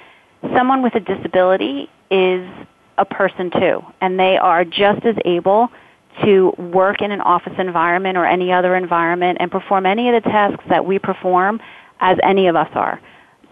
someone 0.56 0.82
with 0.82 0.96
a 0.96 1.00
disability 1.00 1.90
is 2.10 2.48
a 2.98 3.06
person 3.06 3.52
too, 3.52 3.84
and 4.02 4.20
they 4.20 4.38
are 4.38 4.66
just 4.66 5.06
as 5.06 5.16
able 5.26 5.70
to 6.24 6.54
work 6.58 7.02
in 7.02 7.12
an 7.12 7.22
office 7.22 7.54
environment 7.58 8.18
or 8.18 8.26
any 8.26 8.52
other 8.52 8.76
environment 8.76 9.38
and 9.40 9.52
perform 9.52 9.86
any 9.86 10.10
of 10.10 10.22
the 10.22 10.30
tasks 10.30 10.64
that 10.70 10.86
we 10.86 11.00
perform 11.00 11.62
as 12.00 12.18
any 12.24 12.48
of 12.48 12.56
us 12.56 12.70
are. 12.74 13.00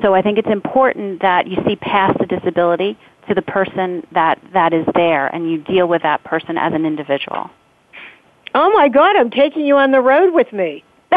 So 0.01 0.13
I 0.13 0.21
think 0.21 0.37
it's 0.37 0.49
important 0.49 1.21
that 1.21 1.47
you 1.47 1.57
see 1.65 1.75
past 1.75 2.19
the 2.19 2.25
disability 2.25 2.97
to 3.27 3.33
the 3.33 3.41
person 3.41 4.05
that, 4.11 4.39
that 4.53 4.73
is 4.73 4.85
there 4.95 5.27
and 5.27 5.49
you 5.49 5.57
deal 5.59 5.87
with 5.87 6.03
that 6.03 6.23
person 6.23 6.57
as 6.57 6.73
an 6.73 6.85
individual. 6.85 7.49
Oh 8.53 8.71
my 8.71 8.89
God, 8.89 9.15
I'm 9.15 9.29
taking 9.29 9.65
you 9.65 9.77
on 9.77 9.91
the 9.91 10.01
road 10.01 10.33
with 10.33 10.51
me. 10.53 10.83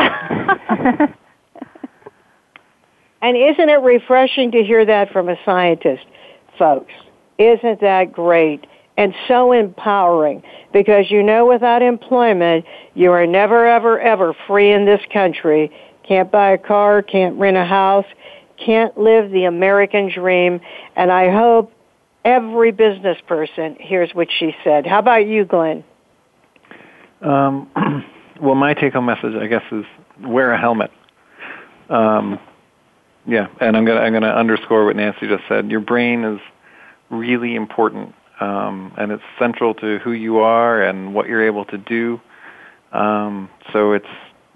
and 3.22 3.36
isn't 3.36 3.68
it 3.68 3.80
refreshing 3.82 4.50
to 4.52 4.62
hear 4.62 4.84
that 4.84 5.12
from 5.12 5.28
a 5.28 5.36
scientist, 5.44 6.04
folks? 6.58 6.92
Isn't 7.38 7.80
that 7.80 8.12
great? 8.12 8.66
And 8.96 9.14
so 9.28 9.52
empowering 9.52 10.42
because 10.72 11.10
you 11.10 11.22
know 11.22 11.46
without 11.46 11.80
employment, 11.80 12.66
you 12.94 13.12
are 13.12 13.26
never, 13.26 13.66
ever, 13.66 13.98
ever 13.98 14.34
free 14.46 14.72
in 14.72 14.84
this 14.84 15.00
country. 15.12 15.72
Can't 16.06 16.30
buy 16.30 16.50
a 16.50 16.58
car, 16.58 17.02
can't 17.02 17.38
rent 17.38 17.56
a 17.56 17.64
house, 17.64 18.04
can't 18.62 18.96
live 18.98 19.30
the 19.30 19.44
American 19.44 20.10
dream. 20.12 20.60
And 20.96 21.10
I 21.10 21.30
hope 21.30 21.72
every 22.24 22.72
business 22.72 23.16
person 23.26 23.76
hears 23.80 24.10
what 24.12 24.28
she 24.38 24.54
said. 24.64 24.86
How 24.86 24.98
about 24.98 25.26
you, 25.26 25.44
Glenn? 25.44 25.84
Um, 27.22 27.70
well, 28.40 28.54
my 28.54 28.74
take-home 28.74 29.06
message, 29.06 29.34
I 29.34 29.46
guess, 29.46 29.64
is 29.72 29.84
wear 30.22 30.52
a 30.52 30.60
helmet. 30.60 30.90
Um, 31.88 32.38
yeah, 33.26 33.48
and 33.60 33.76
I'm 33.76 33.84
gonna 33.84 34.00
I'm 34.00 34.12
gonna 34.12 34.28
underscore 34.28 34.84
what 34.84 34.96
Nancy 34.96 35.28
just 35.28 35.44
said. 35.48 35.70
Your 35.70 35.80
brain 35.80 36.24
is 36.24 36.40
really 37.10 37.54
important, 37.54 38.14
um, 38.40 38.92
and 38.96 39.12
it's 39.12 39.22
central 39.38 39.74
to 39.74 39.98
who 39.98 40.12
you 40.12 40.38
are 40.38 40.82
and 40.82 41.14
what 41.14 41.28
you're 41.28 41.44
able 41.44 41.64
to 41.66 41.78
do. 41.78 42.20
Um, 42.92 43.50
so 43.72 43.92
it's 43.92 44.06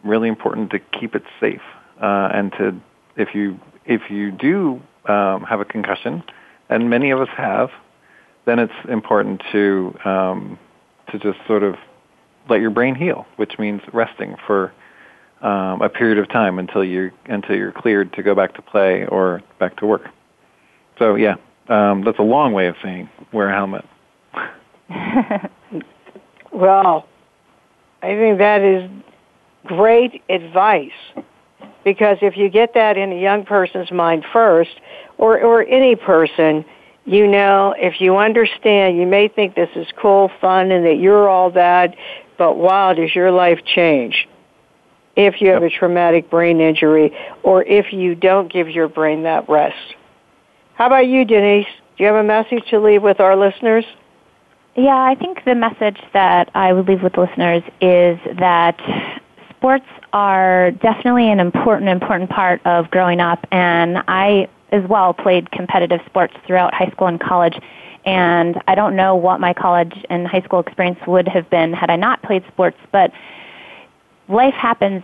really 0.02 0.28
important 0.28 0.70
to 0.70 0.78
keep 0.78 1.14
it 1.14 1.24
safe, 1.40 1.62
uh, 2.00 2.30
and 2.32 2.52
to 2.52 2.80
if 3.16 3.34
you 3.34 3.58
if 3.84 4.10
you 4.10 4.30
do 4.30 4.80
um, 5.06 5.42
have 5.42 5.60
a 5.60 5.64
concussion, 5.64 6.22
and 6.68 6.88
many 6.88 7.10
of 7.10 7.20
us 7.20 7.28
have, 7.36 7.70
then 8.46 8.58
it's 8.58 8.72
important 8.88 9.42
to 9.52 9.96
um, 10.04 10.58
to 11.12 11.18
just 11.18 11.38
sort 11.46 11.62
of 11.62 11.76
let 12.48 12.60
your 12.60 12.70
brain 12.70 12.94
heal, 12.94 13.26
which 13.36 13.58
means 13.58 13.82
resting 13.92 14.36
for 14.46 14.72
um, 15.44 15.82
a 15.82 15.88
period 15.90 16.18
of 16.18 16.28
time 16.30 16.58
until 16.58 16.82
you 16.82 17.12
until 17.26 17.54
you're 17.54 17.70
cleared 17.70 18.12
to 18.14 18.22
go 18.22 18.34
back 18.34 18.54
to 18.54 18.62
play 18.62 19.06
or 19.06 19.42
back 19.60 19.76
to 19.76 19.86
work. 19.86 20.08
So 20.98 21.16
yeah, 21.16 21.36
um, 21.68 22.02
that's 22.02 22.18
a 22.18 22.22
long 22.22 22.54
way 22.54 22.66
of 22.66 22.76
saying 22.82 23.10
wear 23.30 23.50
a 23.50 23.54
helmet. 23.54 23.84
well, 26.52 27.06
I 28.02 28.08
think 28.08 28.38
that 28.38 28.62
is 28.62 28.90
great 29.66 30.22
advice 30.30 30.90
because 31.84 32.16
if 32.22 32.38
you 32.38 32.48
get 32.48 32.72
that 32.74 32.96
in 32.96 33.12
a 33.12 33.20
young 33.20 33.44
person's 33.44 33.92
mind 33.92 34.24
first, 34.32 34.80
or 35.18 35.38
or 35.42 35.62
any 35.62 35.94
person, 35.94 36.64
you 37.04 37.26
know, 37.26 37.74
if 37.76 38.00
you 38.00 38.16
understand, 38.16 38.96
you 38.96 39.06
may 39.06 39.28
think 39.28 39.54
this 39.54 39.68
is 39.76 39.86
cool, 40.00 40.30
fun, 40.40 40.72
and 40.72 40.86
that 40.86 40.96
you're 40.96 41.28
all 41.28 41.50
that, 41.50 41.94
but 42.38 42.56
wow, 42.56 42.94
does 42.94 43.14
your 43.14 43.30
life 43.30 43.62
change 43.66 44.26
if 45.16 45.40
you 45.40 45.48
have 45.50 45.62
a 45.62 45.70
traumatic 45.70 46.30
brain 46.30 46.60
injury 46.60 47.16
or 47.42 47.62
if 47.64 47.92
you 47.92 48.14
don't 48.14 48.52
give 48.52 48.68
your 48.68 48.88
brain 48.88 49.22
that 49.24 49.48
rest? 49.48 49.94
How 50.74 50.86
about 50.86 51.06
you, 51.06 51.24
Denise? 51.24 51.66
Do 51.96 52.04
you 52.04 52.06
have 52.06 52.16
a 52.16 52.24
message 52.24 52.64
to 52.70 52.80
leave 52.80 53.02
with 53.02 53.20
our 53.20 53.36
listeners? 53.36 53.84
Yeah, 54.76 54.96
I 54.96 55.14
think 55.14 55.44
the 55.44 55.54
message 55.54 56.00
that 56.12 56.50
I 56.54 56.72
would 56.72 56.88
leave 56.88 57.02
with 57.02 57.16
listeners 57.16 57.62
is 57.80 58.18
that 58.38 58.76
sports 59.50 59.86
are 60.12 60.72
definitely 60.72 61.30
an 61.30 61.38
important, 61.38 61.88
important 61.88 62.30
part 62.30 62.60
of 62.66 62.90
growing 62.90 63.20
up, 63.20 63.46
and 63.52 64.02
I 64.08 64.48
as 64.72 64.82
well 64.88 65.14
played 65.14 65.52
competitive 65.52 66.00
sports 66.06 66.34
throughout 66.44 66.74
high 66.74 66.90
school 66.90 67.06
and 67.06 67.20
college. 67.20 67.56
And 68.04 68.60
I 68.66 68.74
don't 68.74 68.96
know 68.96 69.14
what 69.14 69.38
my 69.38 69.54
college 69.54 69.94
and 70.10 70.26
high 70.26 70.42
school 70.42 70.58
experience 70.58 70.98
would 71.06 71.28
have 71.28 71.48
been 71.48 71.72
had 71.72 71.88
I 71.88 71.96
not 71.96 72.22
played 72.22 72.44
sports, 72.48 72.76
but 72.90 73.12
life 74.28 74.54
happens 74.54 75.02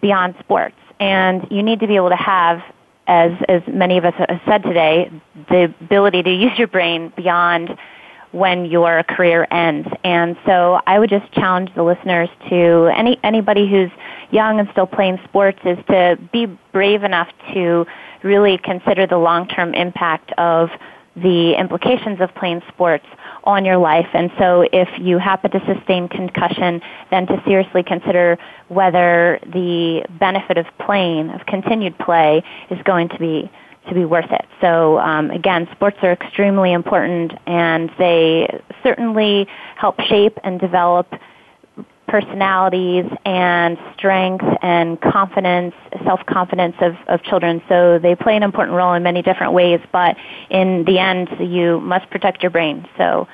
beyond 0.00 0.34
sports. 0.40 0.76
And 0.98 1.46
you 1.50 1.62
need 1.62 1.80
to 1.80 1.86
be 1.86 1.96
able 1.96 2.10
to 2.10 2.16
have, 2.16 2.62
as, 3.06 3.32
as 3.48 3.62
many 3.66 3.98
of 3.98 4.04
us 4.04 4.14
have 4.16 4.40
said 4.46 4.62
today, 4.62 5.10
the 5.48 5.74
ability 5.80 6.22
to 6.22 6.30
use 6.34 6.58
your 6.58 6.68
brain 6.68 7.12
beyond 7.16 7.76
when 8.32 8.64
your 8.64 9.02
career 9.02 9.46
ends. 9.50 9.88
And 10.04 10.36
so 10.46 10.80
I 10.86 10.98
would 10.98 11.10
just 11.10 11.30
challenge 11.32 11.70
the 11.74 11.82
listeners 11.82 12.28
to 12.48 12.90
any 12.96 13.18
anybody 13.24 13.68
who's 13.68 13.90
young 14.30 14.60
and 14.60 14.68
still 14.70 14.86
playing 14.86 15.18
sports 15.24 15.58
is 15.64 15.78
to 15.88 16.16
be 16.32 16.46
brave 16.72 17.02
enough 17.02 17.28
to 17.54 17.86
really 18.22 18.58
consider 18.58 19.06
the 19.06 19.16
long-term 19.16 19.74
impact 19.74 20.30
of 20.38 20.70
the 21.16 21.54
implications 21.58 22.20
of 22.20 22.32
playing 22.36 22.62
sports 22.68 23.06
on 23.44 23.64
your 23.64 23.78
life. 23.78 24.08
And 24.12 24.30
so 24.38 24.66
if 24.72 24.88
you 24.98 25.18
happen 25.18 25.50
to 25.52 25.60
sustain 25.74 26.08
concussion, 26.08 26.80
then 27.10 27.26
to 27.26 27.42
seriously 27.46 27.82
consider 27.82 28.38
whether 28.68 29.38
the 29.46 30.04
benefit 30.18 30.58
of 30.58 30.66
playing, 30.78 31.30
of 31.30 31.46
continued 31.46 31.98
play, 31.98 32.42
is 32.70 32.78
going 32.84 33.08
to 33.10 33.18
be 33.18 33.50
to 33.88 33.94
be 33.94 34.04
worth 34.04 34.30
it. 34.30 34.44
So 34.60 34.98
um, 34.98 35.30
again, 35.30 35.66
sports 35.72 35.96
are 36.02 36.12
extremely 36.12 36.72
important, 36.72 37.32
and 37.46 37.90
they 37.98 38.62
certainly 38.82 39.46
help 39.76 39.98
shape 40.02 40.38
and 40.44 40.60
develop 40.60 41.12
personalities 42.10 43.06
and 43.24 43.78
strength 43.96 44.44
and 44.62 45.00
confidence, 45.00 45.74
self-confidence 46.04 46.74
of, 46.80 46.96
of 47.06 47.22
children. 47.22 47.62
So 47.68 48.00
they 48.00 48.16
play 48.16 48.36
an 48.36 48.42
important 48.42 48.76
role 48.76 48.94
in 48.94 49.02
many 49.04 49.22
different 49.22 49.52
ways, 49.52 49.80
but 49.92 50.16
in 50.50 50.84
the 50.84 50.98
end, 50.98 51.28
you 51.38 51.80
must 51.80 52.10
protect 52.10 52.42
your 52.42 52.50
brain. 52.50 52.86
So 52.98 53.28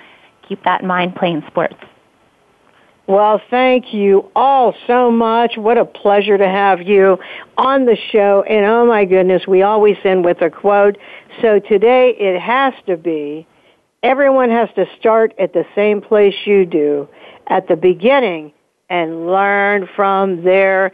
keep 0.47 0.63
that 0.65 0.83
in 0.83 0.87
mind 0.87 1.15
playing 1.17 1.43
sports. 1.47 1.77
Well, 3.07 3.41
thank 3.51 3.95
you 3.95 4.31
all 4.37 4.75
so 4.87 5.11
much. 5.11 5.57
What 5.57 5.79
a 5.79 5.85
pleasure 5.85 6.37
to 6.37 6.49
have 6.49 6.83
you 6.83 7.19
on 7.57 7.87
the 7.87 7.97
show. 8.11 8.43
And 8.43 8.67
oh 8.67 8.85
my 8.85 9.05
goodness, 9.05 9.47
we 9.47 9.63
always 9.63 9.97
end 10.05 10.25
with 10.25 10.43
a 10.43 10.51
quote. 10.51 10.99
So 11.41 11.61
today 11.61 12.11
it 12.19 12.39
has 12.41 12.75
to 12.87 12.97
be 12.97 13.47
everyone 14.03 14.51
has 14.51 14.69
to 14.77 14.87
start 14.99 15.35
at 15.39 15.53
the 15.53 15.65
same 15.75 16.01
place 16.01 16.35
you 16.45 16.67
do, 16.67 17.09
at 17.47 17.69
the 17.69 17.77
beginning, 17.77 18.53
and 18.89 19.27
learn 19.27 19.87
from 19.95 20.45
there, 20.45 20.93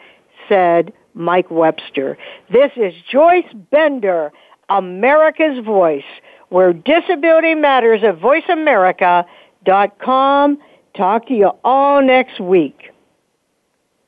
said 0.48 0.92
Mike 1.14 1.48
Webster. 1.50 2.18
This 2.50 2.72
is 2.76 2.92
Joyce 3.10 3.52
Bender, 3.70 4.32
America's 4.68 5.64
Voice, 5.64 6.02
where 6.48 6.72
disability 6.72 7.54
matters 7.54 8.02
at 8.02 8.18
voiceamerica.com. 8.18 10.58
Talk 10.94 11.26
to 11.28 11.34
you 11.34 11.52
all 11.64 12.02
next 12.02 12.40
week. 12.40 12.90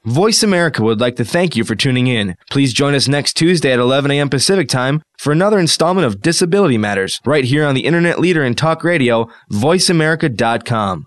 Voice 0.05 0.43
America 0.43 0.82
would 0.82 1.01
like 1.01 1.16
to 1.16 1.24
thank 1.24 1.57
you 1.57 1.64
for 1.64 1.74
tuning 1.74 2.09
in. 2.09 2.37
Please 2.51 2.74
join 2.74 2.95
us 2.95 3.09
next 3.09 3.39
Tuesday 3.39 3.72
at 3.72 3.78
11 3.78 4.11
a.m. 4.11 4.28
Pacific 4.28 4.68
Time 4.68 5.01
for 5.16 5.32
another 5.32 5.59
installment 5.59 6.07
of 6.07 6.20
Disability 6.20 6.76
Matters, 6.76 7.22
right 7.24 7.45
here 7.45 7.64
on 7.64 7.74
the 7.74 7.87
internet 7.87 8.20
leader 8.20 8.45
in 8.45 8.55
talk 8.55 8.85
radio, 8.85 9.30
voiceamerica.com. 9.51 11.07